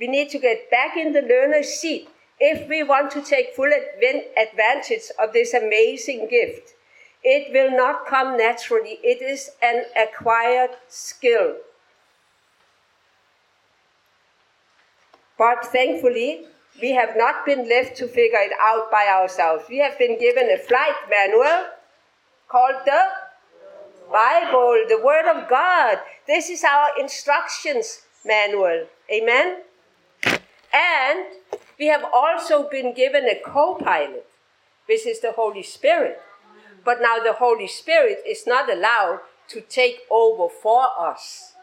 We 0.00 0.08
need 0.08 0.30
to 0.30 0.38
get 0.38 0.70
back 0.70 0.96
in 0.96 1.12
the 1.12 1.22
learner's 1.22 1.68
seat 1.68 2.08
if 2.40 2.68
we 2.68 2.82
want 2.82 3.10
to 3.12 3.22
take 3.22 3.54
full 3.54 3.70
advantage 3.72 5.10
of 5.22 5.32
this 5.32 5.54
amazing 5.54 6.28
gift. 6.28 6.74
It 7.22 7.52
will 7.52 7.76
not 7.76 8.06
come 8.06 8.36
naturally, 8.36 8.98
it 9.02 9.22
is 9.22 9.50
an 9.62 9.84
acquired 9.96 10.70
skill. 10.88 11.54
But 15.38 15.64
thankfully, 15.66 16.46
we 16.80 16.92
have 16.92 17.16
not 17.16 17.46
been 17.46 17.68
left 17.68 17.96
to 17.98 18.08
figure 18.08 18.40
it 18.40 18.52
out 18.60 18.90
by 18.90 19.06
ourselves. 19.06 19.64
We 19.68 19.78
have 19.78 19.98
been 19.98 20.18
given 20.18 20.50
a 20.50 20.58
flight 20.58 20.96
manual 21.08 21.66
called 22.48 22.76
the 22.84 23.21
Bible, 24.12 24.84
the 24.88 25.00
Word 25.02 25.26
of 25.26 25.48
God. 25.48 25.98
This 26.26 26.50
is 26.50 26.62
our 26.64 26.90
instructions 27.00 28.02
manual. 28.24 28.86
Amen? 29.10 29.62
And 30.72 31.26
we 31.78 31.86
have 31.86 32.04
also 32.12 32.68
been 32.68 32.94
given 32.94 33.24
a 33.24 33.40
co 33.44 33.74
pilot, 33.74 34.26
which 34.86 35.06
is 35.06 35.20
the 35.20 35.32
Holy 35.32 35.62
Spirit. 35.62 36.20
But 36.84 37.00
now 37.00 37.18
the 37.18 37.34
Holy 37.34 37.68
Spirit 37.68 38.18
is 38.26 38.46
not 38.46 38.70
allowed 38.70 39.20
to 39.48 39.60
take 39.60 40.00
over 40.10 40.48
for 40.48 40.86
us. 40.98 41.54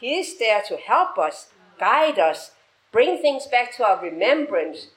He 0.00 0.18
is 0.18 0.38
there 0.38 0.62
to 0.68 0.76
help 0.76 1.18
us, 1.18 1.48
guide 1.78 2.18
us, 2.18 2.52
bring 2.92 3.18
things 3.18 3.46
back 3.46 3.74
to 3.76 3.84
our 3.84 4.02
remembrance, 4.02 4.88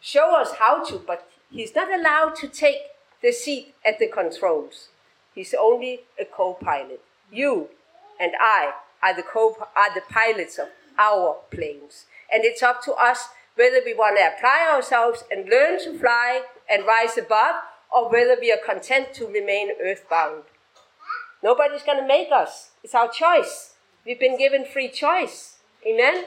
show 0.00 0.36
us 0.36 0.54
how 0.58 0.84
to, 0.84 0.98
but 0.98 1.28
he's 1.50 1.74
not 1.74 1.92
allowed 1.92 2.36
to 2.36 2.48
take 2.48 2.78
the 3.22 3.32
seat 3.32 3.74
at 3.84 3.98
the 3.98 4.06
controls. 4.06 4.88
He's 5.34 5.54
only 5.58 6.00
a 6.20 6.24
co-pilot. 6.24 7.00
You 7.30 7.68
and 8.20 8.32
I 8.40 8.74
are 9.02 9.14
the 9.14 9.22
co 9.22 9.56
are 9.76 9.92
the 9.94 10.02
pilots 10.08 10.58
of 10.58 10.68
our 10.98 11.38
planes. 11.50 12.06
And 12.32 12.44
it's 12.44 12.62
up 12.62 12.82
to 12.84 12.92
us 12.92 13.28
whether 13.56 13.80
we 13.84 13.94
want 13.94 14.18
to 14.18 14.36
apply 14.36 14.68
ourselves 14.72 15.24
and 15.30 15.48
learn 15.48 15.78
to 15.84 15.98
fly 15.98 16.42
and 16.68 16.86
rise 16.86 17.16
above, 17.18 17.56
or 17.92 18.10
whether 18.10 18.36
we 18.40 18.50
are 18.50 18.58
content 18.64 19.14
to 19.14 19.26
remain 19.26 19.70
earthbound. 19.80 20.42
Nobody's 21.42 21.82
going 21.82 21.98
to 21.98 22.06
make 22.06 22.32
us. 22.32 22.70
It's 22.82 22.94
our 22.94 23.08
choice. 23.08 23.74
We've 24.04 24.18
been 24.18 24.38
given 24.38 24.64
free 24.64 24.88
choice. 24.88 25.58
Amen? 25.86 26.24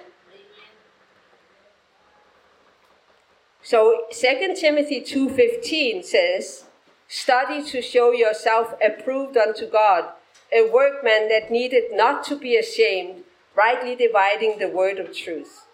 So 3.62 4.06
2 4.12 4.56
Timothy 4.58 5.02
2:15 5.02 6.06
says, 6.06 6.67
"Study 7.08 7.64
to 7.64 7.82
show 7.82 8.12
yourself 8.12 8.74
approved 8.82 9.38
unto 9.38 9.66
God, 9.66 10.12
a 10.52 10.68
workman 10.68 11.30
that 11.30 11.50
needed 11.50 11.92
not 11.92 12.24
to 12.26 12.36
be 12.36 12.58
ashamed, 12.58 13.24
rightly 13.56 13.96
dividing 13.96 14.58
the 14.58 14.68
word 14.68 15.00
of 15.00 15.16
truth." 15.16 15.66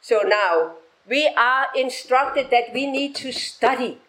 So 0.00 0.20
now 0.20 0.76
we 1.06 1.26
are 1.36 1.68
instructed 1.74 2.50
that 2.50 2.72
we 2.72 2.86
need 2.86 3.14
to 3.16 3.32
study. 3.32 4.00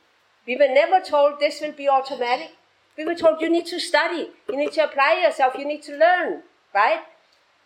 We 0.45 0.56
were 0.56 0.68
never 0.68 1.00
told 1.00 1.39
this 1.39 1.62
will 1.62 1.72
be 1.72 1.88
automatic. 1.88 2.52
We 2.97 3.06
were 3.06 3.16
told 3.16 3.41
you 3.41 3.50
need 3.50 3.68
to 3.68 3.80
study, 3.80 4.32
you 4.47 4.58
need 4.58 4.74
to 4.74 4.84
apply 4.84 5.22
yourself, 5.24 5.56
you 5.56 5.66
need 5.66 5.84
to 5.84 5.95
learn, 5.95 6.43
right? 6.74 7.04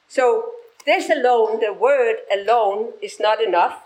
So 0.08 0.54
this 0.86 1.10
alone, 1.10 1.60
the 1.60 1.74
word 1.74 2.18
alone, 2.32 2.94
is 3.02 3.20
not 3.20 3.42
enough 3.42 3.84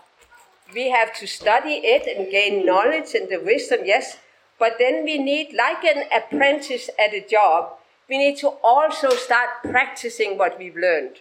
we 0.74 0.90
have 0.90 1.14
to 1.14 1.26
study 1.26 1.80
it 1.84 2.06
and 2.06 2.30
gain 2.30 2.66
knowledge 2.66 3.14
and 3.14 3.28
the 3.28 3.40
wisdom, 3.40 3.80
yes, 3.84 4.18
but 4.58 4.74
then 4.78 5.04
we 5.04 5.18
need, 5.18 5.54
like 5.54 5.84
an 5.84 6.04
apprentice 6.14 6.90
at 6.98 7.14
a 7.14 7.24
job, 7.24 7.74
we 8.08 8.18
need 8.18 8.36
to 8.38 8.48
also 8.62 9.10
start 9.10 9.48
practicing 9.62 10.36
what 10.36 10.58
we've 10.58 10.76
learned. 10.76 11.18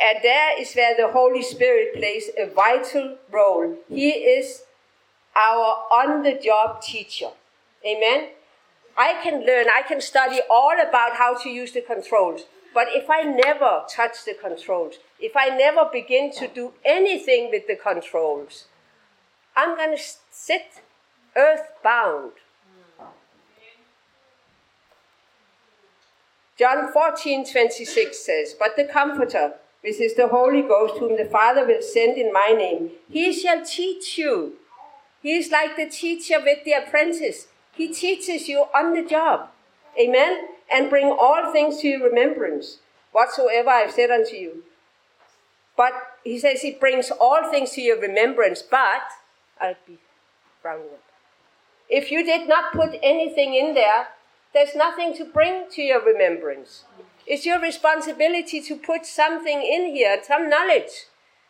And 0.00 0.18
there 0.22 0.60
is 0.60 0.74
where 0.74 0.96
the 0.96 1.12
Holy 1.12 1.42
Spirit 1.42 1.94
plays 1.94 2.30
a 2.38 2.46
vital 2.46 3.16
role. 3.32 3.76
He 3.88 4.10
is 4.10 4.62
our 5.34 5.86
on 5.90 6.22
the 6.22 6.38
job 6.38 6.80
teacher. 6.82 7.30
Amen? 7.84 8.28
I 8.96 9.14
can 9.22 9.44
learn, 9.44 9.66
I 9.72 9.82
can 9.82 10.00
study 10.00 10.40
all 10.50 10.74
about 10.80 11.16
how 11.16 11.36
to 11.42 11.48
use 11.48 11.72
the 11.72 11.80
controls. 11.80 12.42
But 12.74 12.88
if 12.90 13.08
I 13.10 13.22
never 13.22 13.82
touch 13.88 14.24
the 14.24 14.34
controls, 14.34 14.94
if 15.18 15.36
I 15.36 15.48
never 15.48 15.88
begin 15.90 16.32
to 16.34 16.46
do 16.46 16.74
anything 16.84 17.50
with 17.50 17.66
the 17.66 17.76
controls, 17.76 18.66
I'm 19.56 19.76
going 19.76 19.96
to 19.96 20.02
sit 20.30 20.82
earthbound. 21.38 22.32
John 26.58 26.92
14, 26.92 27.50
26 27.50 28.18
says, 28.18 28.54
But 28.58 28.76
the 28.76 28.84
Comforter, 28.84 29.54
which 29.80 30.00
is 30.00 30.16
the 30.16 30.26
Holy 30.26 30.62
Ghost, 30.62 30.98
whom 30.98 31.16
the 31.16 31.24
Father 31.24 31.64
will 31.64 31.82
send 31.82 32.18
in 32.18 32.32
my 32.32 32.52
name, 32.56 32.90
he 33.08 33.32
shall 33.32 33.64
teach 33.64 34.18
you. 34.18 34.54
He 35.22 35.36
is 35.36 35.52
like 35.52 35.76
the 35.76 35.88
teacher 35.88 36.40
with 36.42 36.64
the 36.64 36.72
apprentice. 36.72 37.46
He 37.72 37.92
teaches 37.94 38.48
you 38.48 38.66
on 38.74 38.94
the 38.94 39.08
job. 39.08 39.50
Amen? 39.98 40.48
And 40.72 40.90
bring 40.90 41.06
all 41.06 41.52
things 41.52 41.80
to 41.80 41.88
your 41.88 42.08
remembrance, 42.08 42.78
whatsoever 43.12 43.70
I've 43.70 43.92
said 43.92 44.10
unto 44.10 44.34
you. 44.34 44.64
But 45.76 45.92
he 46.24 46.40
says 46.40 46.62
he 46.62 46.72
brings 46.72 47.12
all 47.12 47.48
things 47.48 47.70
to 47.72 47.80
your 47.80 48.00
remembrance, 48.00 48.62
but 48.62 49.02
I'll 49.60 49.76
be 49.86 49.98
rounding. 50.64 51.07
If 51.88 52.10
you 52.10 52.24
did 52.24 52.48
not 52.48 52.72
put 52.72 52.98
anything 53.02 53.54
in 53.54 53.74
there, 53.74 54.08
there's 54.52 54.74
nothing 54.74 55.14
to 55.16 55.24
bring 55.24 55.70
to 55.72 55.82
your 55.82 56.04
remembrance. 56.04 56.84
It's 57.26 57.46
your 57.46 57.60
responsibility 57.60 58.60
to 58.62 58.76
put 58.76 59.06
something 59.06 59.62
in 59.62 59.94
here, 59.94 60.18
some 60.22 60.48
knowledge, 60.48 61.06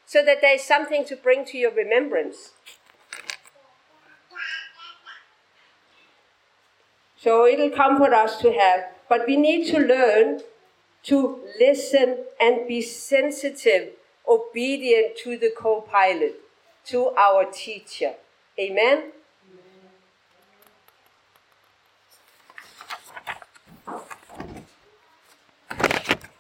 so 0.07 0.25
that 0.25 0.41
there's 0.41 0.63
something 0.63 1.05
to 1.07 1.17
bring 1.17 1.45
to 1.47 1.59
your 1.59 1.73
remembrance. 1.73 2.53
So 7.17 7.47
it'll 7.47 7.71
comfort 7.71 8.13
us 8.13 8.39
to 8.39 8.53
have, 8.53 8.87
but 9.09 9.27
we 9.27 9.37
need 9.37 9.67
to 9.73 9.79
learn 9.79 10.41
to 11.05 11.41
listen 11.59 12.25
and 12.41 12.67
be 12.69 12.81
sensitive, 12.81 13.91
obedient 14.29 15.17
to 15.19 15.37
the 15.37 15.53
co 15.57 15.81
pilot, 15.81 16.41
to 16.87 17.11
our 17.17 17.45
teacher. 17.45 18.15
Amen? 18.59 19.13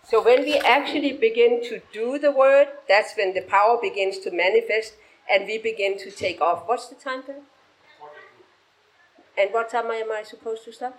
So 0.08 0.22
when 0.24 0.40
we 0.40 0.56
actually 0.56 1.12
begin 1.12 1.62
to 1.64 1.82
do 1.92 2.18
the 2.18 2.32
word, 2.32 2.68
that's 2.88 3.14
when 3.14 3.34
the 3.34 3.42
power 3.42 3.78
begins 3.78 4.18
to 4.20 4.30
manifest 4.30 4.94
and 5.30 5.46
we 5.46 5.58
begin 5.58 5.98
to 5.98 6.10
take 6.10 6.40
off. 6.40 6.62
What's 6.66 6.86
the 6.86 6.94
time 6.94 7.24
then? 7.26 7.42
And 9.36 9.52
what 9.52 9.68
time 9.68 9.90
am 9.90 10.10
I 10.10 10.22
supposed 10.22 10.64
to 10.64 10.72
stop? 10.72 10.98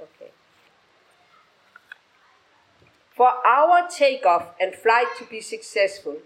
Okay. 0.00 0.30
For 3.16 3.32
our 3.44 3.88
takeoff 3.88 4.54
and 4.60 4.76
flight 4.76 5.08
to 5.18 5.24
be 5.24 5.40
successful, 5.40 6.18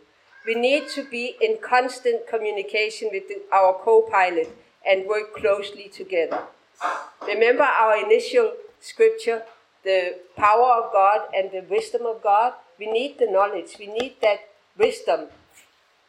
we 0.46 0.54
need 0.54 0.90
to 0.90 1.08
be 1.08 1.36
in 1.40 1.56
constant 1.56 2.28
communication 2.28 3.08
with 3.10 3.24
our 3.50 3.72
co 3.82 4.02
pilot 4.02 4.54
and 4.86 5.06
work 5.06 5.34
closely 5.34 5.88
together. 5.88 6.42
Remember 7.26 7.64
our 7.64 7.96
initial 7.96 8.52
scripture 8.80 9.42
the 9.82 10.18
power 10.36 10.82
of 10.82 10.92
God 10.92 11.28
and 11.34 11.50
the 11.50 11.64
wisdom 11.68 12.06
of 12.06 12.22
God? 12.22 12.54
We 12.78 12.90
need 12.90 13.18
the 13.18 13.30
knowledge, 13.30 13.76
we 13.78 13.86
need 13.86 14.16
that 14.22 14.40
wisdom 14.76 15.28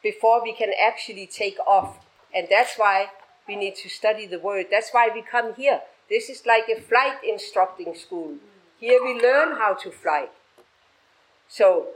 before 0.02 0.42
we 0.42 0.54
can 0.54 0.72
actually 0.82 1.28
take 1.28 1.60
off. 1.68 1.98
And 2.34 2.48
that's 2.50 2.76
why 2.78 3.10
we 3.48 3.56
need 3.56 3.76
to 3.78 3.90
study 3.90 4.26
the 4.26 4.40
word. 4.40 4.68
That's 4.72 4.92
why 4.92 5.10
we 5.14 5.22
come 5.22 5.54
here. 5.56 5.82
This 6.10 6.30
is 6.30 6.46
like 6.46 6.66
a 6.70 6.80
flight 6.82 7.18
instructing 7.28 7.96
school. 7.96 8.36
Here 8.80 9.04
we 9.04 9.22
learn 9.22 9.58
how 9.58 9.76
to 9.76 9.92
fly. 9.92 10.28
So, 11.48 11.90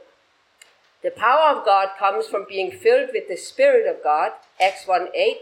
the 1.01 1.11
power 1.11 1.55
of 1.55 1.65
God 1.65 1.89
comes 1.97 2.28
from 2.28 2.45
being 2.47 2.71
filled 2.71 3.09
with 3.13 3.28
the 3.28 3.38
Spirit 3.38 3.88
of 3.88 4.03
God, 4.03 4.32
Acts 4.59 4.88
1 4.88 5.09
8, 5.13 5.38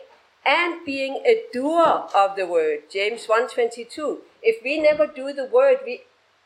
and 0.46 0.86
being 0.86 1.24
a 1.26 1.44
doer 1.52 2.08
of 2.14 2.36
the 2.36 2.46
word, 2.46 2.90
James 2.92 3.28
1.22. 3.28 4.20
If 4.42 4.64
we 4.64 4.80
never 4.80 5.08
do 5.08 5.32
the 5.32 5.46
word, 5.46 5.78
we 5.86 6.02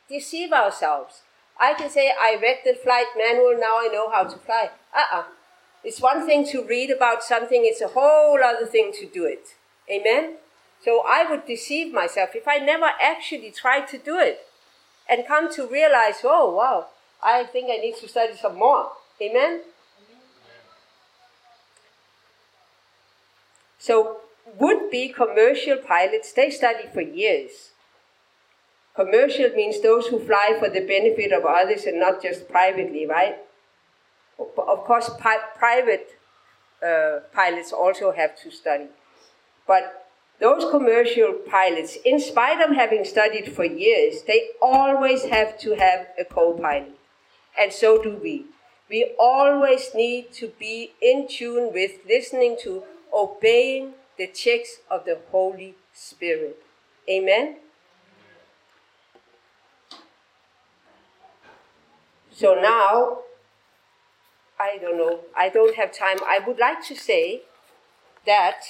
deceive 0.08 0.52
ourselves. 0.52 1.22
I 1.60 1.74
can 1.74 1.90
say, 1.90 2.12
I 2.20 2.38
read 2.40 2.60
the 2.64 2.76
flight 2.76 3.08
manual, 3.18 3.58
now 3.60 3.80
I 3.80 3.90
know 3.92 4.12
how 4.12 4.24
to 4.24 4.38
fly. 4.38 4.70
Uh-uh. 4.96 5.24
It's 5.84 6.02
one 6.02 6.26
thing 6.26 6.46
to 6.50 6.64
read 6.64 6.92
about 6.92 7.24
something, 7.24 7.62
it's 7.64 7.82
a 7.82 7.88
whole 7.88 8.40
other 8.44 8.66
thing 8.66 8.92
to 9.00 9.06
do 9.08 9.26
it. 9.26 9.56
Amen? 9.90 10.36
So 10.84 11.04
I 11.08 11.26
would 11.30 11.46
deceive 11.46 11.94
myself 11.94 12.36
if 12.36 12.48
I 12.48 12.58
never 12.58 12.92
actually 13.02 13.52
tried 13.52 13.88
to 13.88 13.98
do 13.98 14.18
it 14.18 14.42
and 15.10 15.26
come 15.26 15.52
to 15.56 15.66
realize, 15.66 16.18
oh, 16.24 16.54
wow, 16.54 16.88
I 17.24 17.46
think 17.46 17.70
I 17.72 17.78
need 17.78 17.96
to 17.98 18.08
study 18.08 18.36
some 18.36 18.58
more. 18.58 18.92
Amen? 19.22 19.62
So, 23.88 24.18
would 24.60 24.92
be 24.92 25.08
commercial 25.08 25.78
pilots, 25.78 26.34
they 26.34 26.50
study 26.50 26.90
for 26.94 27.00
years. 27.00 27.72
Commercial 28.94 29.50
means 29.52 29.82
those 29.82 30.08
who 30.08 30.20
fly 30.20 30.58
for 30.60 30.70
the 30.70 30.82
benefit 30.82 31.32
of 31.32 31.46
others 31.46 31.86
and 31.86 31.98
not 31.98 32.22
just 32.22 32.50
privately, 32.50 33.06
right? 33.06 33.38
Of 34.38 34.80
course, 34.90 35.10
pi- 35.18 35.50
private 35.56 36.20
uh, 36.86 37.20
pilots 37.34 37.72
also 37.72 38.12
have 38.12 38.38
to 38.42 38.52
study. 38.52 38.88
But 39.66 40.10
those 40.42 40.70
commercial 40.70 41.32
pilots, 41.50 41.98
in 42.04 42.20
spite 42.20 42.60
of 42.60 42.76
having 42.76 43.06
studied 43.06 43.54
for 43.54 43.64
years, 43.64 44.24
they 44.28 44.50
always 44.62 45.24
have 45.26 45.58
to 45.60 45.76
have 45.76 46.08
a 46.20 46.26
co 46.26 46.54
pilot. 46.54 46.98
And 47.58 47.72
so 47.72 48.04
do 48.04 48.18
we. 48.22 48.48
We 48.90 49.16
always 49.18 49.92
need 49.96 50.34
to 50.34 50.50
be 50.60 50.92
in 51.02 51.28
tune 51.30 51.72
with 51.72 51.92
listening 52.06 52.58
to, 52.64 52.84
obeying 53.18 53.94
the 54.18 54.28
checks 54.28 54.78
of 54.90 55.06
the 55.06 55.20
Holy 55.32 55.76
Spirit. 55.92 56.58
Amen? 57.10 57.58
So 62.32 62.54
now 62.54 63.20
I 64.60 64.78
don't 64.80 64.98
know, 64.98 65.22
I 65.36 65.50
don't 65.50 65.76
have 65.76 65.92
time. 65.92 66.18
I 66.28 66.40
would 66.46 66.60
like 66.60 66.86
to 66.88 66.96
say 66.96 67.42
that 68.26 68.62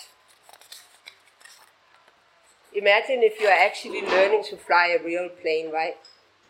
imagine 2.74 3.24
if 3.24 3.40
you 3.42 3.48
are 3.48 3.60
actually 3.60 4.02
learning 4.02 4.44
to 4.50 4.58
fly 4.58 4.98
a 4.98 5.04
real 5.04 5.30
plane, 5.30 5.72
right? 5.72 5.98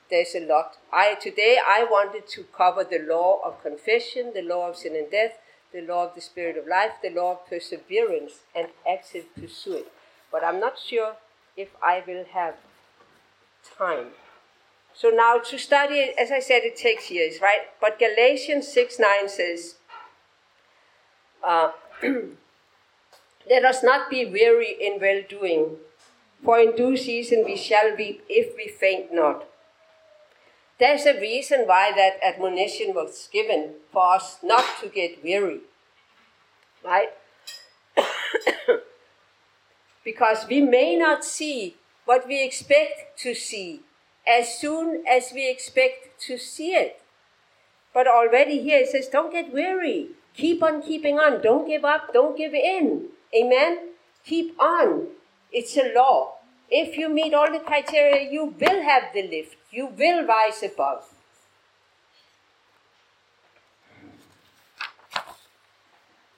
There's 0.09 0.35
a 0.35 0.45
lot. 0.45 0.77
I 0.91 1.15
today 1.15 1.57
I 1.65 1.83
wanted 1.83 2.27
to 2.29 2.45
cover 2.55 2.83
the 2.83 2.99
law 2.99 3.39
of 3.43 3.61
confession, 3.61 4.31
the 4.33 4.41
law 4.41 4.69
of 4.69 4.77
sin 4.77 4.95
and 4.95 5.09
death, 5.09 5.37
the 5.73 5.81
law 5.81 6.07
of 6.07 6.15
the 6.15 6.21
spirit 6.21 6.57
of 6.57 6.67
life, 6.67 6.93
the 7.01 7.09
law 7.09 7.33
of 7.33 7.47
perseverance 7.47 8.41
and 8.55 8.67
active 8.89 9.25
pursuit. 9.35 9.87
But 10.31 10.43
I'm 10.43 10.59
not 10.59 10.79
sure 10.79 11.15
if 11.55 11.69
I 11.83 12.03
will 12.05 12.25
have 12.33 12.55
time. 13.77 14.07
So 14.93 15.09
now 15.09 15.37
to 15.37 15.57
study 15.57 16.11
as 16.19 16.31
I 16.31 16.39
said, 16.39 16.63
it 16.63 16.75
takes 16.75 17.11
years, 17.11 17.39
right? 17.41 17.67
But 17.79 17.99
Galatians 17.99 18.67
6 18.71 18.99
9 18.99 19.29
says, 19.29 19.75
uh, 21.43 21.71
Let 23.49 23.63
us 23.63 23.81
not 23.81 24.09
be 24.09 24.25
weary 24.25 24.75
in 24.79 24.99
well 24.99 25.21
doing, 25.27 25.77
for 26.43 26.59
in 26.59 26.75
due 26.75 26.97
season 26.97 27.45
we 27.45 27.55
shall 27.55 27.95
reap 27.95 28.23
if 28.27 28.55
we 28.57 28.67
faint 28.67 29.13
not. 29.13 29.45
There's 30.79 31.05
a 31.05 31.19
reason 31.19 31.61
why 31.65 31.91
that 31.95 32.23
admonition 32.23 32.93
was 32.93 33.29
given 33.33 33.75
for 33.91 34.15
us 34.15 34.37
not 34.43 34.63
to 34.81 34.89
get 34.89 35.23
weary, 35.23 35.61
right? 36.85 37.09
because 40.03 40.45
we 40.47 40.61
may 40.61 40.95
not 40.95 41.25
see 41.25 41.77
what 42.05 42.27
we 42.27 42.43
expect 42.43 43.19
to 43.19 43.33
see 43.33 43.81
as 44.27 44.59
soon 44.59 45.03
as 45.07 45.31
we 45.33 45.49
expect 45.49 46.21
to 46.27 46.37
see 46.37 46.73
it. 46.73 47.01
But 47.93 48.07
already 48.07 48.61
here 48.61 48.79
it 48.79 48.89
says, 48.89 49.07
don't 49.07 49.31
get 49.31 49.51
weary. 49.51 50.09
Keep 50.35 50.61
on 50.61 50.83
keeping 50.83 51.17
on. 51.17 51.41
Don't 51.41 51.67
give 51.67 51.83
up. 51.83 52.13
Don't 52.13 52.37
give 52.37 52.53
in. 52.53 53.07
Amen? 53.35 53.93
Keep 54.23 54.59
on. 54.61 55.07
It's 55.51 55.75
a 55.75 55.91
law. 55.95 56.36
If 56.69 56.97
you 56.97 57.09
meet 57.09 57.33
all 57.33 57.51
the 57.51 57.59
criteria, 57.59 58.29
you 58.29 58.53
will 58.59 58.81
have 58.83 59.13
the 59.13 59.23
lift. 59.23 59.55
You 59.71 59.87
will 59.87 60.25
rise 60.25 60.63
above. 60.63 61.05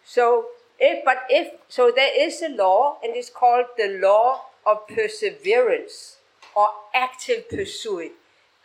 So, 0.06 0.48
if, 0.80 1.04
but 1.06 1.24
if, 1.30 1.54
so 1.68 1.92
there 1.96 2.12
is 2.20 2.42
a 2.42 2.50
law, 2.50 2.98
and 3.04 3.16
it's 3.16 3.30
called 3.30 3.66
the 3.78 4.00
law 4.02 4.46
of 4.66 4.88
perseverance 4.88 6.18
or 6.56 6.68
active 6.94 7.50
pursuit. 7.50 8.12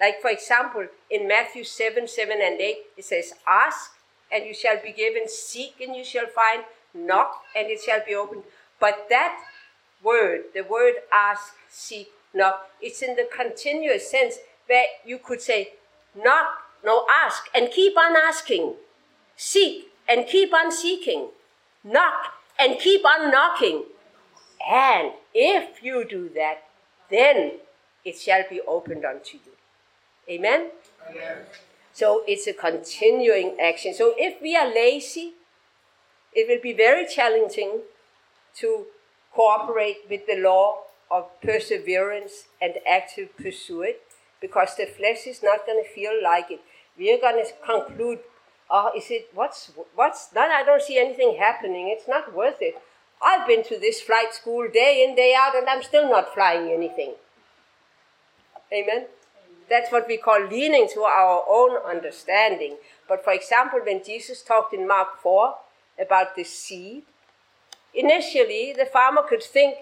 Like, 0.00 0.20
for 0.20 0.30
example, 0.30 0.86
in 1.10 1.28
Matthew 1.28 1.64
7 1.64 2.08
7 2.08 2.38
and 2.42 2.60
8, 2.60 2.76
it 2.96 3.04
says, 3.04 3.32
Ask 3.46 3.92
and 4.32 4.44
you 4.44 4.54
shall 4.54 4.80
be 4.82 4.92
given, 4.92 5.28
seek 5.28 5.80
and 5.80 5.94
you 5.94 6.04
shall 6.04 6.26
find, 6.26 6.64
knock 6.92 7.42
and 7.56 7.68
it 7.68 7.80
shall 7.80 8.00
be 8.06 8.14
opened. 8.14 8.42
But 8.80 9.06
that 9.10 9.38
word, 10.04 10.42
the 10.54 10.62
word 10.62 10.94
ask, 11.12 11.54
seek, 11.68 12.10
knock, 12.32 12.70
it's 12.80 13.02
in 13.02 13.16
the 13.16 13.26
continuous 13.34 14.10
sense 14.10 14.36
where 14.66 14.86
you 15.04 15.18
could 15.18 15.40
say, 15.40 15.72
knock, 16.14 16.46
no, 16.84 17.06
ask, 17.24 17.44
and 17.54 17.70
keep 17.70 17.96
on 17.96 18.14
asking. 18.16 18.74
Seek, 19.36 19.88
and 20.08 20.26
keep 20.26 20.52
on 20.52 20.70
seeking. 20.70 21.28
Knock, 21.82 22.34
and 22.58 22.78
keep 22.78 23.04
on 23.04 23.30
knocking. 23.30 23.84
And 24.70 25.12
if 25.34 25.82
you 25.82 26.04
do 26.08 26.30
that, 26.34 26.64
then 27.10 27.52
it 28.04 28.18
shall 28.18 28.44
be 28.48 28.60
opened 28.66 29.04
unto 29.04 29.38
you. 29.38 29.52
Amen? 30.28 30.70
Amen? 31.08 31.36
So 31.92 32.22
it's 32.26 32.46
a 32.46 32.52
continuing 32.52 33.56
action. 33.60 33.94
So 33.94 34.14
if 34.16 34.40
we 34.42 34.56
are 34.56 34.66
lazy, 34.66 35.34
it 36.32 36.48
will 36.48 36.60
be 36.60 36.72
very 36.72 37.06
challenging 37.06 37.80
to 38.56 38.86
cooperate 39.34 39.98
with 40.08 40.26
the 40.26 40.36
law 40.36 40.78
of 41.10 41.28
perseverance 41.42 42.44
and 42.60 42.74
active 42.88 43.36
pursuit 43.36 43.96
because 44.40 44.76
the 44.76 44.86
flesh 44.86 45.26
is 45.26 45.42
not 45.42 45.66
going 45.66 45.82
to 45.82 45.90
feel 45.90 46.12
like 46.22 46.50
it. 46.50 46.60
We 46.96 47.12
are 47.12 47.18
going 47.18 47.44
to 47.44 47.52
conclude, 47.64 48.20
oh, 48.70 48.92
is 48.96 49.10
it, 49.10 49.28
what's, 49.34 49.72
what's, 49.94 50.28
not, 50.34 50.50
I 50.50 50.62
don't 50.64 50.82
see 50.82 50.98
anything 50.98 51.36
happening. 51.38 51.88
It's 51.88 52.08
not 52.08 52.34
worth 52.34 52.60
it. 52.60 52.74
I've 53.22 53.46
been 53.46 53.64
to 53.64 53.78
this 53.78 54.00
flight 54.00 54.34
school 54.34 54.68
day 54.72 55.04
in, 55.06 55.16
day 55.16 55.34
out, 55.36 55.56
and 55.56 55.68
I'm 55.68 55.82
still 55.82 56.08
not 56.10 56.34
flying 56.34 56.70
anything. 56.70 57.14
Amen? 58.72 59.06
That's 59.70 59.90
what 59.90 60.06
we 60.06 60.18
call 60.18 60.46
leaning 60.46 60.88
to 60.94 61.00
our 61.02 61.42
own 61.48 61.78
understanding. 61.88 62.76
But 63.08 63.24
for 63.24 63.32
example, 63.32 63.80
when 63.84 64.04
Jesus 64.04 64.42
talked 64.42 64.74
in 64.74 64.86
Mark 64.86 65.20
4 65.22 65.54
about 65.98 66.36
the 66.36 66.44
seed, 66.44 67.04
initially 67.94 68.74
the 68.76 68.86
farmer 68.86 69.22
could 69.22 69.42
think, 69.42 69.76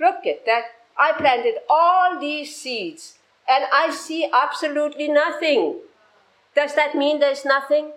look 0.00 0.26
at 0.26 0.44
that, 0.46 0.64
I 0.96 1.12
planted 1.12 1.54
all 1.68 2.18
these 2.18 2.56
seeds 2.56 3.18
and 3.48 3.64
I 3.72 3.90
see 3.90 4.28
absolutely 4.32 5.08
nothing. 5.08 5.80
Does 6.54 6.74
that 6.74 6.94
mean 6.94 7.20
there's 7.20 7.44
nothing? 7.44 7.92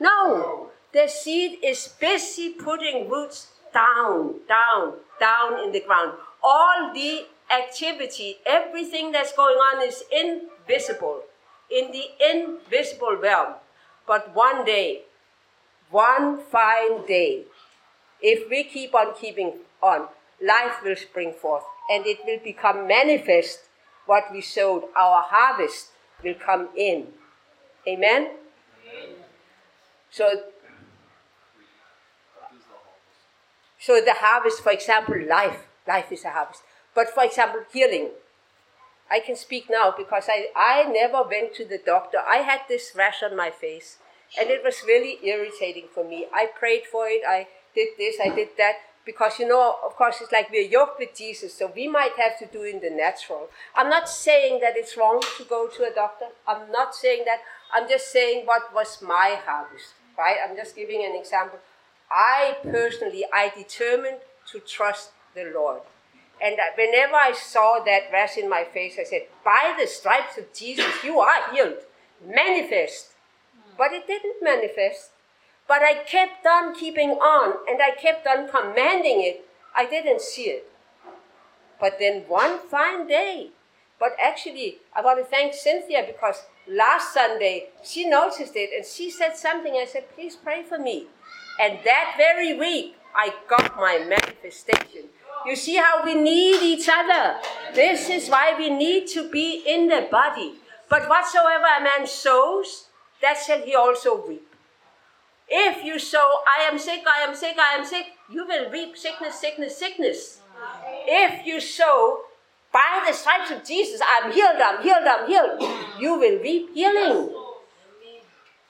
No. 0.00 0.70
The 0.92 1.08
seed 1.08 1.58
is 1.62 1.88
busy 2.00 2.50
putting 2.50 3.08
roots 3.08 3.48
down, 3.74 4.36
down, 4.48 4.94
down 5.20 5.64
in 5.64 5.72
the 5.72 5.80
ground. 5.80 6.12
All 6.42 6.92
the 6.94 7.26
activity, 7.50 8.38
everything 8.46 9.12
that's 9.12 9.32
going 9.32 9.56
on 9.56 9.86
is 9.86 10.04
invisible, 10.12 11.22
in 11.70 11.90
the 11.92 12.04
invisible 12.32 13.16
realm. 13.16 13.54
But 14.06 14.34
one 14.34 14.64
day, 14.64 15.02
one 15.90 16.40
fine 16.40 17.04
day, 17.06 17.44
if 18.20 18.48
we 18.50 18.64
keep 18.64 18.94
on 18.94 19.14
keeping 19.14 19.54
on, 19.82 20.08
life 20.44 20.82
will 20.84 20.96
spring 20.96 21.32
forth 21.32 21.64
and 21.90 22.06
it 22.06 22.18
will 22.24 22.38
become 22.42 22.86
manifest 22.86 23.60
what 24.06 24.24
we 24.32 24.40
sowed. 24.40 24.84
Our 24.96 25.22
harvest 25.26 25.88
will 26.22 26.34
come 26.34 26.68
in. 26.76 27.08
Amen? 27.86 28.30
So, 30.10 30.42
so 33.78 34.00
the 34.00 34.14
harvest, 34.14 34.62
for 34.62 34.72
example, 34.72 35.16
life. 35.26 35.66
Life 35.86 36.12
is 36.12 36.24
a 36.24 36.30
harvest. 36.30 36.62
But 36.94 37.10
for 37.10 37.24
example, 37.24 37.60
healing. 37.72 38.10
I 39.10 39.20
can 39.20 39.36
speak 39.36 39.68
now 39.70 39.94
because 39.96 40.24
I, 40.28 40.48
I 40.54 40.84
never 40.84 41.22
went 41.22 41.54
to 41.54 41.64
the 41.64 41.78
doctor. 41.78 42.18
I 42.18 42.38
had 42.38 42.60
this 42.68 42.92
rash 42.94 43.22
on 43.22 43.36
my 43.36 43.50
face 43.50 43.96
and 44.38 44.50
it 44.50 44.62
was 44.62 44.82
really 44.86 45.18
irritating 45.22 45.86
for 45.94 46.04
me. 46.04 46.26
I 46.34 46.46
prayed 46.46 46.84
for 46.84 47.06
it, 47.06 47.22
I 47.26 47.46
did 47.74 47.88
this, 47.98 48.16
I 48.22 48.34
did 48.34 48.50
that 48.58 48.76
because 49.08 49.38
you 49.38 49.48
know, 49.48 49.76
of 49.86 49.96
course, 49.96 50.20
it's 50.20 50.32
like 50.32 50.50
we're 50.50 50.68
yoked 50.68 50.98
with 50.98 51.14
Jesus, 51.16 51.54
so 51.54 51.72
we 51.74 51.88
might 51.88 52.12
have 52.18 52.38
to 52.40 52.46
do 52.46 52.62
in 52.62 52.80
the 52.80 52.90
natural. 52.90 53.48
I'm 53.74 53.88
not 53.88 54.06
saying 54.06 54.60
that 54.60 54.74
it's 54.76 54.98
wrong 54.98 55.22
to 55.38 55.44
go 55.44 55.66
to 55.66 55.84
a 55.84 55.94
doctor. 55.94 56.26
I'm 56.46 56.70
not 56.70 56.94
saying 56.94 57.22
that. 57.24 57.38
I'm 57.72 57.88
just 57.88 58.12
saying 58.12 58.44
what 58.44 58.74
was 58.74 59.00
my 59.00 59.38
harvest, 59.46 59.94
right? 60.18 60.36
I'm 60.46 60.54
just 60.56 60.76
giving 60.76 61.02
an 61.06 61.16
example. 61.18 61.58
I 62.10 62.58
personally, 62.62 63.24
I 63.32 63.50
determined 63.56 64.18
to 64.52 64.60
trust 64.60 65.12
the 65.34 65.50
Lord. 65.54 65.80
And 66.42 66.56
whenever 66.76 67.14
I 67.14 67.32
saw 67.32 67.82
that 67.84 68.12
rash 68.12 68.36
in 68.36 68.48
my 68.48 68.64
face, 68.64 68.96
I 69.00 69.04
said, 69.04 69.22
By 69.42 69.74
the 69.80 69.86
stripes 69.86 70.36
of 70.36 70.52
Jesus, 70.52 71.02
you 71.02 71.18
are 71.18 71.50
healed. 71.50 71.78
Manifest. 72.22 73.12
But 73.78 73.92
it 73.92 74.06
didn't 74.06 74.36
manifest. 74.42 75.10
But 75.68 75.82
I 75.82 76.02
kept 76.02 76.46
on 76.46 76.74
keeping 76.74 77.10
on 77.10 77.58
and 77.68 77.80
I 77.82 77.90
kept 77.90 78.26
on 78.26 78.48
commanding 78.48 79.22
it. 79.22 79.46
I 79.76 79.84
didn't 79.84 80.22
see 80.22 80.44
it. 80.44 80.72
But 81.78 81.98
then 82.00 82.22
one 82.26 82.58
fine 82.58 83.06
day, 83.06 83.50
but 84.00 84.12
actually, 84.20 84.78
I 84.96 85.02
want 85.02 85.18
to 85.18 85.24
thank 85.24 85.54
Cynthia 85.54 86.04
because 86.06 86.42
last 86.66 87.12
Sunday 87.12 87.68
she 87.84 88.08
noticed 88.08 88.56
it 88.56 88.70
and 88.74 88.84
she 88.86 89.10
said 89.10 89.36
something. 89.36 89.74
I 89.74 89.84
said, 89.84 90.10
please 90.14 90.36
pray 90.36 90.62
for 90.62 90.78
me. 90.78 91.06
And 91.60 91.78
that 91.84 92.14
very 92.16 92.56
week, 92.58 92.96
I 93.14 93.34
got 93.48 93.76
my 93.76 93.98
manifestation. 94.08 95.10
You 95.44 95.56
see 95.56 95.76
how 95.76 96.04
we 96.04 96.14
need 96.14 96.62
each 96.62 96.88
other. 96.88 97.38
This 97.74 98.08
is 98.08 98.28
why 98.28 98.54
we 98.56 98.70
need 98.70 99.06
to 99.08 99.28
be 99.30 99.62
in 99.66 99.88
the 99.88 100.08
body. 100.10 100.54
But 100.88 101.08
whatsoever 101.08 101.66
a 101.78 101.82
man 101.82 102.06
sows, 102.06 102.86
that 103.20 103.38
shall 103.44 103.60
he 103.60 103.74
also 103.74 104.26
reap. 104.26 104.47
If 105.48 105.84
you 105.84 105.98
sow, 105.98 106.40
I 106.46 106.62
am 106.70 106.78
sick, 106.78 107.02
I 107.06 107.22
am 107.22 107.34
sick, 107.34 107.56
I 107.58 107.74
am 107.74 107.84
sick, 107.84 108.06
you 108.30 108.46
will 108.46 108.70
reap 108.70 108.96
sickness, 108.96 109.40
sickness, 109.40 109.76
sickness. 109.76 110.40
If 111.06 111.46
you 111.46 111.60
sow, 111.60 112.20
by 112.72 113.04
the 113.06 113.14
stripes 113.14 113.50
of 113.50 113.64
Jesus, 113.64 114.00
I'm 114.06 114.30
healed, 114.30 114.56
I'm 114.62 114.82
healed, 114.82 115.06
I'm 115.06 115.26
healed, 115.26 115.78
you 115.98 116.18
will 116.18 116.38
reap 116.42 116.74
healing. 116.74 117.34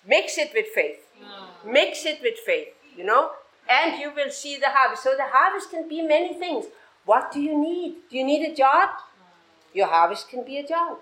Mix 0.06 0.38
it 0.38 0.52
with 0.54 0.66
faith. 0.74 1.00
Mix 1.66 2.06
it 2.06 2.20
with 2.22 2.38
faith, 2.46 2.68
you 2.96 3.04
know, 3.04 3.32
and 3.68 3.98
you 4.00 4.12
will 4.14 4.30
see 4.30 4.56
the 4.56 4.68
harvest. 4.68 5.02
So 5.02 5.16
the 5.16 5.26
harvest 5.26 5.70
can 5.70 5.88
be 5.88 6.00
many 6.02 6.34
things. 6.34 6.66
What 7.04 7.32
do 7.32 7.40
you 7.40 7.60
need? 7.60 7.96
Do 8.08 8.16
you 8.16 8.24
need 8.24 8.48
a 8.48 8.54
job? 8.54 8.90
Your 9.74 9.88
harvest 9.88 10.28
can 10.28 10.44
be 10.44 10.58
a 10.58 10.66
job. 10.66 10.98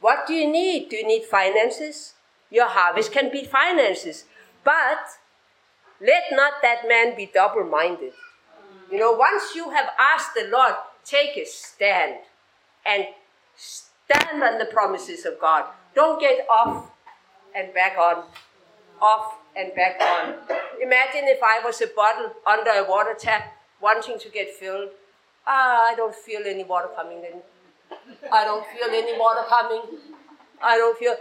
What 0.00 0.26
do 0.26 0.34
you 0.34 0.50
need? 0.50 0.88
Do 0.88 0.96
you 0.96 1.06
need 1.06 1.24
finances? 1.24 2.14
Your 2.50 2.68
harvest 2.68 3.12
can 3.12 3.30
be 3.30 3.44
finances. 3.44 4.24
But 4.64 5.18
let 6.00 6.24
not 6.32 6.54
that 6.62 6.88
man 6.88 7.16
be 7.16 7.26
double 7.26 7.64
minded. 7.64 8.12
You 8.90 8.98
know, 8.98 9.12
once 9.12 9.54
you 9.54 9.70
have 9.70 9.88
asked 9.98 10.34
the 10.34 10.48
Lord, 10.50 10.74
take 11.04 11.36
a 11.36 11.44
stand 11.46 12.18
and 12.84 13.06
stand 13.56 14.42
on 14.42 14.58
the 14.58 14.66
promises 14.66 15.24
of 15.24 15.40
God. 15.40 15.64
Don't 15.94 16.20
get 16.20 16.46
off 16.48 16.90
and 17.54 17.72
back 17.72 17.96
on, 17.98 18.24
off 19.00 19.34
and 19.56 19.74
back 19.74 20.00
on. 20.00 20.34
Imagine 20.80 21.24
if 21.24 21.42
I 21.42 21.60
was 21.64 21.80
a 21.80 21.86
bottle 21.94 22.32
under 22.46 22.70
a 22.70 22.88
water 22.88 23.14
tap 23.18 23.56
wanting 23.80 24.18
to 24.18 24.28
get 24.28 24.50
filled. 24.54 24.90
Ah, 25.46 25.90
I 25.90 25.94
don't 25.94 26.14
feel 26.14 26.42
any 26.46 26.64
water 26.64 26.88
coming 26.96 27.20
then. 27.22 27.42
I 28.32 28.44
don't 28.44 28.64
feel 28.66 28.88
any 28.90 29.18
water 29.18 29.44
coming. 29.48 29.82
I 30.62 30.76
don't 30.76 30.98
feel. 30.98 31.14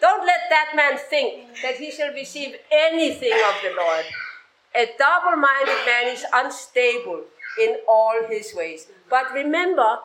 Don't 0.00 0.24
let 0.26 0.40
that 0.48 0.72
man 0.74 0.98
think 0.98 1.60
that 1.62 1.76
he 1.76 1.90
shall 1.90 2.12
receive 2.12 2.56
anything 2.72 3.32
of 3.32 3.54
the 3.62 3.74
Lord. 3.76 4.06
A 4.74 4.86
double 4.98 5.36
minded 5.36 5.84
man 5.84 6.08
is 6.08 6.24
unstable 6.32 7.24
in 7.60 7.76
all 7.88 8.26
his 8.28 8.54
ways. 8.54 8.86
But 9.10 9.32
remember, 9.32 9.98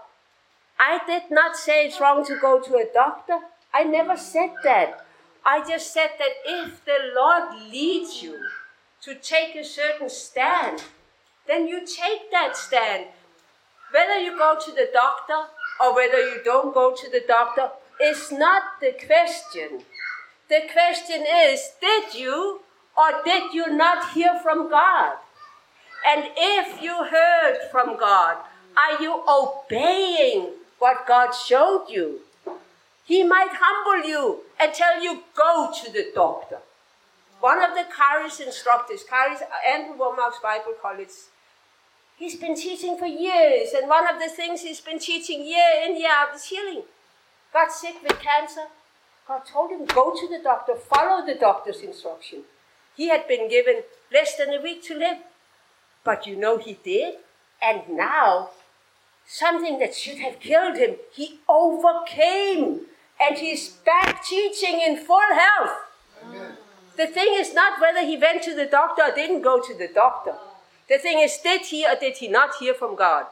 I 0.80 1.00
did 1.06 1.32
not 1.32 1.56
say 1.56 1.86
it's 1.86 2.02
wrong 2.02 2.26
to 2.26 2.38
go 2.40 2.60
to 2.60 2.76
a 2.76 2.88
doctor. 2.94 3.40
I 3.74 3.84
never 3.84 4.18
said 4.18 4.52
that. 4.64 5.06
I 5.46 5.64
just 5.68 5.94
said 5.94 6.12
that 6.18 6.34
if 6.46 6.84
the 6.86 6.98
Lord 7.16 7.72
leads 7.72 8.24
you 8.24 8.40
to 9.04 9.16
take 9.16 9.56
a 9.56 9.64
certain 9.64 10.10
stand, 10.10 10.84
then 11.48 11.68
you 11.68 11.86
take 11.86 12.32
that 12.32 12.58
stand. 12.58 13.06
Whether 13.92 14.20
you 14.20 14.38
go 14.38 14.58
to 14.60 14.72
the 14.72 14.90
doctor 14.92 15.52
or 15.80 15.94
whether 15.94 16.20
you 16.20 16.42
don't 16.44 16.74
go 16.74 16.96
to 16.96 17.10
the 17.12 17.22
doctor, 17.28 17.70
is 18.02 18.32
not 18.32 18.80
the 18.82 18.94
question. 18.94 19.84
The 20.50 20.62
question 20.72 21.26
is 21.28 21.72
did 21.82 22.14
you 22.14 22.62
or 22.98 23.24
did 23.24 23.54
you 23.54 23.76
not 23.76 24.12
hear 24.14 24.40
from 24.42 24.70
God? 24.70 25.18
And 26.06 26.30
if 26.38 26.82
you 26.82 27.04
heard 27.06 27.58
from 27.72 27.98
God, 27.98 28.38
are 28.78 29.02
you 29.02 29.24
obeying 29.28 30.52
what 30.80 31.08
God 31.08 31.32
showed 31.32 31.88
you? 31.90 32.20
He 33.06 33.24
might 33.24 33.50
humble 33.52 34.08
you 34.08 34.42
and 34.60 34.74
tell 34.74 35.02
you, 35.02 35.24
go 35.36 35.72
to 35.84 35.92
the 35.92 36.12
doctor. 36.14 36.60
One 37.40 37.64
of 37.64 37.72
the 37.72 37.86
Charis 37.96 38.40
instructors, 38.40 39.04
Charis, 39.04 39.42
Andrew 39.68 39.98
Wommack's 39.98 40.40
Bible 40.42 40.74
College, 40.82 41.10
he's 42.18 42.36
been 42.36 42.56
teaching 42.56 42.98
for 42.98 43.06
years, 43.06 43.74
and 43.74 43.88
one 43.90 44.08
of 44.08 44.20
the 44.20 44.30
things 44.30 44.62
he's 44.62 44.82
been 44.82 45.00
teaching 45.00 45.46
year 45.46 45.84
in, 45.86 45.98
year 45.98 46.10
out 46.12 46.36
is 46.36 46.46
healing 46.46 46.84
got 47.56 47.72
sick 47.72 47.96
with 48.04 48.20
cancer. 48.20 48.68
God 49.28 49.44
told 49.46 49.72
him, 49.72 49.86
go 49.86 50.14
to 50.14 50.28
the 50.28 50.44
doctor, 50.44 50.76
follow 50.76 51.26
the 51.26 51.36
doctor's 51.36 51.80
instruction. 51.80 52.44
He 52.96 53.08
had 53.08 53.28
been 53.30 53.50
given 53.50 53.84
less 54.12 54.36
than 54.36 54.54
a 54.54 54.62
week 54.62 54.84
to 54.84 54.94
live. 54.94 55.20
But 56.04 56.28
you 56.28 56.36
know 56.36 56.58
he 56.58 56.78
did, 56.84 57.16
And 57.62 57.82
now, 57.90 58.50
something 59.26 59.80
that 59.80 59.96
should 59.96 60.20
have 60.20 60.40
killed 60.40 60.78
him, 60.78 60.98
he 61.14 61.40
overcame. 61.48 62.82
And 63.20 63.38
he's 63.38 63.70
back 63.70 64.24
teaching 64.26 64.82
in 64.86 64.98
full 64.98 65.34
health. 65.34 65.76
Amen. 66.24 66.58
The 66.98 67.08
thing 67.08 67.32
is 67.32 67.54
not 67.54 67.80
whether 67.80 68.06
he 68.06 68.18
went 68.18 68.44
to 68.44 68.54
the 68.54 68.66
doctor 68.66 69.04
or 69.04 69.16
didn't 69.16 69.42
go 69.42 69.62
to 69.62 69.74
the 69.74 69.88
doctor. 69.88 70.36
The 70.90 70.98
thing 70.98 71.20
is, 71.20 71.40
did 71.42 71.62
he 71.62 71.86
or 71.86 71.96
did 72.00 72.18
he 72.18 72.28
not 72.28 72.56
hear 72.60 72.74
from 72.74 72.96
God? 72.96 73.26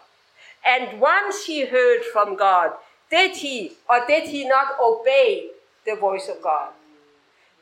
And 0.66 1.02
once 1.02 1.46
he 1.46 1.66
heard 1.66 2.04
from 2.14 2.38
God, 2.38 2.72
did 3.14 3.36
he 3.38 3.74
or 3.88 4.04
did 4.08 4.28
he 4.30 4.44
not 4.44 4.70
obey 4.82 5.50
the 5.86 5.96
voice 5.96 6.28
of 6.28 6.42
God? 6.42 6.70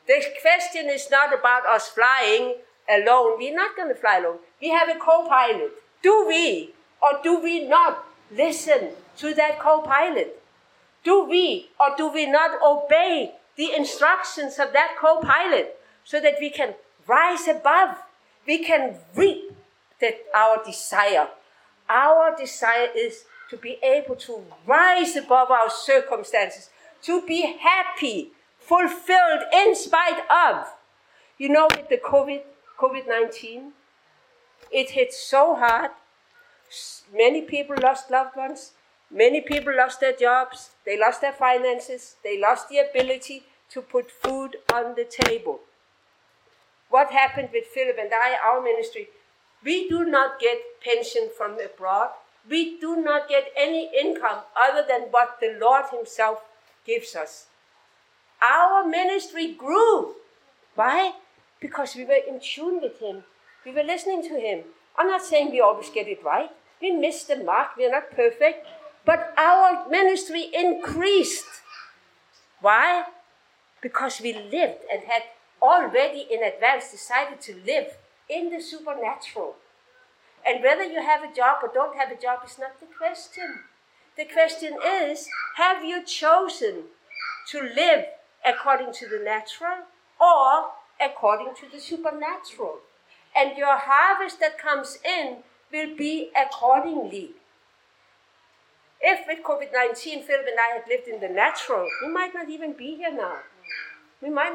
The 0.06 0.24
question 0.40 0.88
is 0.88 1.10
not 1.10 1.38
about 1.38 1.66
us 1.66 1.88
flying 1.88 2.56
alone. 2.88 3.36
We're 3.36 3.54
not 3.54 3.76
going 3.76 3.90
to 3.90 3.94
fly 3.94 4.16
alone. 4.16 4.38
We 4.62 4.70
have 4.70 4.88
a 4.88 4.98
co 4.98 5.28
pilot. 5.28 5.72
Do 6.02 6.26
we 6.26 6.70
or 7.02 7.20
do 7.22 7.38
we 7.38 7.68
not 7.68 8.02
listen 8.34 8.92
to 9.18 9.34
that 9.34 9.60
co 9.60 9.82
pilot? 9.82 10.40
Do 11.04 11.24
we 11.28 11.68
or 11.78 11.94
do 11.98 12.08
we 12.10 12.24
not 12.24 12.52
obey 12.64 13.34
the 13.56 13.74
instructions 13.76 14.58
of 14.58 14.72
that 14.72 14.96
co 14.98 15.20
pilot 15.20 15.78
so 16.02 16.18
that 16.18 16.36
we 16.40 16.48
can 16.48 16.74
rise 17.06 17.46
above? 17.46 17.98
We 18.46 18.64
can 18.64 18.96
reap 19.14 19.52
that 20.00 20.16
our 20.34 20.64
desire. 20.64 21.28
Our 21.90 22.34
desire 22.34 22.88
is 22.96 23.24
to 23.52 23.58
be 23.58 23.76
able 23.82 24.16
to 24.16 24.42
rise 24.66 25.14
above 25.14 25.50
our 25.50 25.68
circumstances, 25.68 26.70
to 27.02 27.20
be 27.26 27.58
happy, 27.60 28.32
fulfilled 28.58 29.42
in 29.52 29.74
spite 29.76 30.22
of. 30.30 30.68
You 31.36 31.50
know, 31.50 31.68
with 31.70 31.90
the 31.90 31.98
COVID, 31.98 32.40
COVID-19, 32.80 33.72
it 34.70 34.90
hit 34.92 35.12
so 35.12 35.54
hard. 35.54 35.90
Many 37.14 37.42
people 37.42 37.76
lost 37.82 38.10
loved 38.10 38.36
ones. 38.36 38.72
Many 39.10 39.42
people 39.42 39.76
lost 39.76 40.00
their 40.00 40.16
jobs. 40.16 40.70
They 40.86 40.98
lost 40.98 41.20
their 41.20 41.34
finances. 41.34 42.16
They 42.24 42.40
lost 42.40 42.70
the 42.70 42.78
ability 42.78 43.42
to 43.72 43.82
put 43.82 44.10
food 44.10 44.56
on 44.72 44.94
the 44.94 45.04
table. 45.04 45.60
What 46.88 47.10
happened 47.10 47.50
with 47.52 47.66
Philip 47.66 47.98
and 48.00 48.12
I, 48.14 48.38
our 48.42 48.62
ministry, 48.62 49.08
we 49.62 49.90
do 49.90 50.06
not 50.06 50.40
get 50.40 50.58
pension 50.82 51.28
from 51.36 51.58
abroad. 51.60 52.12
We 52.48 52.78
do 52.80 52.96
not 52.96 53.28
get 53.28 53.52
any 53.56 53.90
income 53.98 54.40
other 54.56 54.84
than 54.86 55.02
what 55.10 55.38
the 55.40 55.56
Lord 55.60 55.86
Himself 55.90 56.42
gives 56.86 57.14
us. 57.14 57.46
Our 58.42 58.86
ministry 58.86 59.54
grew. 59.54 60.16
Why? 60.74 61.12
Because 61.60 61.94
we 61.94 62.04
were 62.04 62.22
in 62.26 62.40
tune 62.40 62.80
with 62.80 62.98
Him. 62.98 63.24
We 63.64 63.72
were 63.72 63.84
listening 63.84 64.22
to 64.22 64.40
Him. 64.40 64.64
I'm 64.96 65.06
not 65.08 65.22
saying 65.22 65.50
we 65.50 65.60
always 65.60 65.90
get 65.90 66.08
it 66.08 66.24
right. 66.24 66.50
We 66.80 66.90
missed 66.90 67.28
the 67.28 67.36
mark. 67.36 67.76
We're 67.76 67.92
not 67.92 68.10
perfect. 68.10 68.66
But 69.04 69.32
our 69.38 69.88
ministry 69.88 70.50
increased. 70.52 71.46
Why? 72.60 73.04
Because 73.80 74.20
we 74.20 74.32
lived 74.32 74.80
and 74.92 75.02
had 75.04 75.22
already 75.60 76.26
in 76.30 76.42
advance 76.42 76.90
decided 76.90 77.40
to 77.42 77.60
live 77.64 77.96
in 78.28 78.50
the 78.50 78.60
supernatural. 78.60 79.56
And 80.46 80.62
whether 80.62 80.84
you 80.84 81.02
have 81.02 81.22
a 81.22 81.34
job 81.34 81.58
or 81.62 81.70
don't 81.72 81.96
have 81.96 82.10
a 82.10 82.20
job 82.20 82.40
is 82.46 82.58
not 82.58 82.80
the 82.80 82.86
question. 82.86 83.60
The 84.16 84.24
question 84.24 84.76
is 84.84 85.28
have 85.56 85.84
you 85.84 86.04
chosen 86.04 86.84
to 87.50 87.60
live 87.60 88.06
according 88.44 88.92
to 88.94 89.08
the 89.08 89.22
natural 89.22 89.86
or 90.20 90.70
according 91.00 91.54
to 91.60 91.66
the 91.72 91.80
supernatural? 91.80 92.78
And 93.36 93.56
your 93.56 93.76
harvest 93.78 94.40
that 94.40 94.58
comes 94.58 94.98
in 95.04 95.38
will 95.72 95.96
be 95.96 96.30
accordingly. 96.36 97.30
If 99.00 99.26
with 99.26 99.42
COVID 99.44 99.72
19, 99.72 100.24
Philip 100.24 100.46
and 100.46 100.58
I 100.60 100.76
had 100.76 100.84
lived 100.88 101.08
in 101.08 101.20
the 101.20 101.28
natural, 101.28 101.88
we 102.02 102.08
might 102.12 102.34
not 102.34 102.48
even 102.48 102.74
be 102.74 102.96
here 102.96 103.12
now. 103.12 103.38
We 104.20 104.30
might, 104.30 104.52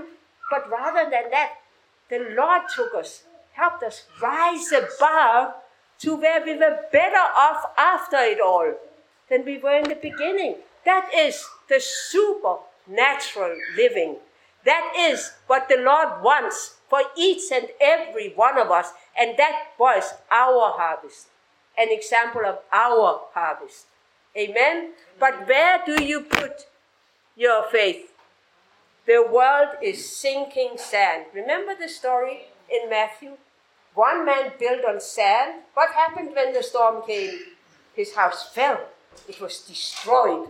but 0.50 0.70
rather 0.70 1.10
than 1.10 1.32
that, 1.32 1.56
the 2.10 2.34
Lord 2.38 2.62
took 2.74 2.94
us 2.94 3.24
helped 3.58 3.84
us 3.84 4.04
rise 4.22 4.72
above 4.72 5.56
to 6.00 6.16
where 6.16 6.44
we 6.44 6.56
were 6.58 6.80
better 6.92 7.16
off 7.18 7.72
after 7.78 8.18
it 8.18 8.40
all 8.40 8.74
than 9.30 9.46
we 9.46 9.58
were 9.58 9.78
in 9.78 9.90
the 9.90 9.96
beginning. 9.96 10.56
That 10.86 11.10
is 11.14 11.46
the 11.70 11.80
supernatural 11.82 13.58
living. 13.76 14.18
That 14.66 14.94
is 14.98 15.32
what 15.48 15.70
the 15.70 15.78
Lord 15.78 16.22
wants 16.22 16.76
for 16.90 17.02
each 17.18 17.52
and 17.52 17.68
every 17.82 18.30
one 18.36 18.58
of 18.58 18.72
us. 18.72 18.92
And 19.18 19.38
that 19.38 19.68
was 19.78 20.14
our 20.32 20.74
harvest, 20.78 21.28
an 21.78 21.88
example 21.92 22.46
of 22.46 22.60
our 22.72 23.22
harvest. 23.34 23.86
Amen? 24.38 24.92
But 25.20 25.48
where 25.48 25.82
do 25.86 26.04
you 26.04 26.22
put 26.22 26.68
your 27.36 27.64
faith? 27.72 28.12
The 29.06 29.26
world 29.26 29.70
is 29.82 30.16
sinking 30.16 30.78
sand. 30.78 31.26
Remember 31.34 31.74
the 31.74 31.88
story 31.88 32.48
in 32.70 32.90
Matthew? 32.90 33.38
One 33.98 34.28
man 34.28 34.52
built 34.60 34.86
on 34.86 35.00
sand. 35.02 35.64
What 35.74 35.90
happened 35.92 36.30
when 36.36 36.54
the 36.54 36.62
storm 36.62 37.02
came? 37.08 37.34
His 37.96 38.14
house 38.14 38.48
fell. 38.48 38.80
It 39.28 39.42
was 39.42 39.62
destroyed. 39.62 40.50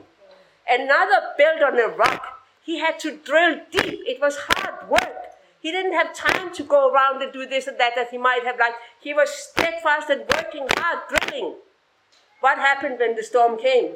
Another 0.69 1.33
built 1.37 1.63
on 1.63 1.79
a 1.79 1.87
rock. 1.87 2.43
He 2.61 2.79
had 2.79 2.99
to 2.99 3.15
drill 3.15 3.61
deep. 3.71 4.01
It 4.05 4.19
was 4.19 4.35
hard 4.49 4.89
work. 4.89 5.31
He 5.61 5.71
didn't 5.71 5.93
have 5.93 6.13
time 6.13 6.53
to 6.55 6.63
go 6.63 6.91
around 6.91 7.21
and 7.23 7.31
do 7.31 7.45
this 7.45 7.67
and 7.67 7.79
that 7.79 7.93
that 7.95 8.09
he 8.09 8.17
might 8.17 8.43
have 8.43 8.59
liked. 8.59 8.79
He 8.99 9.13
was 9.13 9.29
steadfast 9.29 10.09
and 10.09 10.25
working 10.35 10.67
hard, 10.75 11.07
drilling. 11.07 11.55
What 12.41 12.57
happened 12.57 12.99
when 12.99 13.15
the 13.15 13.23
storm 13.23 13.57
came? 13.57 13.91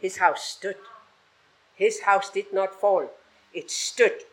His 0.00 0.16
house 0.16 0.44
stood. 0.44 0.78
His 1.74 2.00
house 2.00 2.30
did 2.30 2.54
not 2.54 2.74
fall. 2.74 3.10
It 3.52 3.70
stood. 3.70 4.24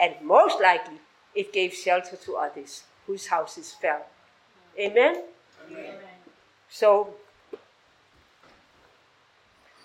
And 0.00 0.14
most 0.22 0.62
likely, 0.62 1.00
it 1.34 1.52
gave 1.52 1.74
shelter 1.74 2.16
to 2.16 2.36
others 2.36 2.84
whose 3.06 3.26
houses 3.26 3.72
fell. 3.72 4.06
Amen? 4.78 5.24
Amen? 5.70 5.94
So, 6.68 7.14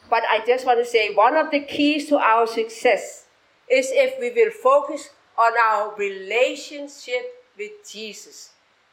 but 0.09 0.23
I 0.29 0.43
just 0.45 0.65
want 0.65 0.79
to 0.79 0.85
say 0.85 1.13
one 1.13 1.35
of 1.35 1.51
the 1.51 1.59
keys 1.59 2.07
to 2.07 2.17
our 2.17 2.47
success 2.47 3.25
is 3.69 3.89
if 3.91 4.19
we 4.19 4.31
will 4.31 4.51
focus 4.51 5.09
on 5.37 5.53
our 5.61 5.95
relationship 5.95 7.45
with 7.57 7.71
Jesus. 7.89 8.51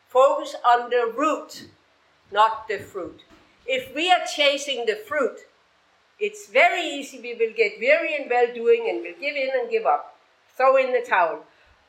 Focus 0.09 0.55
on 0.66 0.91
the 0.91 1.12
root, 1.16 1.68
not 2.33 2.68
the 2.68 2.79
fruit. 2.79 3.22
If 3.66 3.95
we 3.95 4.11
are 4.11 4.25
chasing 4.27 4.85
the 4.87 4.97
fruit, 4.97 5.39
it's 6.18 6.49
very 6.49 6.83
easy 6.83 7.20
we 7.20 7.35
will 7.35 7.55
get 7.57 7.72
weary 7.81 8.14
and 8.14 8.31
well 8.31 8.53
doing 8.55 8.87
and 8.89 9.03
we'll 9.03 9.18
give 9.20 9.37
in 9.37 9.51
and 9.55 9.70
give 9.70 9.87
up, 9.87 10.16
throw 10.57 10.77
in 10.77 10.93
the 10.93 11.05
towel. 11.09 11.45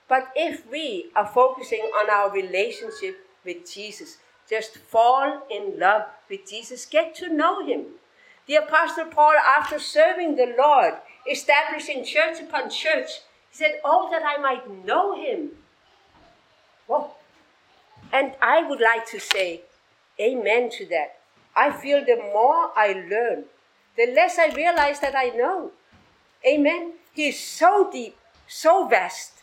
But 0.08 0.30
if 0.36 0.70
we 0.70 1.08
are 1.16 1.28
focusing 1.28 1.82
on 1.82 2.10
our 2.10 2.32
relationship 2.32 3.28
with 3.43 3.70
Jesus, 3.72 4.18
just 4.49 4.78
fall 4.78 5.43
in 5.49 5.80
love 5.80 6.03
with 6.30 6.47
Jesus, 6.47 6.86
get 6.86 7.16
to 7.16 7.34
know 7.34 7.66
Him. 7.66 7.86
The 8.47 8.56
Apostle 8.56 9.06
Paul, 9.06 9.34
after 9.58 9.80
serving 9.80 10.36
the 10.36 10.53
Lord, 10.58 10.93
establishing 11.30 12.06
church 12.06 12.39
upon 12.39 12.70
church, 12.70 13.10
he 13.49 13.58
said, 13.58 13.80
Oh, 13.84 14.10
that 14.12 14.22
I 14.24 14.39
might 14.39 14.86
know 14.86 15.16
Him. 15.16 15.51
Whoa. 16.86 17.12
And 18.14 18.34
I 18.41 18.62
would 18.68 18.80
like 18.80 19.08
to 19.08 19.20
say, 19.20 19.62
Amen 20.20 20.70
to 20.78 20.86
that. 20.88 21.20
I 21.56 21.72
feel 21.72 22.06
the 22.06 22.18
more 22.18 22.72
I 22.76 23.06
learn, 23.10 23.45
the 23.97 24.14
less 24.14 24.38
I 24.38 24.53
realize 24.53 24.99
that 24.99 25.16
I 25.16 25.30
know. 25.30 25.72
Amen. 26.45 26.93
He 27.14 27.30
is 27.30 27.39
so 27.39 27.89
deep, 27.91 28.18
so 28.47 28.88
vast, 28.88 29.34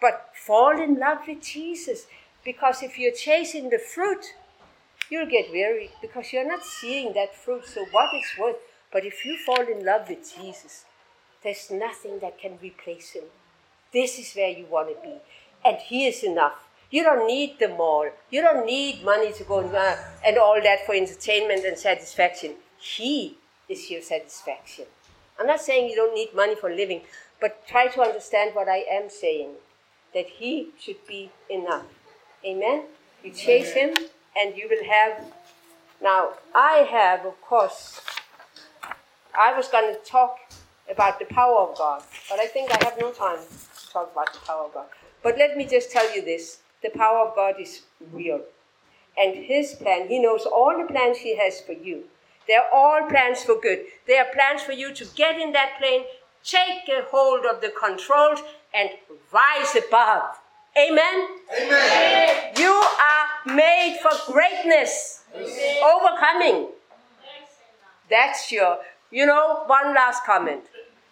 but 0.00 0.30
fall 0.34 0.80
in 0.80 0.98
love 0.98 1.18
with 1.26 1.42
Jesus. 1.42 2.06
Because 2.44 2.82
if 2.82 2.98
you're 2.98 3.12
chasing 3.12 3.70
the 3.70 3.78
fruit, 3.78 4.34
you'll 5.10 5.30
get 5.30 5.50
weary 5.50 5.90
because 6.00 6.32
you're 6.32 6.46
not 6.46 6.64
seeing 6.64 7.12
that 7.14 7.34
fruit. 7.34 7.66
So, 7.66 7.84
what 7.90 8.10
it's 8.12 8.38
worth. 8.38 8.56
But 8.92 9.04
if 9.04 9.24
you 9.24 9.36
fall 9.36 9.60
in 9.60 9.84
love 9.84 10.08
with 10.08 10.34
Jesus, 10.34 10.84
there's 11.42 11.70
nothing 11.70 12.20
that 12.20 12.38
can 12.38 12.58
replace 12.62 13.10
him. 13.10 13.24
This 13.92 14.18
is 14.18 14.32
where 14.34 14.50
you 14.50 14.66
want 14.66 14.88
to 14.88 15.02
be. 15.02 15.16
And 15.64 15.76
he 15.78 16.06
is 16.06 16.22
enough. 16.22 16.68
You 16.90 17.02
don't 17.02 17.26
need 17.26 17.58
the 17.58 17.68
mall. 17.68 18.08
You 18.30 18.40
don't 18.40 18.64
need 18.64 19.04
money 19.04 19.32
to 19.32 19.44
go 19.44 19.60
uh, 19.60 19.96
and 20.24 20.38
all 20.38 20.60
that 20.62 20.86
for 20.86 20.94
entertainment 20.94 21.64
and 21.66 21.76
satisfaction. 21.76 22.54
He 22.78 23.36
is 23.68 23.90
your 23.90 24.00
satisfaction. 24.00 24.86
I'm 25.38 25.46
not 25.46 25.60
saying 25.60 25.90
you 25.90 25.96
don't 25.96 26.14
need 26.14 26.34
money 26.34 26.54
for 26.54 26.70
living, 26.70 27.02
but 27.40 27.66
try 27.68 27.88
to 27.88 28.00
understand 28.00 28.54
what 28.54 28.68
I 28.68 28.84
am 28.90 29.10
saying 29.10 29.50
that 30.14 30.26
He 30.26 30.70
should 30.78 31.06
be 31.06 31.30
enough. 31.50 31.86
Amen? 32.44 32.84
You 33.22 33.32
chase 33.32 33.72
Him 33.72 33.96
and 34.36 34.56
you 34.56 34.68
will 34.68 34.84
have. 34.84 35.24
Now, 36.02 36.34
I 36.54 36.86
have, 36.90 37.26
of 37.26 37.40
course, 37.40 38.00
I 39.38 39.56
was 39.56 39.68
going 39.68 39.94
to 39.94 40.00
talk 40.00 40.38
about 40.90 41.18
the 41.18 41.26
power 41.26 41.58
of 41.60 41.76
God, 41.76 42.02
but 42.30 42.38
I 42.40 42.46
think 42.46 42.70
I 42.70 42.84
have 42.84 42.98
no 43.00 43.10
time 43.12 43.38
to 43.38 43.90
talk 43.92 44.12
about 44.12 44.32
the 44.32 44.40
power 44.40 44.66
of 44.66 44.74
God. 44.74 44.86
But 45.22 45.36
let 45.38 45.56
me 45.56 45.66
just 45.66 45.90
tell 45.90 46.14
you 46.14 46.22
this 46.24 46.60
the 46.82 46.90
power 46.90 47.26
of 47.26 47.34
God 47.34 47.56
is 47.60 47.82
real. 48.12 48.42
and 49.18 49.34
His 49.44 49.74
plan. 49.74 50.08
He 50.08 50.18
knows 50.20 50.46
all 50.46 50.76
the 50.78 50.86
plans 50.92 51.18
He 51.18 51.36
has 51.36 51.60
for 51.60 51.72
you. 51.72 52.04
They're 52.46 52.72
all 52.72 53.08
plans 53.08 53.42
for 53.42 53.60
good. 53.60 53.80
They 54.06 54.18
are 54.18 54.26
plans 54.32 54.62
for 54.62 54.72
you 54.72 54.94
to 54.94 55.04
get 55.16 55.38
in 55.38 55.52
that 55.52 55.78
plane, 55.78 56.04
take 56.44 56.88
a 56.88 57.02
hold 57.10 57.44
of 57.44 57.60
the 57.60 57.70
controls, 57.70 58.40
and 58.74 58.90
rise 59.32 59.76
above. 59.76 60.38
Amen? 60.76 61.28
Amen. 61.60 62.52
You 62.56 62.70
are 62.72 63.54
made 63.54 63.98
for 64.02 64.32
greatness, 64.32 65.24
overcoming. 65.82 66.68
That's 68.10 68.50
your, 68.52 68.78
you 69.10 69.26
know, 69.26 69.64
one 69.66 69.94
last 69.94 70.24
comment. 70.24 70.62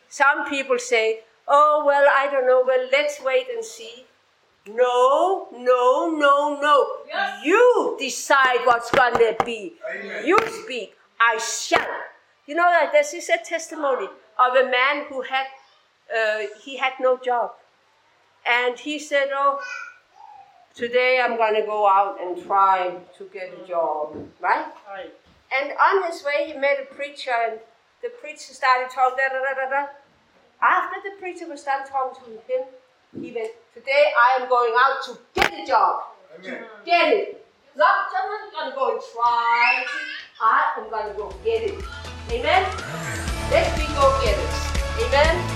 Some 0.09 0.49
people 0.49 0.79
say, 0.79 1.21
oh, 1.49 1.83
well, 1.87 2.07
I 2.15 2.31
don't 2.31 2.47
know, 2.47 2.63
well, 2.67 2.89
let's 2.93 3.21
wait 3.23 3.47
and 3.53 3.65
see. 3.65 4.07
No, 4.69 5.49
no, 5.53 6.11
no, 6.11 6.61
no. 6.61 6.87
You 7.45 7.97
decide 7.99 8.61
what's 8.65 8.91
going 8.91 9.15
to 9.15 9.37
be. 9.45 9.75
Amen. 9.95 10.27
You 10.27 10.39
speak. 10.63 10.95
I 11.21 11.39
shall. 11.39 11.87
You 12.47 12.55
know 12.55 12.69
that 12.71 12.93
this 12.93 13.15
is 13.15 13.29
a 13.29 13.39
testimony 13.39 14.07
of 14.07 14.55
a 14.57 14.69
man 14.71 15.07
who 15.09 15.23
had 15.23 15.47
uh, 16.15 16.47
he 16.63 16.77
had 16.77 16.95
no 17.01 17.19
job, 17.19 17.53
and 18.47 18.79
he 18.79 18.99
said, 18.99 19.29
"Oh, 19.33 19.61
today 20.75 21.21
I'm 21.23 21.37
going 21.37 21.55
to 21.55 21.67
go 21.67 21.89
out 21.89 22.19
and 22.21 22.43
try 22.45 22.95
to 23.19 23.25
get 23.33 23.53
a 23.63 23.67
job." 23.67 24.15
Right? 24.41 24.67
Right. 24.89 25.13
And 25.53 25.73
on 25.73 26.11
his 26.11 26.25
way, 26.25 26.47
he 26.47 26.59
met 26.59 26.79
a 26.81 26.95
preacher, 26.95 27.33
and 27.49 27.61
the 28.03 28.09
preacher 28.21 28.53
started 28.53 28.91
talking. 28.91 29.19
Da, 29.19 29.29
da, 29.29 29.41
da, 29.43 29.55
da, 29.55 29.71
da. 29.71 29.87
After 30.63 30.97
the 31.05 31.17
preacher 31.21 31.47
was 31.47 31.63
done 31.63 31.87
talking 31.87 32.25
to 32.25 32.53
him, 32.53 32.65
he 33.21 33.33
went, 33.33 33.51
Today 33.75 34.13
I 34.17 34.41
am 34.41 34.49
going 34.49 34.73
out 34.77 35.05
to 35.07 35.19
get 35.35 35.53
a 35.53 35.67
job. 35.67 36.03
Amen. 36.39 36.65
Get 36.85 37.13
it. 37.13 37.47
Not 37.77 38.07
just 38.11 38.53
going 38.53 38.71
to 38.71 38.77
go 38.77 38.93
and 38.93 39.01
try. 39.13 39.85
I 40.41 40.73
am 40.79 40.91
going 40.91 41.13
to 41.13 41.15
go 41.15 41.31
get 41.45 41.63
it. 41.63 41.85
Amen? 42.31 42.65
Let 43.51 43.79
me 43.79 43.87
go 43.95 44.21
get 44.25 44.37
it. 44.39 45.07
Amen? 45.07 45.56